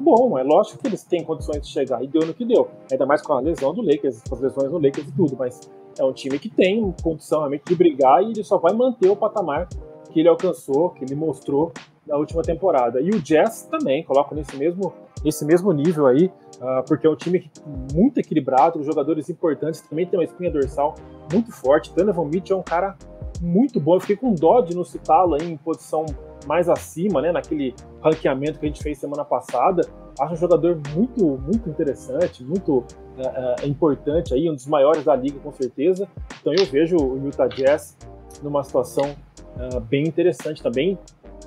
bom, 0.00 0.36
é 0.36 0.42
lógico 0.42 0.78
que 0.80 0.88
eles 0.88 1.04
têm 1.04 1.22
condições 1.22 1.60
de 1.60 1.68
chegar, 1.68 2.02
e 2.02 2.08
deu 2.08 2.26
no 2.26 2.34
que 2.34 2.44
deu, 2.44 2.68
ainda 2.90 3.06
mais 3.06 3.22
com 3.22 3.34
a 3.34 3.40
lesão 3.40 3.72
do 3.72 3.82
Lakers, 3.82 4.22
com 4.28 4.34
as 4.34 4.40
lesões 4.40 4.70
do 4.70 4.78
Lakers 4.78 5.08
e 5.08 5.12
tudo, 5.12 5.36
mas 5.38 5.60
é 5.98 6.04
um 6.04 6.12
time 6.12 6.38
que 6.38 6.48
tem 6.48 6.94
condição 7.02 7.40
realmente 7.40 7.64
de 7.66 7.74
brigar 7.74 8.22
e 8.22 8.26
ele 8.30 8.44
só 8.44 8.58
vai 8.58 8.72
manter 8.72 9.08
o 9.08 9.16
patamar 9.16 9.68
que 10.10 10.20
ele 10.20 10.28
alcançou, 10.28 10.90
que 10.90 11.04
ele 11.04 11.14
mostrou 11.14 11.72
na 12.06 12.16
última 12.16 12.42
temporada. 12.42 13.00
E 13.00 13.10
o 13.10 13.20
Jazz 13.20 13.62
também, 13.70 14.02
coloco 14.04 14.34
nesse 14.34 14.56
mesmo, 14.56 14.92
nesse 15.24 15.44
mesmo 15.44 15.72
nível 15.72 16.06
aí, 16.06 16.26
uh, 16.56 16.82
porque 16.86 17.06
é 17.06 17.10
um 17.10 17.16
time 17.16 17.50
muito 17.94 18.18
equilibrado, 18.18 18.82
jogadores 18.82 19.30
importantes, 19.30 19.80
também 19.80 20.06
tem 20.06 20.18
uma 20.18 20.24
espinha 20.24 20.50
dorsal 20.50 20.94
muito 21.32 21.52
forte. 21.52 21.92
Donovan 21.94 22.26
Mitchell 22.26 22.56
é 22.56 22.60
um 22.60 22.64
cara 22.64 22.96
muito 23.40 23.80
bom, 23.80 23.96
eu 23.96 24.00
fiquei 24.00 24.16
com 24.16 24.34
dó 24.34 24.60
de 24.60 24.74
não 24.76 24.84
citá-lo 24.84 25.36
em 25.42 25.56
posição 25.56 26.04
mais 26.46 26.68
acima, 26.68 27.22
né, 27.22 27.32
naquele 27.32 27.74
ranqueamento 28.02 28.58
que 28.58 28.66
a 28.66 28.68
gente 28.68 28.82
fez 28.82 28.98
semana 28.98 29.24
passada. 29.24 29.82
Acho 30.20 30.34
um 30.34 30.36
jogador 30.36 30.78
muito, 30.94 31.38
muito 31.38 31.68
interessante, 31.68 32.44
muito 32.44 32.84
é, 33.16 33.64
é, 33.64 33.66
importante 33.66 34.34
aí, 34.34 34.48
um 34.48 34.54
dos 34.54 34.66
maiores 34.66 35.04
da 35.04 35.14
liga 35.16 35.38
com 35.40 35.52
certeza. 35.52 36.06
Então 36.40 36.52
eu 36.52 36.66
vejo 36.66 36.96
o 36.96 37.24
Utah 37.24 37.46
Jazz 37.48 37.96
numa 38.42 38.62
situação 38.62 39.14
é, 39.58 39.80
bem 39.80 40.04
interessante 40.04 40.62
também, 40.62 40.98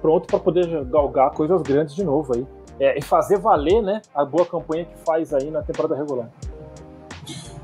pronto 0.01 0.27
para 0.27 0.39
poder 0.39 0.85
galgar 0.85 1.31
coisas 1.31 1.61
grandes 1.61 1.95
de 1.95 2.03
novo 2.03 2.33
aí. 2.35 2.45
É, 2.77 2.97
e 2.97 3.01
fazer 3.01 3.37
valer 3.37 3.81
né, 3.81 4.01
a 4.13 4.25
boa 4.25 4.45
campanha 4.45 4.83
que 4.83 4.97
faz 5.05 5.33
aí 5.33 5.49
na 5.49 5.61
temporada 5.61 5.95
regular. 5.95 6.29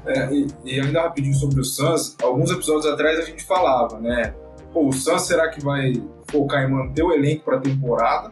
É, 0.05 0.33
e, 0.33 0.47
e, 0.65 0.79
ainda 0.79 1.01
rapidinho 1.01 1.35
sobre 1.35 1.59
o 1.59 1.63
Suns, 1.63 2.15
alguns 2.23 2.49
episódios 2.49 2.85
atrás 2.87 3.19
a 3.19 3.23
gente 3.23 3.43
falava, 3.43 3.99
né? 3.99 4.33
Pô, 4.73 4.87
o 4.87 4.93
Suns 4.93 5.23
será 5.23 5.49
que 5.49 5.61
vai 5.61 5.93
focar 6.29 6.63
em 6.63 6.71
manter 6.71 7.03
o 7.03 7.11
elenco 7.11 7.43
para 7.43 7.57
a 7.57 7.59
temporada? 7.59 8.31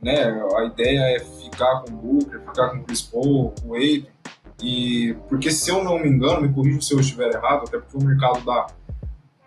Né? 0.00 0.24
A 0.56 0.64
ideia 0.64 1.16
é 1.16 1.20
ficar 1.20 1.82
com 1.82 1.92
o 1.92 1.96
Booker, 1.96 2.40
ficar 2.40 2.68
com 2.70 2.78
o 2.78 2.84
Chris 2.84 3.02
Paul, 3.02 3.54
com 3.60 3.68
o 3.68 3.74
Aiton. 3.74 4.10
E 4.62 5.14
porque 5.28 5.50
se 5.50 5.70
eu 5.70 5.84
não 5.84 5.98
me 5.98 6.08
engano, 6.08 6.40
me 6.40 6.52
corrijo 6.52 6.80
se 6.80 6.94
eu 6.94 7.00
estiver 7.00 7.34
errado, 7.34 7.64
até 7.66 7.78
porque 7.78 7.96
o 7.96 8.02
mercado 8.02 8.44
da, 8.44 8.66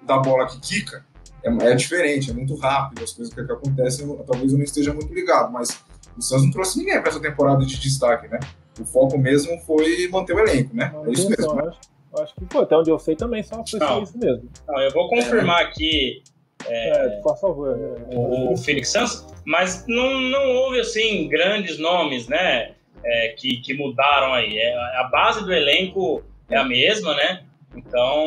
da 0.03 0.17
bola 0.19 0.45
que 0.45 0.59
quica 0.59 1.03
é, 1.43 1.49
é 1.49 1.75
diferente, 1.75 2.29
é 2.29 2.33
muito 2.33 2.55
rápido 2.55 3.03
as 3.03 3.13
coisas 3.13 3.33
que, 3.33 3.43
que 3.43 3.51
acontecem. 3.51 4.07
Talvez 4.25 4.51
eu 4.51 4.57
não 4.57 4.65
esteja 4.65 4.93
muito 4.93 5.13
ligado, 5.13 5.51
mas 5.51 5.69
o 6.17 6.21
Suns 6.21 6.43
não 6.43 6.51
trouxe 6.51 6.77
ninguém 6.77 6.99
para 6.99 7.09
essa 7.09 7.19
temporada 7.19 7.65
de 7.65 7.79
destaque, 7.79 8.27
né? 8.27 8.39
O 8.79 8.85
foco 8.85 9.17
mesmo 9.17 9.57
foi 9.61 10.07
manter 10.09 10.33
o 10.33 10.39
elenco, 10.39 10.75
né? 10.75 10.93
é 11.05 11.11
isso 11.11 11.29
mesmo. 11.29 11.53
Né? 11.55 11.63
Acho, 11.67 12.23
acho, 12.23 12.35
que, 12.35 12.45
pô, 12.45 12.59
até 12.59 12.75
onde 12.77 12.89
eu 12.89 12.99
sei 12.99 13.15
também 13.15 13.43
só 13.43 13.63
foi 13.65 13.79
não, 13.79 14.03
isso 14.03 14.17
mesmo. 14.17 14.49
Não, 14.67 14.79
eu 14.79 14.91
vou 14.91 15.09
confirmar 15.09 15.61
é. 15.61 15.65
aqui. 15.65 16.23
É, 16.65 16.89
é, 16.89 17.09
por 17.21 17.37
favor. 17.39 17.77
É. 17.77 18.15
O, 18.15 18.53
o 18.53 18.57
Phoenix 18.57 18.91
Suns, 18.91 19.25
mas 19.45 19.85
não, 19.87 20.19
não 20.19 20.55
houve, 20.55 20.79
assim, 20.79 21.27
grandes 21.27 21.79
nomes, 21.79 22.27
né? 22.27 22.73
É, 23.03 23.29
que, 23.29 23.57
que 23.61 23.73
mudaram 23.73 24.33
aí. 24.33 24.57
É, 24.57 24.75
a 24.99 25.09
base 25.11 25.43
do 25.43 25.53
elenco 25.53 26.23
é 26.49 26.57
a 26.57 26.63
mesma, 26.63 27.15
né? 27.15 27.43
Então, 27.75 28.25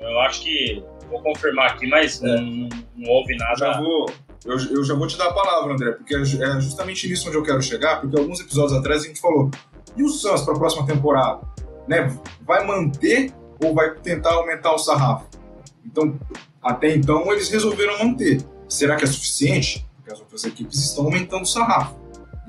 eu 0.00 0.20
acho 0.20 0.42
que 0.42 0.82
vou 1.08 1.20
confirmar 1.22 1.72
aqui, 1.72 1.86
mas 1.86 2.20
não, 2.20 2.68
não 2.96 3.10
houve 3.10 3.36
nada. 3.36 3.56
Já 3.56 3.80
vou, 3.80 4.06
eu, 4.44 4.56
eu 4.70 4.84
já 4.84 4.94
vou 4.94 5.06
te 5.06 5.18
dar 5.18 5.28
a 5.28 5.32
palavra, 5.32 5.74
André, 5.74 5.92
porque 5.92 6.14
é, 6.14 6.20
é 6.20 6.60
justamente 6.60 7.08
nisso 7.08 7.28
onde 7.28 7.36
eu 7.36 7.42
quero 7.42 7.60
chegar, 7.62 8.00
porque 8.00 8.18
alguns 8.18 8.40
episódios 8.40 8.72
atrás 8.78 9.04
a 9.04 9.06
gente 9.06 9.20
falou, 9.20 9.50
e 9.96 10.02
o 10.02 10.08
Suns 10.08 10.42
para 10.42 10.54
a 10.54 10.58
próxima 10.58 10.86
temporada? 10.86 11.40
Né? 11.86 12.16
Vai 12.42 12.66
manter 12.66 13.32
ou 13.62 13.74
vai 13.74 13.94
tentar 13.96 14.32
aumentar 14.34 14.72
o 14.72 14.78
sarrafo? 14.78 15.28
Então, 15.84 16.18
até 16.62 16.94
então, 16.94 17.32
eles 17.32 17.48
resolveram 17.48 17.98
manter. 17.98 18.42
Será 18.68 18.96
que 18.96 19.04
é 19.04 19.06
suficiente? 19.06 19.86
Porque 19.96 20.12
as 20.12 20.20
outras 20.20 20.44
equipes 20.44 20.78
estão 20.78 21.06
aumentando 21.06 21.42
o 21.42 21.46
sarrafo. 21.46 21.98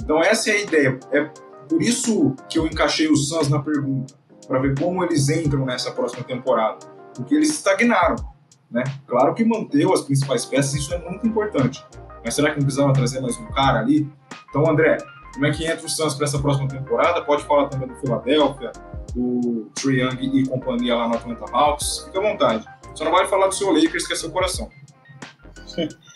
Então, 0.01 0.21
essa 0.21 0.49
é 0.49 0.53
a 0.53 0.61
ideia. 0.61 0.99
É 1.11 1.29
por 1.69 1.81
isso 1.81 2.35
que 2.49 2.59
eu 2.59 2.67
encaixei 2.67 3.07
o 3.07 3.15
Suns 3.15 3.47
na 3.47 3.59
pergunta, 3.59 4.13
para 4.47 4.59
ver 4.59 4.77
como 4.77 5.03
eles 5.03 5.29
entram 5.29 5.65
nessa 5.65 5.91
próxima 5.91 6.23
temporada. 6.23 6.79
Porque 7.15 7.35
eles 7.35 7.49
estagnaram. 7.49 8.15
Né? 8.69 8.83
Claro 9.07 9.33
que 9.33 9.43
manteve 9.43 9.91
as 9.93 10.01
principais 10.01 10.45
peças, 10.45 10.73
isso 10.75 10.93
é 10.93 10.97
muito 10.97 11.25
importante. 11.25 11.85
Mas 12.23 12.35
será 12.35 12.51
que 12.51 12.57
não 12.57 12.63
precisava 12.63 12.93
trazer 12.93 13.19
mais 13.21 13.37
um 13.37 13.47
cara 13.51 13.79
ali? 13.79 14.09
Então, 14.49 14.69
André, 14.69 14.97
como 15.33 15.45
é 15.45 15.51
que 15.51 15.65
entra 15.65 15.85
o 15.85 15.89
Suns 15.89 16.15
para 16.15 16.25
essa 16.25 16.39
próxima 16.39 16.67
temporada? 16.67 17.21
Pode 17.21 17.43
falar 17.43 17.67
também 17.67 17.87
do 17.87 17.95
Philadelphia, 17.95 18.71
do 19.13 19.71
Young 19.85 20.19
e 20.21 20.47
companhia 20.47 20.95
lá 20.95 21.07
no 21.07 21.15
Atlanta 21.15 21.45
Hawks. 21.51 21.99
Fique 22.05 22.17
à 22.17 22.21
vontade. 22.21 22.65
Só 22.95 23.03
não 23.03 23.11
vai 23.11 23.27
falar 23.27 23.47
do 23.47 23.53
seu 23.53 23.71
Lakers, 23.71 24.07
que 24.07 24.13
é 24.13 24.15
seu 24.15 24.31
coração. 24.31 24.69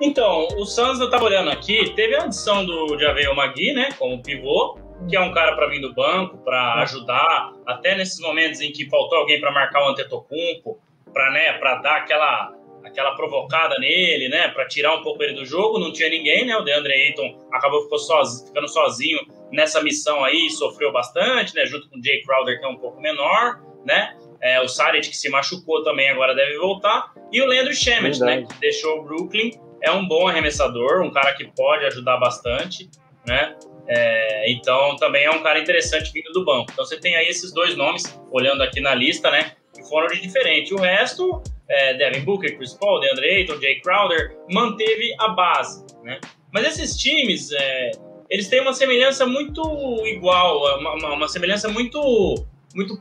Então, 0.00 0.48
o 0.58 0.66
Suns, 0.66 0.98
eu 0.98 1.04
estava 1.04 1.24
olhando 1.24 1.50
aqui, 1.50 1.94
teve 1.94 2.16
a 2.16 2.24
adição 2.24 2.66
do 2.66 2.98
Javel 2.98 3.32
Magui, 3.36 3.72
né, 3.72 3.90
como 3.96 4.20
pivô, 4.20 4.76
que 5.08 5.16
é 5.16 5.20
um 5.20 5.32
cara 5.32 5.54
para 5.54 5.68
vir 5.68 5.80
do 5.80 5.94
banco, 5.94 6.38
para 6.38 6.82
ajudar, 6.82 7.52
até 7.64 7.96
nesses 7.96 8.18
momentos 8.18 8.60
em 8.60 8.72
que 8.72 8.88
faltou 8.88 9.18
alguém 9.18 9.40
para 9.40 9.52
marcar 9.52 9.84
o 9.84 9.90
Antetokounmpo, 9.90 10.80
para 11.12 11.30
né, 11.30 11.52
pra 11.54 11.76
dar 11.76 11.96
aquela, 11.98 12.52
aquela 12.84 13.14
provocada 13.14 13.78
nele, 13.78 14.28
né, 14.28 14.48
para 14.48 14.66
tirar 14.66 14.96
um 14.96 15.02
pouco 15.02 15.22
ele 15.22 15.34
do 15.34 15.46
jogo. 15.46 15.78
Não 15.78 15.92
tinha 15.92 16.08
ninguém, 16.08 16.44
né? 16.44 16.56
O 16.56 16.62
DeAndre 16.62 16.92
Ayton 16.92 17.38
acabou 17.52 17.82
ficou 17.82 17.98
sozinho, 17.98 18.46
ficando 18.48 18.68
sozinho 18.68 19.20
nessa 19.52 19.80
missão 19.82 20.24
aí, 20.24 20.50
sofreu 20.50 20.92
bastante, 20.92 21.54
né, 21.54 21.64
junto 21.66 21.88
com 21.88 21.98
o 21.98 22.04
Jay 22.04 22.20
Crowder, 22.22 22.58
que 22.58 22.64
é 22.66 22.68
um 22.68 22.76
pouco 22.76 23.00
menor, 23.00 23.62
né? 23.84 24.16
É, 24.44 24.60
o 24.60 24.68
Saric, 24.68 25.08
que 25.08 25.16
se 25.16 25.28
machucou 25.30 25.82
também, 25.82 26.10
agora 26.10 26.34
deve 26.34 26.56
voltar. 26.58 27.12
E 27.32 27.40
o 27.40 27.46
Leandro 27.46 27.74
Shemet, 27.74 28.20
né, 28.20 28.42
que 28.42 28.60
deixou 28.60 29.00
o 29.00 29.04
Brooklyn. 29.04 29.50
É 29.82 29.90
um 29.90 30.06
bom 30.06 30.28
arremessador, 30.28 31.02
um 31.02 31.10
cara 31.10 31.34
que 31.34 31.44
pode 31.44 31.84
ajudar 31.86 32.16
bastante, 32.16 32.88
né? 33.26 33.54
É, 33.86 34.50
então 34.50 34.96
também 34.96 35.24
é 35.24 35.30
um 35.30 35.42
cara 35.42 35.58
interessante 35.58 36.10
vindo 36.12 36.32
do 36.32 36.44
banco. 36.44 36.70
Então 36.72 36.84
você 36.84 36.98
tem 36.98 37.16
aí 37.16 37.26
esses 37.26 37.52
dois 37.52 37.76
nomes, 37.76 38.02
olhando 38.30 38.62
aqui 38.62 38.80
na 38.80 38.94
lista, 38.94 39.30
né? 39.30 39.52
foram 39.88 40.06
de 40.08 40.20
diferente. 40.20 40.74
O 40.74 40.78
resto, 40.78 41.42
é, 41.68 41.94
Devin 41.94 42.24
Booker, 42.24 42.56
Chris 42.56 42.74
Paul, 42.74 43.00
DeAndre 43.00 43.28
Ayton, 43.28 43.60
Jay 43.60 43.80
Crowder, 43.80 44.36
manteve 44.50 45.14
a 45.18 45.28
base, 45.28 45.84
né? 46.02 46.20
Mas 46.52 46.66
esses 46.66 46.96
times, 46.96 47.50
é, 47.52 47.90
eles 48.30 48.48
têm 48.48 48.60
uma 48.60 48.72
semelhança 48.72 49.26
muito 49.26 49.62
igual, 50.06 50.78
uma, 50.78 51.14
uma, 51.14 51.28
semelhança 51.28 51.68
muito, 51.68 52.46
muito, 52.74 53.00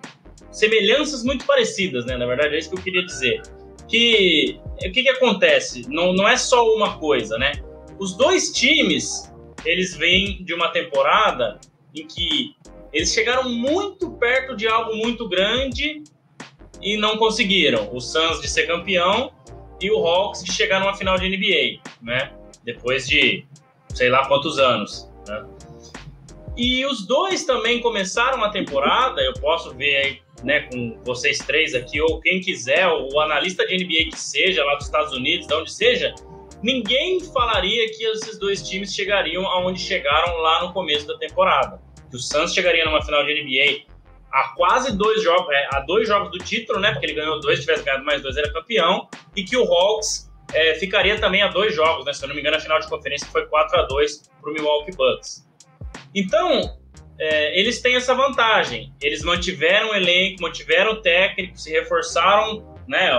semelhanças 0.54 1.24
muito 1.24 1.46
parecidas, 1.46 2.06
né? 2.06 2.16
Na 2.16 2.26
verdade, 2.26 2.56
é 2.56 2.60
isso 2.60 2.70
que 2.70 2.78
eu 2.78 2.84
queria 2.84 3.06
dizer. 3.06 3.42
Que 3.90 4.60
o 4.82 4.92
que, 4.92 5.04
que 5.04 5.10
acontece? 5.10 5.86
Não, 5.90 6.14
não 6.14 6.28
é 6.28 6.38
só 6.38 6.66
uma 6.74 6.98
coisa, 6.98 7.38
né? 7.38 7.52
Os 8.00 8.16
dois 8.16 8.52
times, 8.54 9.34
eles 9.66 9.96
vêm 9.96 10.44
de 10.44 10.54
uma 10.54 10.70
temporada 10.70 11.60
em 11.94 12.08
que 12.08 12.56
eles 12.92 13.12
chegaram 13.12 13.50
muito 13.50 14.12
perto 14.12 14.56
de 14.56 14.68
algo 14.68 14.96
muito 14.96 15.28
grande 15.28 16.04
e 16.82 16.98
não 16.98 17.18
conseguiram. 17.18 17.90
O 17.94 18.00
Suns 18.00 18.40
de 18.40 18.48
ser 18.48 18.68
campeão 18.68 19.32
e 19.82 19.92
o 19.92 20.06
Hawks 20.06 20.44
de 20.44 20.52
chegar 20.52 20.80
numa 20.80 20.96
final 20.96 21.18
de 21.18 21.28
NBA, 21.28 21.82
né? 22.02 22.32
Depois 22.64 23.08
de 23.08 23.46
sei 23.94 24.10
lá 24.10 24.28
quantos 24.28 24.60
anos, 24.60 25.10
né? 25.28 25.46
E 26.56 26.86
os 26.86 27.08
dois 27.08 27.46
também 27.46 27.82
começaram 27.82 28.44
a 28.44 28.50
temporada, 28.50 29.22
eu 29.22 29.34
posso 29.34 29.74
ver 29.76 29.96
aí, 29.96 30.22
né, 30.44 30.68
com 30.72 31.00
vocês 31.04 31.40
três 31.40 31.74
aqui, 31.74 32.02
ou 32.02 32.20
quem 32.20 32.42
quiser, 32.42 32.88
o 32.88 33.20
analista 33.20 33.66
de 33.66 33.84
NBA 33.84 34.12
que 34.12 34.20
seja, 34.20 34.64
lá 34.64 34.76
dos 34.76 34.86
Estados 34.86 35.14
Unidos, 35.14 35.48
de 35.48 35.54
onde 35.54 35.72
seja, 35.72 36.14
ninguém 36.62 37.20
falaria 37.22 37.90
que 37.90 38.04
esses 38.04 38.38
dois 38.38 38.62
times 38.68 38.94
chegariam 38.94 39.46
aonde 39.48 39.80
chegaram 39.80 40.38
lá 40.38 40.64
no 40.64 40.74
começo 40.74 41.08
da 41.08 41.18
temporada. 41.18 41.82
Que 42.10 42.18
o 42.18 42.20
Suns 42.20 42.54
chegaria 42.54 42.86
numa 42.86 43.02
final 43.02 43.26
de 43.26 43.42
NBA 43.42 43.94
a 44.32 44.50
quase 44.56 44.98
dois 44.98 45.22
jogos, 45.24 45.48
é, 45.52 45.70
a 45.74 45.80
dois 45.82 46.08
jogos 46.08 46.32
do 46.32 46.40
título, 46.40 46.80
né? 46.80 46.92
Porque 46.92 47.06
ele 47.06 47.14
ganhou 47.14 47.40
dois, 47.40 47.60
se 47.60 47.66
tivesse 47.66 47.84
ganhado 47.84 48.04
mais 48.04 48.22
dois, 48.22 48.36
era 48.36 48.52
campeão, 48.52 49.08
e 49.36 49.44
que 49.44 49.56
o 49.56 49.64
Hawks 49.64 50.32
é, 50.54 50.76
ficaria 50.76 51.20
também 51.20 51.42
a 51.44 51.48
dois 51.48 51.76
jogos, 51.76 52.04
né? 52.06 52.14
Se 52.14 52.24
eu 52.24 52.28
não 52.28 52.36
me 52.36 52.42
engano, 52.42 52.58
a 52.58 52.60
final 52.60 52.80
de 52.80 52.88
conferência 52.90 53.28
foi 53.28 53.46
4 53.46 53.80
a 53.80 53.84
2 53.84 54.32
para 54.42 54.50
o 54.50 54.54
Milwaukee 54.54 54.96
Bucks. 54.96 55.48
Então, 56.16 56.78
é, 57.20 57.60
eles 57.60 57.82
têm 57.82 57.96
essa 57.96 58.14
vantagem. 58.14 58.94
Eles 59.02 59.24
mantiveram 59.24 59.92
o 59.92 59.96
elenco, 59.96 60.42
mantiveram 60.42 60.94
o 60.94 61.02
técnico, 61.02 61.58
se 61.58 61.72
reforçaram, 61.72 62.66
né? 62.88 63.12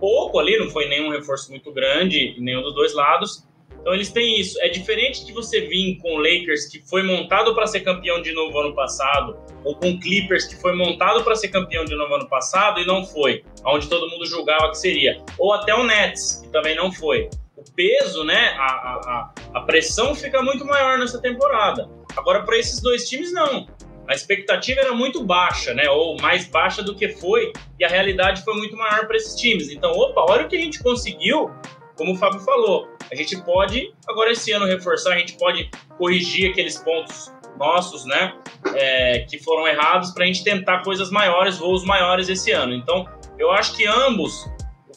Pouco 0.00 0.38
ali, 0.38 0.56
não 0.58 0.70
foi 0.70 0.88
nenhum 0.88 1.10
reforço 1.10 1.50
muito 1.50 1.72
grande 1.72 2.36
nenhum 2.38 2.62
dos 2.62 2.74
dois 2.74 2.94
lados, 2.94 3.48
então 3.80 3.94
eles 3.94 4.10
têm 4.10 4.38
isso. 4.38 4.60
É 4.60 4.68
diferente 4.68 5.24
de 5.24 5.32
você 5.32 5.62
vir 5.62 5.98
com 6.02 6.16
o 6.16 6.18
Lakers, 6.18 6.66
que 6.66 6.80
foi 6.88 7.02
montado 7.02 7.54
para 7.54 7.66
ser 7.66 7.80
campeão 7.80 8.20
de 8.20 8.32
novo 8.32 8.58
ano 8.58 8.74
passado, 8.74 9.36
ou 9.64 9.74
com 9.76 9.90
o 9.90 10.00
Clippers, 10.00 10.44
que 10.44 10.60
foi 10.60 10.74
montado 10.74 11.24
para 11.24 11.34
ser 11.34 11.48
campeão 11.48 11.84
de 11.84 11.94
novo 11.94 12.14
ano 12.14 12.28
passado 12.28 12.80
e 12.80 12.86
não 12.86 13.04
foi, 13.04 13.44
onde 13.64 13.88
todo 13.88 14.08
mundo 14.10 14.26
julgava 14.26 14.68
que 14.70 14.78
seria. 14.78 15.22
Ou 15.38 15.52
até 15.52 15.74
o 15.74 15.84
Nets, 15.84 16.42
que 16.42 16.52
também 16.52 16.76
não 16.76 16.92
foi. 16.92 17.28
O 17.56 17.64
peso, 17.74 18.24
né, 18.24 18.54
a, 18.58 18.66
a, 18.66 19.34
a 19.54 19.60
pressão 19.62 20.14
fica 20.14 20.42
muito 20.42 20.64
maior 20.64 20.98
nessa 20.98 21.20
temporada. 21.20 21.88
Agora, 22.18 22.42
para 22.42 22.58
esses 22.58 22.80
dois 22.80 23.08
times, 23.08 23.32
não. 23.32 23.66
A 24.06 24.14
expectativa 24.14 24.80
era 24.80 24.92
muito 24.92 25.22
baixa, 25.22 25.74
né? 25.74 25.88
Ou 25.90 26.20
mais 26.20 26.46
baixa 26.46 26.82
do 26.82 26.94
que 26.94 27.08
foi, 27.08 27.52
e 27.78 27.84
a 27.84 27.88
realidade 27.88 28.42
foi 28.42 28.54
muito 28.54 28.76
maior 28.76 29.06
para 29.06 29.16
esses 29.16 29.34
times. 29.34 29.70
Então, 29.70 29.90
opa, 29.92 30.24
olha 30.28 30.46
o 30.46 30.48
que 30.48 30.56
a 30.56 30.60
gente 30.60 30.82
conseguiu 30.82 31.50
como 31.98 32.12
o 32.12 32.16
Fábio 32.16 32.40
falou, 32.40 32.88
a 33.10 33.14
gente 33.14 33.36
pode, 33.42 33.92
agora 34.08 34.30
esse 34.30 34.52
ano, 34.52 34.64
reforçar, 34.64 35.14
a 35.14 35.18
gente 35.18 35.36
pode 35.36 35.68
corrigir 35.98 36.50
aqueles 36.50 36.78
pontos 36.78 37.34
nossos, 37.58 38.04
né, 38.04 38.34
é, 38.72 39.26
que 39.28 39.36
foram 39.42 39.66
errados, 39.66 40.12
para 40.12 40.22
a 40.22 40.26
gente 40.26 40.44
tentar 40.44 40.84
coisas 40.84 41.10
maiores, 41.10 41.58
voos 41.58 41.84
maiores 41.84 42.28
esse 42.28 42.52
ano. 42.52 42.72
Então, 42.72 43.04
eu 43.36 43.50
acho 43.50 43.76
que 43.76 43.84
ambos, 43.84 44.48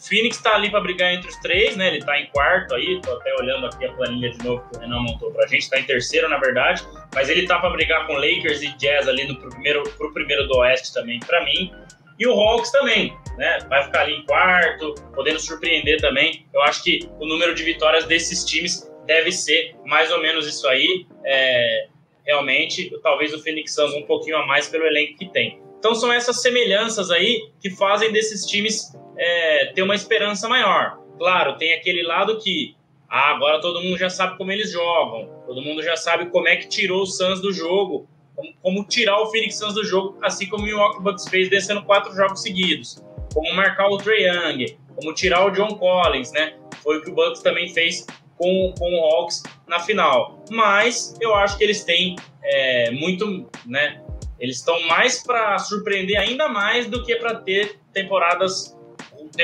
Phoenix 0.01 0.37
está 0.37 0.55
ali 0.55 0.71
para 0.71 0.81
brigar 0.81 1.13
entre 1.13 1.29
os 1.29 1.35
três, 1.37 1.77
né, 1.77 1.87
ele 1.87 1.99
está 1.99 2.19
em 2.19 2.25
quarto 2.27 2.73
aí, 2.73 2.95
estou 2.95 3.15
até 3.17 3.33
olhando 3.35 3.67
aqui 3.67 3.85
a 3.85 3.93
planilha 3.93 4.31
de 4.31 4.43
novo 4.43 4.67
que 4.69 4.77
o 4.77 4.79
Renan 4.79 5.01
montou 5.01 5.31
para 5.31 5.45
a 5.45 5.47
gente, 5.47 5.61
está 5.61 5.79
em 5.79 5.83
terceiro, 5.83 6.27
na 6.27 6.37
verdade, 6.37 6.83
mas 7.13 7.29
ele 7.29 7.41
está 7.41 7.59
para 7.59 7.69
brigar 7.69 8.07
com 8.07 8.13
Lakers 8.13 8.63
e 8.63 8.75
Jazz 8.77 9.07
ali 9.07 9.25
no 9.25 9.35
primeiro, 9.35 9.83
pro 9.97 10.11
primeiro 10.11 10.47
do 10.47 10.57
Oeste 10.57 10.93
também, 10.93 11.19
para 11.19 11.43
mim. 11.45 11.71
E 12.17 12.27
o 12.27 12.33
Hawks 12.33 12.71
também, 12.71 13.15
né? 13.37 13.59
Vai 13.67 13.83
ficar 13.83 14.01
ali 14.01 14.13
em 14.13 14.25
quarto, 14.25 14.93
podendo 15.13 15.39
surpreender 15.39 15.99
também. 15.99 16.45
Eu 16.53 16.61
acho 16.61 16.83
que 16.83 16.99
o 17.19 17.25
número 17.25 17.55
de 17.55 17.63
vitórias 17.63 18.05
desses 18.05 18.45
times 18.45 18.87
deve 19.05 19.31
ser 19.31 19.75
mais 19.85 20.11
ou 20.11 20.21
menos 20.21 20.47
isso 20.47 20.67
aí. 20.67 21.07
É, 21.25 21.87
realmente, 22.25 22.91
talvez 23.01 23.33
o 23.33 23.39
Phoenix 23.41 23.73
Suns 23.73 23.93
um 23.93 24.03
pouquinho 24.03 24.37
a 24.37 24.45
mais 24.45 24.67
pelo 24.67 24.85
elenco 24.85 25.17
que 25.17 25.29
tem. 25.29 25.61
Então 25.81 25.95
são 25.95 26.13
essas 26.13 26.43
semelhanças 26.43 27.09
aí 27.09 27.49
que 27.59 27.71
fazem 27.71 28.11
desses 28.11 28.45
times 28.45 28.95
é, 29.17 29.71
ter 29.73 29.81
uma 29.81 29.95
esperança 29.95 30.47
maior. 30.47 30.99
Claro, 31.17 31.57
tem 31.57 31.73
aquele 31.73 32.03
lado 32.03 32.37
que 32.37 32.75
ah, 33.09 33.31
agora 33.31 33.59
todo 33.59 33.81
mundo 33.81 33.97
já 33.97 34.07
sabe 34.07 34.37
como 34.37 34.51
eles 34.51 34.71
jogam, 34.71 35.27
todo 35.47 35.59
mundo 35.59 35.81
já 35.81 35.97
sabe 35.97 36.27
como 36.27 36.47
é 36.47 36.55
que 36.55 36.69
tirou 36.69 37.01
o 37.01 37.05
Suns 37.07 37.41
do 37.41 37.51
jogo 37.51 38.07
Como, 38.35 38.53
como 38.61 38.87
tirar 38.87 39.19
o 39.21 39.31
Phoenix 39.31 39.57
Suns 39.57 39.73
do 39.73 39.83
jogo, 39.83 40.19
assim 40.21 40.47
como 40.47 40.61
o 40.61 40.65
Milwaukee 40.67 41.01
Bucks 41.01 41.27
fez 41.27 41.49
descendo 41.49 41.83
quatro 41.83 42.15
jogos 42.15 42.43
seguidos. 42.43 43.03
Como 43.33 43.51
marcar 43.55 43.89
o 43.89 43.97
Trae 43.97 44.27
Young, 44.27 44.77
como 44.95 45.15
tirar 45.15 45.47
o 45.47 45.49
John 45.49 45.79
Collins, 45.79 46.31
né? 46.31 46.57
Foi 46.83 46.99
o 46.99 47.01
que 47.01 47.09
o 47.09 47.15
Bucks 47.15 47.41
também 47.41 47.73
fez 47.73 48.05
com, 48.37 48.71
com 48.77 48.93
o 48.93 49.05
Hawks 49.05 49.41
na 49.67 49.79
final. 49.79 50.43
Mas 50.51 51.15
eu 51.19 51.33
acho 51.33 51.57
que 51.57 51.63
eles 51.63 51.83
têm 51.83 52.15
é, 52.43 52.91
muito, 52.91 53.49
né? 53.65 53.99
Eles 54.41 54.57
estão 54.57 54.81
mais 54.87 55.21
para 55.21 55.59
surpreender 55.59 56.19
ainda 56.19 56.49
mais 56.49 56.87
do 56.87 57.05
que 57.05 57.15
para 57.15 57.35
ter 57.35 57.79
temporadas 57.93 58.75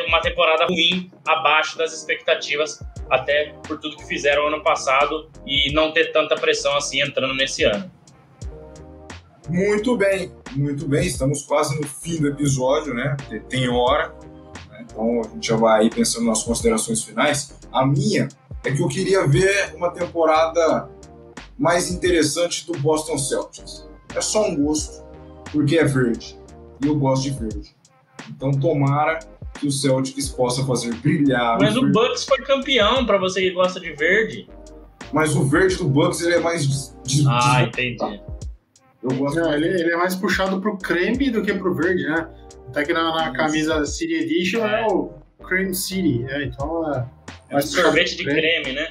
uma 0.07 0.19
temporada 0.19 0.65
ruim 0.65 1.11
abaixo 1.25 1.77
das 1.77 1.93
expectativas, 1.93 2.83
até 3.09 3.53
por 3.65 3.79
tudo 3.79 3.95
que 3.95 4.05
fizeram 4.05 4.47
ano 4.47 4.61
passado 4.63 5.29
e 5.45 5.71
não 5.71 5.91
ter 5.93 6.11
tanta 6.11 6.35
pressão 6.35 6.75
assim 6.75 6.99
entrando 6.99 7.35
nesse 7.35 7.63
ano. 7.63 7.89
Muito 9.47 9.95
bem, 9.95 10.33
muito 10.55 10.87
bem. 10.87 11.05
Estamos 11.05 11.43
quase 11.43 11.79
no 11.79 11.87
fim 11.87 12.19
do 12.19 12.27
episódio, 12.27 12.93
né? 12.93 13.15
Tem 13.47 13.69
hora. 13.69 14.13
Né? 14.69 14.81
Então 14.81 15.21
a 15.21 15.27
gente 15.29 15.47
já 15.47 15.55
vai 15.55 15.81
aí 15.81 15.89
pensando 15.91 16.25
nas 16.25 16.41
considerações 16.41 17.03
finais. 17.03 17.57
A 17.71 17.85
minha 17.85 18.27
é 18.65 18.71
que 18.71 18.81
eu 18.81 18.87
queria 18.87 19.25
ver 19.27 19.75
uma 19.75 19.91
temporada 19.91 20.89
mais 21.57 21.89
interessante 21.89 22.65
do 22.65 22.77
Boston 22.79 23.17
Celtics. 23.17 23.86
É 24.17 24.21
só 24.21 24.49
um 24.49 24.55
gosto, 24.55 25.03
porque 25.51 25.77
é 25.77 25.85
verde. 25.85 26.35
E 26.83 26.87
eu 26.87 26.95
gosto 26.95 27.23
de 27.23 27.29
verde. 27.31 27.75
Então 28.29 28.51
tomara 28.51 29.19
que 29.59 29.67
o 29.67 29.71
Celtics 29.71 30.29
possa 30.29 30.65
fazer 30.65 30.93
brilhar. 30.95 31.57
Mas 31.59 31.75
o, 31.77 31.81
o 31.81 31.91
Bucks 31.91 32.25
foi 32.25 32.39
campeão, 32.39 33.05
para 33.05 33.17
você 33.17 33.41
que 33.41 33.51
gosta 33.51 33.79
de 33.79 33.93
verde. 33.93 34.49
Mas 35.13 35.35
o 35.35 35.43
verde 35.45 35.75
do 35.75 35.87
Bucks 35.87 36.21
ele 36.21 36.35
é 36.35 36.39
mais. 36.39 36.93
De, 37.05 37.25
ah, 37.27 37.63
entendi. 37.63 38.21
Eu 39.03 39.15
gosto 39.15 39.39
Não, 39.39 39.53
ele, 39.53 39.67
ele, 39.67 39.91
é 39.91 39.95
mais 39.95 40.15
puxado 40.15 40.59
pro 40.59 40.77
creme 40.77 41.29
do 41.29 41.43
que 41.43 41.53
pro 41.53 41.73
verde, 41.73 42.03
né? 42.03 42.27
Até 42.69 42.83
que 42.83 42.93
na, 42.93 43.13
na 43.15 43.31
camisa 43.31 43.85
City 43.85 44.15
Edition 44.15 44.65
é. 44.65 44.81
é 44.81 44.87
o 44.87 45.11
Cream 45.47 45.73
City, 45.73 46.19
né? 46.19 46.45
Então 46.45 46.93
é. 46.93 47.05
É 47.49 47.57
um 47.57 47.61
sorvete 47.61 48.17
de 48.17 48.23
creme. 48.23 48.41
creme, 48.41 48.73
né? 48.73 48.89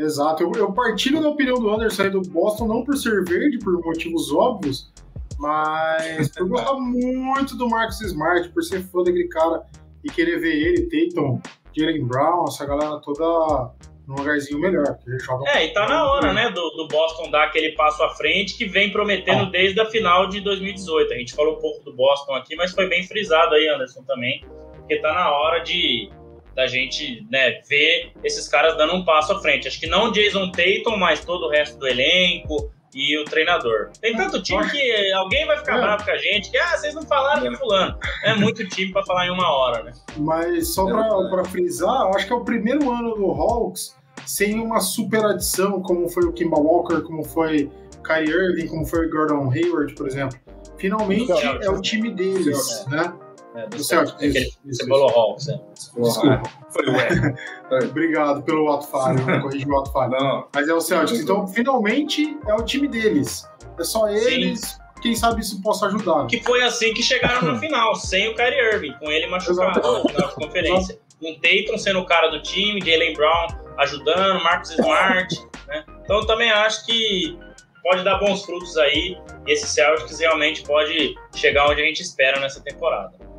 Exato. 0.00 0.42
Eu, 0.42 0.52
eu 0.56 0.72
partilho 0.72 1.20
da 1.20 1.28
opinião 1.28 1.56
do 1.56 1.70
Anderson 1.70 2.04
aí 2.04 2.10
do 2.10 2.22
Boston, 2.22 2.66
não 2.66 2.84
por 2.84 2.96
ser 2.96 3.22
verde, 3.24 3.58
por 3.58 3.78
motivos 3.84 4.32
óbvios, 4.32 4.90
mas 5.38 6.30
por 6.30 6.48
gostar 6.48 6.74
muito 6.74 7.56
do 7.56 7.68
Marcus 7.68 8.00
Smart, 8.00 8.48
por 8.48 8.62
ser 8.62 8.82
fã 8.84 9.02
daquele 9.02 9.28
cara 9.28 9.62
e 10.02 10.10
querer 10.10 10.38
ver 10.38 10.54
ele, 10.54 10.88
Tatum, 10.88 11.40
Jalen 11.76 12.06
Brown, 12.06 12.44
essa 12.48 12.64
galera 12.64 12.98
toda 13.00 13.72
num 14.06 14.16
lugarzinho 14.16 14.58
melhor. 14.58 14.98
é, 15.46 15.66
e 15.66 15.72
tá 15.72 15.86
na 15.86 16.10
hora, 16.10 16.32
né, 16.32 16.50
do, 16.50 16.70
do, 16.70 16.88
Boston 16.88 17.30
dar 17.30 17.44
aquele 17.44 17.72
passo 17.72 18.02
à 18.02 18.10
frente 18.10 18.56
que 18.56 18.64
vem 18.64 18.90
prometendo 18.90 19.42
ah. 19.42 19.50
desde 19.50 19.80
a 19.80 19.86
final 19.86 20.28
de 20.28 20.40
2018. 20.40 21.12
A 21.12 21.16
gente 21.16 21.34
falou 21.34 21.56
um 21.56 21.60
pouco 21.60 21.84
do 21.84 21.94
Boston 21.94 22.34
aqui, 22.34 22.56
mas 22.56 22.72
foi 22.72 22.88
bem 22.88 23.06
frisado 23.06 23.54
aí, 23.54 23.68
Anderson, 23.68 24.02
também, 24.02 24.44
porque 24.74 24.96
tá 24.96 25.12
na 25.12 25.30
hora 25.30 25.60
de 25.60 26.10
da 26.54 26.66
gente 26.66 27.26
né, 27.30 27.60
ver 27.68 28.12
esses 28.24 28.48
caras 28.48 28.76
dando 28.76 28.94
um 28.94 29.04
passo 29.04 29.32
à 29.32 29.40
frente. 29.40 29.68
Acho 29.68 29.80
que 29.80 29.86
não 29.86 30.12
Jason 30.12 30.50
Tatum, 30.50 30.96
mas 30.96 31.24
todo 31.24 31.46
o 31.46 31.50
resto 31.50 31.78
do 31.78 31.86
elenco, 31.86 32.70
e 32.94 33.18
o 33.18 33.24
treinador. 33.24 33.90
Tem 34.00 34.16
tanto 34.16 34.42
time 34.42 34.68
que 34.68 35.12
alguém 35.12 35.46
vai 35.46 35.58
ficar 35.58 35.78
é. 35.78 35.80
bravo 35.80 36.04
com 36.04 36.10
a 36.10 36.16
gente, 36.16 36.50
que 36.50 36.58
ah, 36.58 36.76
vocês 36.76 36.94
não 36.94 37.02
falaram 37.02 37.48
de 37.48 37.56
fulano. 37.56 37.96
É 38.24 38.34
muito 38.34 38.66
time 38.68 38.92
para 38.92 39.04
falar 39.04 39.26
em 39.26 39.30
uma 39.30 39.48
hora, 39.48 39.82
né? 39.82 39.92
Mas 40.16 40.74
só 40.74 40.86
para 41.28 41.44
frisar, 41.44 42.02
eu 42.02 42.14
acho 42.14 42.26
que 42.26 42.32
é 42.32 42.36
o 42.36 42.44
primeiro 42.44 42.90
ano 42.90 43.14
do 43.14 43.30
Hawks 43.30 43.96
sem 44.26 44.60
uma 44.60 44.80
super 44.80 45.24
adição, 45.24 45.80
como 45.82 46.08
foi 46.08 46.24
o 46.24 46.32
Kimba 46.32 46.58
Walker, 46.58 47.00
como 47.02 47.24
foi 47.24 47.70
o 47.96 48.02
Kyrie 48.02 48.30
Irving, 48.30 48.66
como 48.66 48.84
foi 48.84 49.06
o 49.06 49.10
Gordon 49.10 49.50
Hayward, 49.50 49.94
por 49.94 50.06
exemplo. 50.06 50.38
Finalmente 50.76 51.30
é 51.32 51.70
o 51.70 51.80
time 51.80 52.10
deles, 52.10 52.86
né? 52.86 53.12
É, 53.54 53.66
do 53.66 53.82
Celtic. 53.82 54.22
Isso, 54.22 54.58
você 54.64 54.86
falou 54.86 55.08
Hawks, 55.08 55.46
né? 55.48 55.60
Desculpa. 55.74 56.42
Foi 56.70 56.86
o 56.86 57.84
Obrigado 57.90 58.42
pelo 58.42 58.70
ato 58.70 58.86
falho, 58.86 59.42
corrigi 59.42 59.66
o 59.66 59.78
ato 59.78 59.92
falho. 59.92 60.12
Não. 60.12 60.48
Mas 60.54 60.68
é 60.68 60.74
o 60.74 60.80
Celtics. 60.80 61.20
Então, 61.20 61.46
finalmente, 61.48 62.36
é 62.46 62.54
o 62.54 62.62
time 62.62 62.86
deles. 62.86 63.48
É 63.78 63.84
só 63.84 64.08
eles. 64.08 64.60
Sim. 64.60 64.80
Quem 65.02 65.14
sabe 65.14 65.40
isso 65.40 65.60
possa 65.62 65.86
ajudar. 65.86 66.26
Que 66.26 66.42
foi 66.42 66.62
assim 66.62 66.92
que 66.92 67.02
chegaram 67.02 67.42
na 67.42 67.58
final, 67.58 67.94
sem 67.94 68.28
o 68.28 68.34
Kyrie 68.34 68.74
Irving, 68.74 68.92
com 68.98 69.10
ele 69.10 69.26
machucado 69.28 69.80
na 69.80 70.08
final 70.08 70.28
de 70.28 70.34
conferência. 70.34 71.00
Um 71.22 71.34
Tatum 71.40 71.78
sendo 71.78 72.00
o 72.00 72.06
cara 72.06 72.28
do 72.28 72.42
time, 72.42 72.80
Jalen 72.80 73.14
Brown 73.14 73.46
ajudando, 73.78 74.42
Marcus 74.42 74.70
Smart. 74.72 75.34
né? 75.66 75.84
Então, 76.04 76.18
eu 76.18 76.26
também 76.26 76.50
acho 76.50 76.84
que 76.84 77.38
pode 77.82 78.04
dar 78.04 78.18
bons 78.18 78.44
frutos 78.44 78.76
aí. 78.76 79.18
Esse 79.46 79.66
Celtics 79.66 80.20
realmente 80.20 80.62
pode 80.62 81.14
chegar 81.34 81.66
onde 81.68 81.80
a 81.80 81.84
gente 81.84 82.02
espera 82.02 82.38
nessa 82.38 82.60
temporada. 82.60 83.29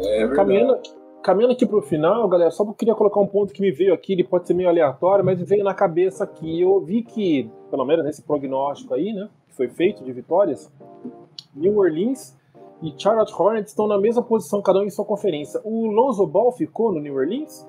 É 0.00 0.28
caminhando, 0.28 0.78
caminhando 1.22 1.52
aqui 1.52 1.66
pro 1.66 1.82
final, 1.82 2.28
galera, 2.28 2.50
só 2.50 2.64
queria 2.72 2.94
colocar 2.94 3.20
um 3.20 3.26
ponto 3.26 3.52
que 3.52 3.60
me 3.60 3.70
veio 3.70 3.92
aqui, 3.92 4.12
ele 4.12 4.24
pode 4.24 4.46
ser 4.46 4.54
meio 4.54 4.68
aleatório, 4.68 5.24
mas 5.24 5.40
veio 5.42 5.64
na 5.64 5.74
cabeça 5.74 6.24
aqui. 6.24 6.60
Eu 6.60 6.80
vi 6.80 7.02
que, 7.02 7.50
pelo 7.70 7.84
menos 7.84 8.04
nesse 8.04 8.22
prognóstico 8.22 8.94
aí, 8.94 9.12
né, 9.12 9.28
que 9.48 9.54
foi 9.54 9.68
feito 9.68 10.04
de 10.04 10.12
vitórias, 10.12 10.72
New 11.54 11.78
Orleans 11.78 12.36
e 12.80 12.94
Charlotte 12.96 13.32
Hornets 13.36 13.72
estão 13.72 13.86
na 13.86 13.98
mesma 13.98 14.22
posição, 14.22 14.62
cada 14.62 14.78
um 14.78 14.84
em 14.84 14.90
sua 14.90 15.04
conferência. 15.04 15.60
O 15.64 15.86
Lonzo 15.86 16.26
Ball 16.26 16.52
ficou 16.52 16.92
no 16.92 17.00
New 17.00 17.14
Orleans? 17.14 17.66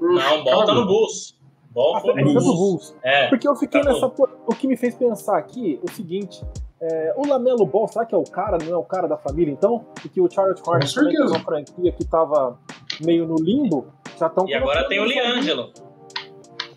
Não, 0.00 0.40
o 0.40 0.44
Ball 0.44 0.64
tá 0.64 0.74
no 0.74 0.86
Bulls. 0.86 1.36
Ball 1.70 1.96
ah, 1.96 2.00
foi 2.00 2.14
no 2.14 2.32
Bulls. 2.32 2.44
Bulls. 2.44 2.96
É, 3.02 3.28
Porque 3.28 3.46
eu 3.46 3.54
fiquei 3.54 3.82
tá 3.82 3.92
nessa. 3.92 4.06
O 4.46 4.54
que 4.54 4.66
me 4.66 4.76
fez 4.76 4.94
pensar 4.94 5.36
aqui 5.36 5.78
é 5.82 5.84
o 5.84 5.92
seguinte: 5.92 6.42
é, 6.80 7.14
o 7.16 7.26
Lamelo 7.26 7.64
Ball, 7.64 7.88
será 7.88 8.04
que 8.04 8.14
é 8.14 8.18
o 8.18 8.24
cara, 8.24 8.58
não 8.62 8.72
é 8.72 8.76
o 8.76 8.84
cara 8.84 9.08
da 9.08 9.16
família, 9.16 9.52
então? 9.52 9.86
E 10.04 10.08
que 10.08 10.20
o 10.20 10.30
Charles 10.30 10.60
Hornets 10.66 10.92
também 10.92 11.16
é 11.16 11.24
uma 11.24 11.40
franquia 11.40 11.92
que 11.92 12.04
tava 12.04 12.58
meio 13.00 13.26
no 13.26 13.36
limbo, 13.36 13.86
já 14.18 14.26
estão... 14.26 14.46
E 14.46 14.54
agora 14.54 14.86
tem 14.88 15.00
o 15.00 15.04
Liangelo. 15.04 15.72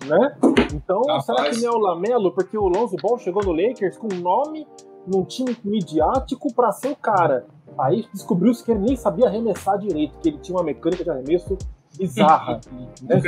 Né? 0.05 0.37
Então, 0.73 1.01
Rapaz. 1.01 1.25
será 1.25 1.49
que 1.49 1.61
não 1.61 1.73
é 1.73 1.75
o 1.75 1.79
Lamelo? 1.79 2.31
Porque 2.31 2.57
o 2.57 2.67
Lonzo 2.67 2.95
Ball 3.01 3.17
chegou 3.17 3.43
no 3.43 3.51
Lakers 3.51 3.97
com 3.97 4.07
nome 4.07 4.65
num 5.05 5.23
time 5.23 5.55
midiático 5.63 6.53
para 6.53 6.71
ser 6.71 6.91
o 6.91 6.95
cara. 6.95 7.45
Aí 7.77 8.05
descobriu-se 8.13 8.63
que 8.63 8.71
ele 8.71 8.81
nem 8.81 8.95
sabia 8.95 9.27
arremessar 9.27 9.77
direito, 9.77 10.17
que 10.19 10.29
ele 10.29 10.37
tinha 10.37 10.57
uma 10.57 10.63
mecânica 10.63 11.03
de 11.03 11.09
arremesso 11.09 11.57
bizarra. 11.97 12.61
né? 13.01 13.21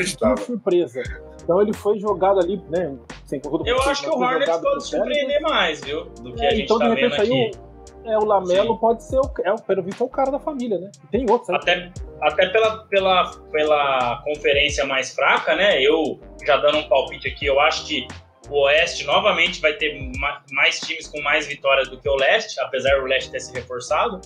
Surpresa. 0.45 1.01
Então 1.43 1.61
ele 1.61 1.73
foi 1.73 1.99
jogado 1.99 2.39
ali, 2.39 2.61
né? 2.69 2.95
Sem 3.25 3.41
Eu 3.65 3.81
acho 3.81 4.03
que 4.03 4.09
o 4.09 4.19
Hornets 4.19 4.57
pode 4.57 4.87
surpreender 4.87 5.41
mais, 5.41 5.81
viu? 5.81 6.05
Do 6.05 6.33
que 6.33 6.43
é, 6.43 6.47
a 6.47 6.51
gente 6.51 6.63
então, 6.63 6.79
tá 6.79 6.89
de 6.89 7.01
repente, 7.01 7.21
vendo 7.21 7.21
aqui. 7.21 7.57
O, 8.03 8.09
é, 8.11 8.17
o 8.17 8.25
Lamelo 8.25 8.73
Sim. 8.73 8.79
pode 8.79 9.03
ser, 9.03 9.19
o, 9.19 9.31
é, 9.43 9.55
pelo 9.55 9.83
visto, 9.83 10.01
é 10.01 10.05
o 10.05 10.09
cara 10.09 10.31
da 10.31 10.39
família, 10.39 10.77
né? 10.77 10.91
Tem 11.11 11.25
outros. 11.29 11.49
Até, 11.49 11.91
até 12.21 12.49
pela, 12.49 12.83
pela, 12.85 13.31
pela 13.51 14.21
conferência 14.23 14.85
mais 14.85 15.13
fraca, 15.13 15.55
né? 15.55 15.81
Eu 15.81 16.19
já 16.45 16.57
dando 16.57 16.79
um 16.79 16.89
palpite 16.89 17.27
aqui, 17.27 17.45
eu 17.45 17.59
acho 17.59 17.85
que 17.85 18.07
o 18.49 18.63
Oeste 18.65 19.05
novamente 19.05 19.61
vai 19.61 19.73
ter 19.73 19.97
mais 20.51 20.79
times 20.79 21.07
com 21.07 21.21
mais 21.21 21.47
vitórias 21.47 21.87
do 21.87 21.97
que 21.99 22.09
o 22.09 22.15
Leste, 22.15 22.59
apesar 22.59 22.99
do 22.99 23.05
Leste 23.05 23.31
ter 23.31 23.39
se 23.39 23.53
reforçado. 23.53 24.19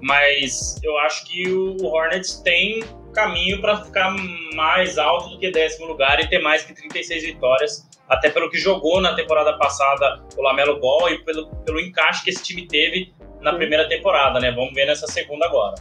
Mas 0.00 0.80
eu 0.82 0.96
acho 0.98 1.26
que 1.26 1.50
o 1.50 1.84
Hornets 1.84 2.40
tem 2.40 2.82
caminho 3.18 3.60
para 3.60 3.84
ficar 3.84 4.14
mais 4.54 4.96
alto 4.96 5.30
do 5.30 5.38
que 5.38 5.50
décimo 5.50 5.86
lugar 5.86 6.20
e 6.20 6.28
ter 6.28 6.38
mais 6.38 6.62
que 6.62 6.72
36 6.72 7.24
vitórias, 7.24 7.88
até 8.08 8.30
pelo 8.30 8.48
que 8.48 8.56
jogou 8.56 9.00
na 9.00 9.14
temporada 9.14 9.58
passada 9.58 10.22
o 10.36 10.42
Lamelo 10.42 10.78
Ball 10.78 11.10
e 11.10 11.24
pelo, 11.24 11.48
pelo 11.64 11.80
encaixe 11.80 12.22
que 12.22 12.30
esse 12.30 12.42
time 12.44 12.66
teve 12.68 13.12
na 13.40 13.52
primeira 13.54 13.88
temporada, 13.88 14.38
né? 14.38 14.52
Vamos 14.52 14.72
ver 14.72 14.86
nessa 14.86 15.08
segunda 15.08 15.46
agora. 15.46 15.74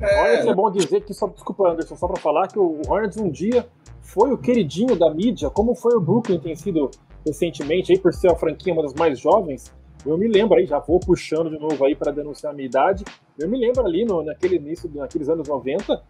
É... 0.00 0.48
É 0.48 0.54
bom 0.54 0.70
dizer 0.70 1.02
que, 1.02 1.12
só, 1.12 1.26
desculpa 1.26 1.68
Anderson, 1.68 1.96
só 1.96 2.06
para 2.08 2.20
falar 2.20 2.48
que 2.48 2.58
o 2.58 2.80
Hornets 2.88 3.18
um 3.18 3.30
dia 3.30 3.66
foi 4.00 4.32
o 4.32 4.38
queridinho 4.38 4.96
da 4.96 5.10
mídia, 5.10 5.50
como 5.50 5.74
foi 5.74 5.94
o 5.94 6.00
Brooklyn 6.00 6.38
tem 6.38 6.56
sido 6.56 6.90
recentemente, 7.26 7.92
aí 7.92 7.98
por 7.98 8.14
ser 8.14 8.30
a 8.30 8.34
franquia 8.36 8.72
uma 8.72 8.82
das 8.82 8.94
mais 8.94 9.18
jovens, 9.18 9.72
eu 10.06 10.18
me 10.18 10.28
lembro 10.28 10.56
aí, 10.56 10.66
já 10.66 10.78
vou 10.78 11.00
puxando 11.00 11.50
de 11.50 11.58
novo 11.58 11.84
aí 11.84 11.94
para 11.94 12.12
denunciar 12.12 12.52
a 12.52 12.56
minha 12.56 12.66
idade. 12.66 13.04
Eu 13.38 13.48
me 13.48 13.58
lembro 13.58 13.84
ali 13.84 14.04
no, 14.04 14.22
naquele 14.22 14.56
início, 14.56 14.90
naqueles 14.94 15.28
anos 15.28 15.48
90, 15.48 16.02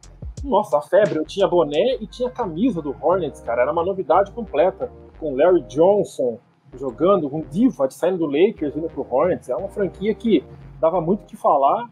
nossa, 0.44 0.78
a 0.78 0.82
febre, 0.82 1.18
eu 1.18 1.24
tinha 1.24 1.48
boné 1.48 1.96
e 2.00 2.06
tinha 2.06 2.30
camisa 2.30 2.80
do 2.80 2.94
Hornets, 3.00 3.40
cara, 3.40 3.62
era 3.62 3.72
uma 3.72 3.84
novidade 3.84 4.30
completa. 4.32 4.90
Com 5.18 5.34
Larry 5.34 5.62
Johnson 5.62 6.38
jogando, 6.74 7.30
com 7.30 7.40
Diva 7.40 7.90
saindo 7.90 8.18
do 8.18 8.26
Lakers 8.26 8.74
vindo 8.74 8.88
pro 8.88 9.06
Hornets, 9.08 9.48
é 9.48 9.56
uma 9.56 9.68
franquia 9.68 10.14
que 10.14 10.44
dava 10.78 11.00
muito 11.00 11.22
o 11.22 11.26
que 11.26 11.36
falar. 11.36 11.88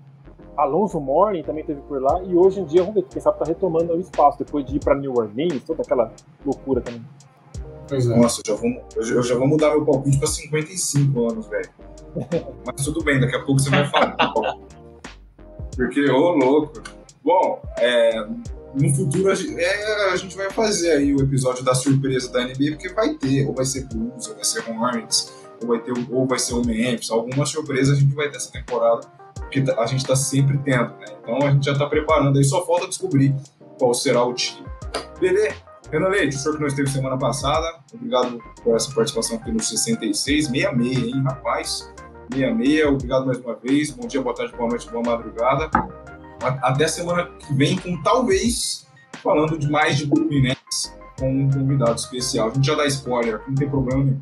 Alonso 0.57 1.00
Mourning 1.00 1.42
também 1.42 1.64
teve 1.64 1.80
por 1.82 2.00
lá, 2.00 2.22
e 2.22 2.36
hoje 2.36 2.61
em 2.61 2.64
dia, 2.64 2.82
vamos 2.82 2.94
ver, 2.94 3.02
quem 3.11 3.20
sabe 3.20 3.38
tá 3.40 3.44
retomando 3.44 3.92
o 3.92 3.98
espaço, 3.98 4.38
depois 4.38 4.64
de 4.64 4.76
ir 4.76 4.78
para 4.78 4.94
New 4.94 5.12
Orleans, 5.12 5.64
toda 5.64 5.82
aquela 5.82 6.12
loucura 6.46 6.80
também. 6.80 7.02
Pois 7.89 8.07
é. 8.07 8.16
Nossa, 8.16 8.41
eu 8.45 8.55
já, 8.55 8.61
vou, 8.61 8.89
eu 8.97 9.22
já 9.22 9.35
vou 9.35 9.47
mudar 9.47 9.70
meu 9.70 9.85
palpite 9.85 10.18
para 10.18 10.26
55 10.26 11.30
anos, 11.30 11.47
velho. 11.49 11.68
Mas 12.66 12.85
tudo 12.85 13.03
bem, 13.03 13.20
daqui 13.20 13.37
a 13.37 13.43
pouco 13.43 13.61
você 13.61 13.70
vai 13.70 13.89
falar. 13.89 14.16
Porque, 15.76 16.09
ô 16.11 16.30
louco. 16.30 16.82
Bom, 17.22 17.62
é, 17.78 18.26
no 18.74 18.95
futuro 18.95 19.30
a 19.30 19.35
gente, 19.35 19.59
é, 19.59 20.11
a 20.11 20.16
gente, 20.16 20.37
vai 20.37 20.51
fazer 20.51 20.93
aí 20.93 21.14
o 21.14 21.20
episódio 21.20 21.64
da 21.64 21.74
surpresa 21.74 22.30
da 22.30 22.45
NBA, 22.45 22.72
porque 22.72 22.91
vai 22.91 23.14
ter, 23.14 23.47
ou 23.47 23.55
vai 23.55 23.64
ser 23.64 23.87
Bulls, 23.87 24.28
ou 24.28 24.35
vai 24.35 24.45
ser 24.45 24.62
Hornets, 24.68 25.32
ou 25.62 25.68
vai, 25.68 25.80
ter, 25.80 25.93
ou 26.11 26.26
vai 26.26 26.39
ser 26.39 26.55
o 26.55 26.64
Memphis, 26.64 27.11
alguma 27.11 27.47
surpresa 27.47 27.93
a 27.93 27.97
gente 27.97 28.14
vai 28.14 28.28
ter 28.28 28.37
essa 28.37 28.53
temporada, 28.53 29.07
porque 29.35 29.62
tá, 29.62 29.80
a 29.80 29.87
gente 29.87 30.01
está 30.01 30.14
sempre 30.14 30.59
tendo, 30.59 30.91
né? 30.99 31.07
Então 31.22 31.39
a 31.39 31.51
gente 31.51 31.64
já 31.64 31.72
está 31.72 31.87
preparando 31.87 32.37
aí, 32.39 32.45
só 32.45 32.64
falta 32.66 32.89
descobrir 32.89 33.35
qual 33.78 33.95
será 33.95 34.22
o 34.22 34.35
time. 34.35 34.66
Beleza? 35.18 35.55
Renan 35.91 36.09
Leite, 36.09 36.37
o 36.37 36.39
senhor 36.39 36.55
que 36.55 36.61
não 36.61 36.68
esteve 36.68 36.91
semana 36.91 37.16
passada, 37.18 37.78
obrigado 37.93 38.43
por 38.62 38.74
essa 38.74 38.93
participação 38.93 39.37
aqui 39.37 39.53
no 39.53 39.62
66, 39.62 40.47
66, 40.47 41.05
hein, 41.05 41.22
rapaz? 41.22 41.93
66, 42.32 42.87
obrigado 42.87 43.26
mais 43.26 43.39
uma 43.39 43.55
vez. 43.55 43.91
Bom 43.91 44.07
dia, 44.07 44.20
boa 44.20 44.35
tarde, 44.35 44.57
boa 44.57 44.68
noite, 44.68 44.91
boa 44.91 45.05
madrugada. 45.05 45.70
Até 46.41 46.89
semana 46.89 47.26
que 47.39 47.55
vem, 47.55 47.78
com 47.78 48.03
talvez 48.03 48.87
falando 49.22 49.59
de 49.59 49.70
mais 49.70 49.97
de 49.97 50.07
Nets 50.07 50.95
com 51.18 51.30
um 51.30 51.51
convidado 51.51 51.95
especial. 51.95 52.49
A 52.49 52.55
gente 52.55 52.66
já 52.66 52.74
dá 52.74 52.87
spoiler, 52.87 53.41
não 53.47 53.55
tem 53.55 53.68
problema 53.68 54.05
nenhum. 54.05 54.20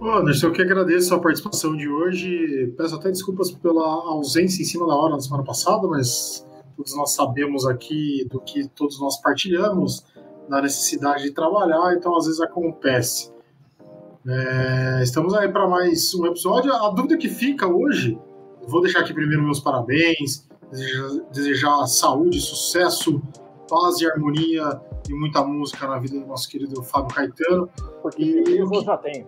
Anderson, 0.00 0.48
eu 0.48 0.52
que 0.52 0.62
agradeço 0.62 1.14
a 1.14 1.18
participação 1.18 1.76
de 1.76 1.88
hoje. 1.88 2.72
Peço 2.76 2.94
até 2.94 3.10
desculpas 3.10 3.50
pela 3.50 3.84
ausência 3.84 4.62
em 4.62 4.64
cima 4.64 4.86
da 4.86 4.94
hora 4.94 5.14
na 5.14 5.20
semana 5.20 5.42
passada, 5.42 5.86
mas 5.86 6.45
todos 6.76 6.94
nós 6.94 7.12
sabemos 7.12 7.66
aqui 7.66 8.26
do 8.30 8.40
que 8.40 8.68
todos 8.68 9.00
nós 9.00 9.20
partilhamos, 9.20 10.04
da 10.48 10.60
necessidade 10.60 11.22
de 11.22 11.30
trabalhar, 11.30 11.94
então 11.94 12.16
às 12.16 12.26
vezes 12.26 12.40
acontece. 12.40 13.32
É, 14.28 15.02
estamos 15.02 15.34
aí 15.34 15.48
para 15.48 15.66
mais 15.66 16.14
um 16.14 16.26
episódio. 16.26 16.72
A 16.72 16.90
dúvida 16.90 17.16
que 17.16 17.28
fica 17.28 17.66
hoje, 17.66 18.18
vou 18.66 18.82
deixar 18.82 19.00
aqui 19.00 19.14
primeiro 19.14 19.42
meus 19.42 19.60
parabéns, 19.60 20.46
desejar, 20.70 21.08
desejar 21.32 21.86
saúde, 21.86 22.40
sucesso, 22.40 23.22
paz 23.68 24.00
e 24.00 24.06
harmonia 24.06 24.80
e 25.08 25.14
muita 25.14 25.42
música 25.44 25.86
na 25.86 25.98
vida 25.98 26.18
do 26.18 26.26
nosso 26.26 26.48
querido 26.48 26.82
Fábio 26.82 27.14
Caetano. 27.14 27.70
Porque 28.02 28.22
e, 28.22 28.58
eu 28.58 28.68
já 28.82 28.96
tenho. 28.98 29.26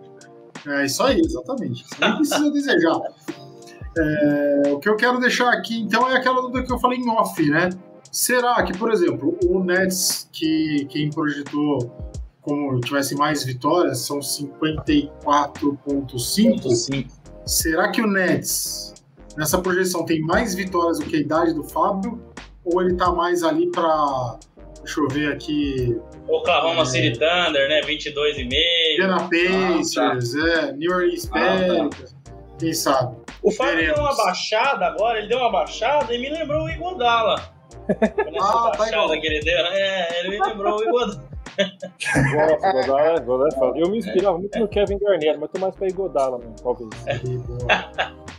É 0.67 0.85
isso 0.85 1.01
aí, 1.01 1.19
exatamente. 1.19 1.85
Você 1.87 2.05
nem 2.05 2.15
precisa 2.17 2.51
desejar. 2.51 2.99
É, 4.01 4.71
o 4.71 4.79
que 4.79 4.87
eu 4.87 4.95
quero 4.95 5.19
deixar 5.19 5.51
aqui, 5.51 5.81
então, 5.81 6.09
é 6.09 6.15
aquela 6.15 6.41
dúvida 6.41 6.63
que 6.63 6.71
eu 6.71 6.79
falei 6.79 6.99
em 6.99 7.09
off, 7.09 7.43
né? 7.49 7.69
Será 8.11 8.63
que, 8.63 8.75
por 8.77 8.91
exemplo, 8.91 9.37
o 9.45 9.63
Nets, 9.63 10.29
que 10.31 10.85
quem 10.89 11.09
projetou 11.09 11.91
como 12.41 12.79
tivesse 12.81 13.15
mais 13.15 13.43
vitórias, 13.43 13.99
são 13.99 14.19
54,5. 14.19 17.07
Será 17.45 17.91
que 17.91 18.01
o 18.01 18.07
Nets, 18.07 18.95
nessa 19.37 19.61
projeção, 19.61 20.03
tem 20.05 20.21
mais 20.21 20.55
vitórias 20.55 20.97
do 20.99 21.05
que 21.05 21.17
a 21.17 21.19
idade 21.19 21.53
do 21.53 21.63
Fábio? 21.63 22.19
Ou 22.63 22.81
ele 22.81 22.95
tá 22.95 23.11
mais 23.11 23.43
ali 23.43 23.69
para 23.71 24.39
Deixa 24.83 25.01
eu 25.01 25.07
ver 25.09 25.33
aqui. 25.33 25.99
Oklahoma 26.27 26.81
é... 26.81 26.85
City 26.85 27.11
Thunder, 27.11 27.69
né? 27.69 27.81
22,5. 27.81 28.49
Indiana 28.93 29.29
Pacers, 29.29 30.35
ah, 30.35 30.39
tá. 30.39 30.67
é. 30.67 30.71
New 30.73 30.91
Orleans 30.91 31.25
Pelicans. 31.25 31.93
Ah, 31.93 31.99
tá. 32.25 32.35
Quem 32.57 32.73
sabe? 32.73 33.15
O 33.49 33.55
Fábio 33.55 33.93
deu 33.93 34.03
uma 34.03 34.15
baixada 34.15 34.85
agora, 34.85 35.17
ele 35.19 35.27
deu 35.27 35.39
uma 35.39 35.51
baixada 35.51 36.13
e 36.13 36.19
me 36.19 36.29
lembrou 36.29 36.65
o 36.65 36.69
Iguodala. 36.69 37.35
ah, 38.39 38.71
tá 38.77 38.87
igual. 38.87 39.09
que 39.09 39.27
ele 39.27 39.39
deu, 39.39 39.57
é, 39.57 40.19
ele 40.19 40.29
me 40.29 40.39
lembrou 40.45 40.77
o 40.77 40.83
Iguodala. 40.83 41.29
Eu 43.75 43.89
me 43.89 43.97
inspirava 43.97 44.37
muito 44.37 44.57
no 44.57 44.67
Kevin 44.67 44.97
Garnett, 44.99 45.37
mas 45.39 45.49
tô 45.51 45.59
mais 45.59 45.75
pra 45.75 45.87
Igodala, 45.87 46.37
mano, 46.37 46.55
talvez. 46.61 46.89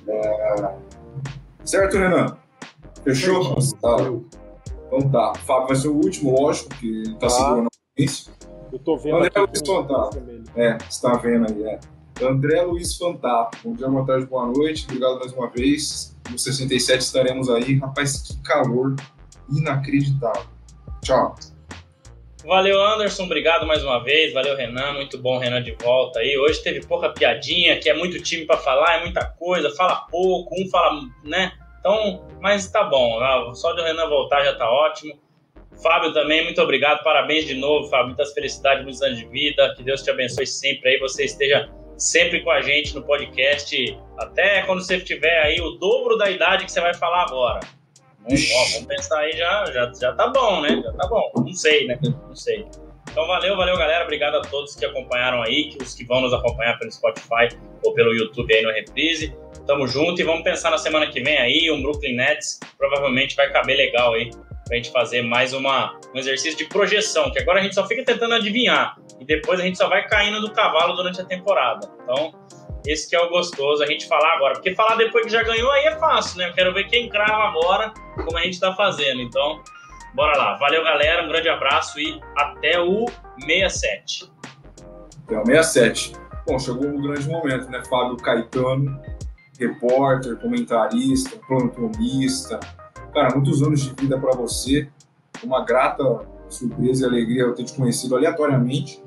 É... 0.08 0.74
Certo, 1.64 1.98
Renan? 1.98 2.36
Fechou? 3.04 3.56
Tá. 3.80 3.96
Então 4.86 5.11
tá. 5.11 5.32
O 5.32 5.38
Fábio 5.38 5.66
vai 5.68 5.76
ser 5.76 5.88
o 5.88 5.96
último, 5.96 6.40
lógico, 6.40 6.70
que 6.76 7.14
tá 7.18 7.26
ah, 7.26 7.30
segurando 7.30 7.66
a 7.66 7.70
audiência. 7.92 8.32
Eu 8.72 8.78
tô 8.78 8.96
vendo 8.96 9.16
André 9.16 9.30
Luiz 9.36 9.62
Fantato. 9.66 10.22
É, 10.56 10.78
você 10.78 11.02
tá 11.02 11.16
vendo 11.18 11.46
aí, 11.52 11.64
é. 11.64 11.80
André 12.22 12.62
Luiz 12.62 12.96
Fantato. 12.96 13.58
Bom 13.64 13.74
dia, 13.74 13.88
boa 13.88 14.06
tarde, 14.06 14.26
boa 14.26 14.46
noite. 14.46 14.84
Obrigado 14.84 15.18
mais 15.18 15.32
uma 15.32 15.48
vez. 15.48 16.16
No 16.30 16.38
67 16.38 17.00
estaremos 17.00 17.48
aí. 17.48 17.78
Rapaz, 17.78 18.22
que 18.22 18.42
calor 18.42 18.94
inacreditável. 19.50 20.44
Tchau. 21.02 21.34
Valeu, 22.44 22.82
Anderson. 22.82 23.24
Obrigado 23.24 23.66
mais 23.66 23.82
uma 23.82 24.02
vez. 24.02 24.32
Valeu, 24.32 24.56
Renan. 24.56 24.94
Muito 24.94 25.18
bom, 25.18 25.38
Renan, 25.38 25.62
de 25.62 25.72
volta 25.72 26.20
aí. 26.20 26.38
Hoje 26.38 26.62
teve 26.62 26.84
pouca 26.86 27.10
piadinha, 27.10 27.78
que 27.78 27.88
é 27.88 27.94
muito 27.94 28.22
time 28.22 28.44
para 28.44 28.58
falar, 28.58 28.98
é 28.98 29.00
muita 29.00 29.24
coisa, 29.38 29.70
fala 29.74 30.06
pouco, 30.10 30.54
um 30.54 30.68
fala, 30.68 31.00
né? 31.24 31.52
Então, 31.78 32.28
mas 32.40 32.70
tá 32.70 32.84
bom, 32.84 33.18
ah, 33.20 33.54
só 33.54 33.72
de 33.72 33.80
o 33.80 33.84
Renan 33.84 34.08
voltar 34.08 34.44
já 34.44 34.54
tá 34.54 34.70
ótimo. 34.70 35.18
Fábio 35.82 36.12
também, 36.12 36.44
muito 36.44 36.60
obrigado, 36.60 37.02
parabéns 37.02 37.46
de 37.46 37.54
novo, 37.54 37.88
Fábio, 37.88 38.08
muitas 38.08 38.34
felicidades, 38.34 38.82
muitos 38.82 39.00
anos 39.00 39.18
de 39.18 39.24
vida, 39.26 39.74
que 39.74 39.82
Deus 39.82 40.02
te 40.02 40.10
abençoe 40.10 40.46
sempre 40.46 40.90
aí, 40.90 40.98
você 40.98 41.24
esteja 41.24 41.70
sempre 42.01 42.42
com 42.42 42.51
a 42.51 42.62
gente 42.62 42.94
no 42.94 43.03
podcast, 43.03 43.98
até 44.18 44.62
quando 44.62 44.82
você 44.82 44.98
tiver 44.98 45.42
aí 45.42 45.61
o 45.61 45.72
dobro 45.72 46.16
da 46.16 46.30
idade 46.30 46.64
que 46.64 46.72
você 46.72 46.80
vai 46.80 46.94
falar 46.94 47.24
agora. 47.24 47.61
Vamos, 48.22 48.51
ó, 48.53 48.64
vamos 48.72 48.86
pensar 48.86 49.18
aí, 49.20 49.32
já, 49.32 49.66
já, 49.66 49.92
já 50.01 50.12
tá 50.14 50.28
bom, 50.28 50.62
né? 50.62 50.80
Já 50.82 50.92
tá 50.92 51.07
bom, 51.07 51.30
não 51.36 51.53
sei, 51.53 51.86
né? 51.86 51.98
Não 52.03 52.34
sei. 52.34 52.66
Então 53.11 53.26
valeu, 53.26 53.57
valeu 53.57 53.76
galera, 53.76 54.05
obrigado 54.05 54.36
a 54.36 54.40
todos 54.40 54.74
que 54.74 54.84
acompanharam 54.84 55.42
aí, 55.42 55.70
que 55.70 55.82
os 55.82 55.94
que 55.94 56.05
vão 56.05 56.20
nos 56.20 56.32
acompanhar 56.32 56.78
pelo 56.78 56.90
Spotify 56.90 57.48
ou 57.82 57.92
pelo 57.92 58.14
YouTube 58.14 58.53
aí 58.55 58.62
no 58.62 58.72
Reprise. 58.72 59.34
Tamo 59.66 59.86
junto 59.86 60.20
e 60.20 60.24
vamos 60.24 60.42
pensar 60.42 60.70
na 60.70 60.78
semana 60.78 61.07
que 61.09 61.20
vem 61.20 61.36
aí, 61.38 61.70
um 61.70 61.82
Brooklyn 61.82 62.16
Nets 62.16 62.61
provavelmente 62.78 63.36
vai 63.36 63.53
caber 63.53 63.76
legal 63.76 64.14
aí 64.14 64.30
pra 64.70 64.76
gente 64.76 64.92
fazer 64.92 65.22
mais 65.22 65.52
uma, 65.52 65.98
um 66.14 66.18
exercício 66.18 66.56
de 66.56 66.64
projeção, 66.66 67.32
que 67.32 67.40
agora 67.40 67.58
a 67.58 67.62
gente 67.62 67.74
só 67.74 67.84
fica 67.88 68.04
tentando 68.04 68.34
adivinhar 68.34 68.96
e 69.18 69.24
depois 69.24 69.58
a 69.58 69.64
gente 69.64 69.76
só 69.76 69.88
vai 69.88 70.06
caindo 70.06 70.40
do 70.40 70.52
cavalo 70.52 70.94
durante 70.94 71.20
a 71.20 71.24
temporada. 71.24 71.90
Então, 72.04 72.32
esse 72.86 73.10
que 73.10 73.16
é 73.16 73.20
o 73.20 73.28
gostoso, 73.28 73.82
a 73.82 73.86
gente 73.86 74.06
falar 74.06 74.36
agora. 74.36 74.54
Porque 74.54 74.72
falar 74.76 74.94
depois 74.94 75.26
que 75.26 75.32
já 75.32 75.42
ganhou 75.42 75.68
aí 75.72 75.86
é 75.86 75.96
fácil, 75.98 76.38
né? 76.38 76.48
Eu 76.50 76.52
quero 76.52 76.72
ver 76.72 76.84
quem 76.84 77.08
crava 77.08 77.48
agora, 77.48 77.92
como 78.24 78.38
a 78.38 78.42
gente 78.42 78.60
tá 78.60 78.72
fazendo. 78.72 79.20
Então, 79.20 79.60
bora 80.14 80.38
lá. 80.38 80.56
Valeu, 80.56 80.84
galera. 80.84 81.24
Um 81.24 81.28
grande 81.28 81.48
abraço 81.48 81.98
e 81.98 82.20
até 82.36 82.80
o 82.80 83.06
67. 83.40 84.30
Até 85.26 85.36
o 85.36 85.46
67. 85.46 86.12
Bom, 86.46 86.58
chegou 86.60 86.86
um 86.86 87.02
grande 87.02 87.28
momento, 87.28 87.68
né? 87.68 87.82
Fábio 87.90 88.16
Caetano 88.18 88.98
repórter, 89.60 90.36
comentarista, 90.36 91.36
plantonista. 91.46 92.58
Cara, 93.20 93.34
muitos 93.34 93.62
anos 93.62 93.82
de 93.82 93.92
vida 94.00 94.18
para 94.18 94.32
você. 94.32 94.88
Uma 95.44 95.62
grata 95.62 96.26
surpresa 96.48 97.04
e 97.04 97.06
alegria 97.06 97.42
eu 97.42 97.54
ter 97.54 97.64
te 97.64 97.74
conhecido 97.74 98.16
aleatoriamente. 98.16 99.02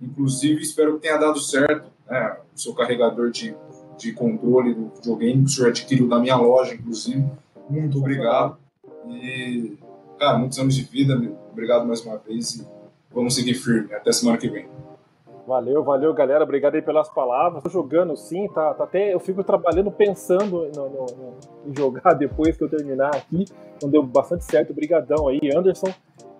Inclusive, 0.00 0.62
espero 0.62 0.94
que 0.94 1.00
tenha 1.00 1.16
dado 1.16 1.40
certo 1.40 1.90
né, 2.08 2.36
o 2.54 2.60
seu 2.60 2.72
carregador 2.74 3.28
de, 3.32 3.56
de 3.98 4.12
controle 4.12 4.72
do 4.72 4.92
videogame 4.94 5.42
que 5.42 5.46
o 5.46 5.48
senhor 5.48 5.70
adquiriu 5.70 6.06
da 6.06 6.20
minha 6.20 6.36
loja, 6.36 6.74
inclusive. 6.74 7.26
Muito 7.68 7.98
obrigado. 7.98 8.56
E, 9.08 9.76
cara, 10.16 10.38
muitos 10.38 10.60
anos 10.60 10.76
de 10.76 10.84
vida. 10.84 11.20
Obrigado 11.50 11.84
mais 11.88 12.06
uma 12.06 12.18
vez 12.18 12.54
e 12.54 12.66
vamos 13.12 13.34
seguir 13.34 13.54
firme. 13.54 13.92
Até 13.92 14.12
semana 14.12 14.38
que 14.38 14.48
vem. 14.48 14.75
Valeu, 15.46 15.84
valeu, 15.84 16.12
galera. 16.12 16.42
Obrigado 16.42 16.74
aí 16.74 16.82
pelas 16.82 17.08
palavras. 17.08 17.62
Tô 17.62 17.70
jogando 17.70 18.16
sim, 18.16 18.48
tá, 18.48 18.74
tá 18.74 18.82
até. 18.82 19.14
Eu 19.14 19.20
fico 19.20 19.44
trabalhando 19.44 19.92
pensando 19.92 20.68
no, 20.74 20.88
no, 20.88 21.06
no, 21.06 21.34
em 21.64 21.76
jogar 21.76 22.14
depois 22.18 22.56
que 22.56 22.64
eu 22.64 22.68
terminar 22.68 23.14
aqui. 23.14 23.44
Então 23.76 23.88
deu 23.88 24.02
bastante 24.02 24.44
certo. 24.44 24.72
Obrigadão 24.72 25.28
aí, 25.28 25.38
Anderson. 25.54 25.86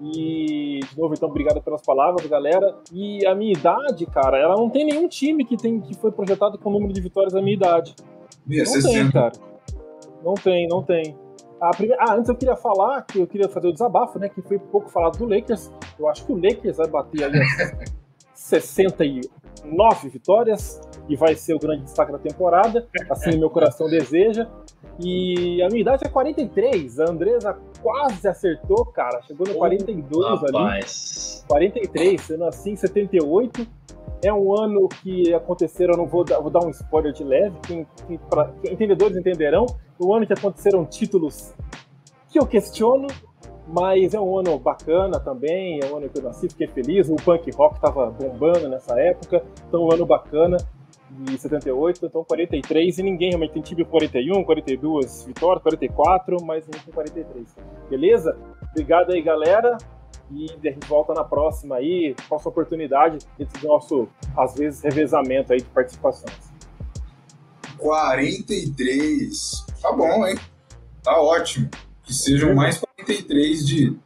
E 0.00 0.80
de 0.80 0.98
novo, 0.98 1.14
então, 1.14 1.28
obrigado 1.28 1.62
pelas 1.62 1.80
palavras, 1.82 2.26
galera. 2.26 2.74
E 2.92 3.24
a 3.24 3.34
minha 3.34 3.52
idade, 3.52 4.04
cara, 4.06 4.38
ela 4.38 4.56
não 4.56 4.68
tem 4.68 4.84
nenhum 4.84 5.06
time 5.06 5.44
que, 5.44 5.56
tem, 5.56 5.80
que 5.80 5.94
foi 5.94 6.10
projetado 6.10 6.58
com 6.58 6.68
o 6.68 6.72
número 6.72 6.92
de 6.92 7.00
vitórias 7.00 7.32
da 7.32 7.40
minha 7.40 7.54
idade. 7.54 7.94
não 8.44 8.92
tem, 8.92 9.10
cara. 9.12 9.32
Não 10.24 10.34
tem, 10.34 10.66
não 10.68 10.82
tem. 10.82 11.16
Primeira... 11.76 12.02
Ah, 12.02 12.14
antes 12.14 12.28
eu 12.28 12.36
queria 12.36 12.56
falar 12.56 13.02
que 13.02 13.20
eu 13.20 13.26
queria 13.26 13.48
fazer 13.48 13.68
o 13.68 13.72
desabafo, 13.72 14.18
né? 14.18 14.28
Que 14.28 14.42
foi 14.42 14.58
pouco 14.58 14.90
falado 14.90 15.16
do 15.16 15.26
Lakers. 15.26 15.72
Eu 15.98 16.08
acho 16.08 16.26
que 16.26 16.32
o 16.32 16.36
Lakers 16.36 16.76
vai 16.76 16.88
bater 16.88 17.24
ali 17.24 17.38
69 18.46 20.08
vitórias 20.08 20.80
e 21.08 21.16
vai 21.16 21.34
ser 21.34 21.54
o 21.54 21.58
grande 21.58 21.82
destaque 21.82 22.12
da 22.12 22.18
temporada, 22.18 22.86
assim 23.10 23.36
meu 23.36 23.50
coração 23.50 23.88
deseja. 23.88 24.46
E 25.00 25.60
a 25.62 25.68
minha 25.68 25.80
idade 25.80 26.04
é 26.06 26.08
43, 26.08 27.00
a 27.00 27.10
Andresa 27.10 27.58
quase 27.82 28.26
acertou, 28.28 28.86
cara, 28.86 29.20
chegou 29.22 29.46
no 29.48 29.54
42 29.54 30.08
oh, 30.14 30.56
ali. 30.56 30.84
43, 31.48 32.30
eu 32.30 32.38
nasci 32.38 32.70
em 32.70 32.76
78. 32.76 33.66
É 34.22 34.32
um 34.32 34.56
ano 34.56 34.88
que 34.88 35.34
aconteceram, 35.34 35.94
eu 35.94 35.98
não 35.98 36.06
vou 36.06 36.24
dar, 36.24 36.38
vou 36.38 36.50
dar 36.50 36.64
um 36.64 36.70
spoiler 36.70 37.12
de 37.12 37.24
leve, 37.24 37.56
quem, 37.66 37.86
quem, 38.06 38.16
pra, 38.16 38.54
entendedores 38.64 39.16
entenderão, 39.16 39.66
o 39.98 40.14
ano 40.14 40.26
que 40.26 40.32
aconteceram 40.32 40.84
títulos 40.86 41.52
que 42.30 42.38
eu 42.38 42.46
questiono, 42.46 43.08
mas 43.66 44.14
é 44.14 44.20
um 44.20 44.38
ano 44.38 44.58
bacana 44.58 45.18
também, 45.18 45.80
é 45.82 45.86
um 45.92 45.96
ano 45.96 46.08
que 46.08 46.18
eu 46.18 46.22
nasci, 46.22 46.48
fiquei 46.48 46.68
feliz. 46.68 47.08
O 47.08 47.16
punk 47.16 47.50
rock 47.52 47.76
estava 47.76 48.10
bombando 48.10 48.68
nessa 48.68 48.98
época, 49.00 49.44
então 49.68 49.84
um 49.84 49.92
ano 49.92 50.06
bacana 50.06 50.56
de 51.10 51.38
78, 51.38 52.06
então 52.06 52.24
43, 52.24 52.98
e 52.98 53.02
ninguém 53.02 53.30
realmente 53.30 53.52
tem 53.52 53.62
time 53.62 53.84
41, 53.84 54.44
42 54.44 55.24
vitórias, 55.24 55.62
44, 55.62 56.44
mas 56.44 56.64
ninguém 56.66 56.82
com 56.84 56.92
43. 56.92 57.56
Beleza? 57.88 58.36
Obrigado 58.70 59.12
aí, 59.12 59.22
galera. 59.22 59.78
E 60.30 60.46
a 60.50 60.72
gente 60.72 60.86
volta 60.88 61.14
na 61.14 61.22
próxima 61.22 61.76
aí, 61.76 62.14
próxima 62.28 62.50
oportunidade, 62.50 63.18
dentro 63.38 63.60
do 63.60 63.68
nosso, 63.68 64.08
às 64.36 64.56
vezes, 64.56 64.82
revezamento 64.82 65.52
aí 65.52 65.60
de 65.60 65.66
participações. 65.66 66.36
43. 67.78 69.66
Tá 69.80 69.92
bom, 69.92 70.26
hein? 70.26 70.36
Tá 71.02 71.20
ótimo. 71.20 71.70
Que 72.02 72.12
sejam 72.12 72.54
mais 72.54 72.78
43 73.06 73.66
de. 73.66 73.96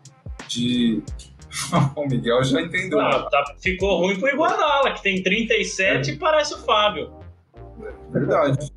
de... 0.46 1.02
o 1.96 2.06
Miguel 2.06 2.44
já 2.44 2.60
entendeu. 2.60 2.98
Não, 2.98 3.28
tá, 3.28 3.54
ficou 3.60 3.98
ruim 3.98 4.18
pro 4.18 4.28
Iguanala, 4.28 4.92
que 4.92 5.02
tem 5.02 5.22
37 5.22 6.10
é. 6.10 6.14
e 6.14 6.16
parece 6.16 6.54
o 6.54 6.58
Fábio. 6.58 7.10
É 7.82 8.12
verdade. 8.12 8.72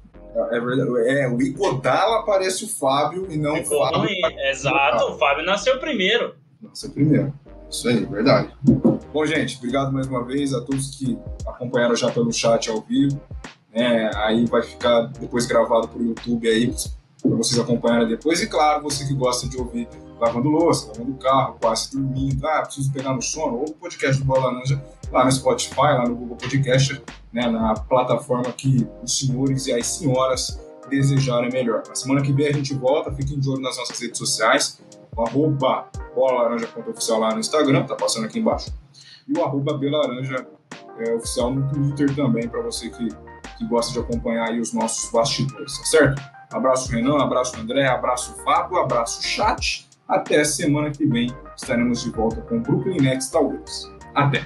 É 0.52 0.60
verdade. 0.60 1.10
É, 1.10 1.28
o 1.28 1.40
Igodala 1.42 2.26
parece 2.26 2.64
o 2.64 2.68
Fábio 2.68 3.28
e 3.30 3.38
não 3.38 3.58
Ficou 3.58 3.78
o 3.78 3.86
Fábio. 3.86 4.00
Ruim. 4.00 4.50
Exato, 4.50 5.12
o 5.12 5.18
Fábio 5.18 5.46
nasceu 5.46 5.80
primeiro. 5.80 6.36
Nasceu 6.62 6.90
primeiro. 6.90 7.34
Isso 7.70 7.88
aí, 7.88 8.06
verdade. 8.06 8.54
Bom, 9.12 9.26
gente, 9.26 9.58
obrigado 9.58 9.92
mais 9.92 10.08
uma 10.08 10.24
vez 10.24 10.54
a 10.54 10.62
todos 10.62 10.96
que 10.96 11.18
acompanharam 11.46 11.96
já 11.96 12.12
pelo 12.12 12.32
chat 12.32 12.70
ao 12.70 12.82
vivo. 12.82 13.20
É, 13.74 14.16
aí 14.16 14.46
vai 14.46 14.62
ficar 14.62 15.02
depois 15.20 15.48
gravado 15.48 15.88
para 15.88 16.00
o 16.00 16.06
YouTube 16.06 16.48
aí, 16.48 16.72
para 17.22 17.36
vocês 17.36 17.60
acompanharem 17.60 18.08
depois. 18.08 18.42
E 18.42 18.48
claro, 18.48 18.84
você 18.84 19.06
que 19.08 19.14
gosta 19.16 19.50
de 19.50 19.58
ouvir 19.58 19.88
lavando 20.24 20.50
louça, 20.50 20.88
lavando 20.88 21.14
carro, 21.16 21.58
quase 21.62 21.92
dormindo, 21.92 22.48
ah, 22.48 22.62
preciso 22.62 22.92
pegar 22.92 23.14
no 23.14 23.22
sono, 23.22 23.58
ou 23.58 23.70
o 23.70 23.74
podcast 23.74 24.22
do 24.22 24.26
Bola 24.26 24.52
Laranja 24.52 24.82
lá 25.12 25.26
no 25.26 25.32
Spotify, 25.32 25.82
lá 25.82 26.08
no 26.08 26.16
Google 26.16 26.38
Podcast, 26.38 27.04
né, 27.32 27.48
na 27.48 27.74
plataforma 27.74 28.52
que 28.54 28.88
os 29.04 29.20
senhores 29.20 29.68
e 29.68 29.74
as 29.74 29.86
senhoras 29.86 30.60
desejarem 30.90 31.52
melhor. 31.52 31.84
Na 31.88 31.96
semana 31.96 32.22
que 32.22 32.32
vem 32.32 32.48
a 32.48 32.54
gente 32.54 32.74
volta, 32.74 33.12
fiquem 33.12 33.38
de 33.38 33.50
olho 33.50 33.62
nas 33.62 33.78
nossas 33.78 34.00
redes 34.00 34.18
sociais, 34.18 34.82
o 35.16 35.22
arroba 35.22 35.90
bolalaranja.oficial 36.16 37.20
lá 37.20 37.34
no 37.34 37.40
Instagram, 37.40 37.84
tá 37.86 37.96
passando 37.96 38.26
aqui 38.26 38.40
embaixo, 38.40 38.74
e 39.28 39.38
o 39.38 39.44
arroba 39.44 39.78
belaranja 39.78 40.48
é, 41.00 41.14
oficial 41.16 41.52
no 41.52 41.68
Twitter 41.70 42.16
também, 42.16 42.48
para 42.48 42.62
você 42.62 42.90
que, 42.90 43.10
que 43.58 43.68
gosta 43.68 43.92
de 43.92 44.00
acompanhar 44.00 44.50
aí 44.50 44.60
os 44.62 44.74
nossos 44.74 45.12
bastidores, 45.12 45.78
tá 45.78 45.86
certo? 45.86 46.22
Abraço 46.52 46.92
Renan, 46.92 47.22
abraço 47.22 47.60
André, 47.60 47.88
abraço 47.88 48.36
Fábio, 48.44 48.78
abraço 48.78 49.22
chat. 49.24 49.93
Até 50.08 50.44
semana 50.44 50.92
que 50.92 51.06
vem 51.06 51.32
estaremos 51.56 52.04
de 52.04 52.12
volta 52.12 52.42
com 52.42 52.62
Brooklyn 52.62 53.02
Nets 53.02 53.30
talvez. 53.30 53.92
Até! 54.14 54.46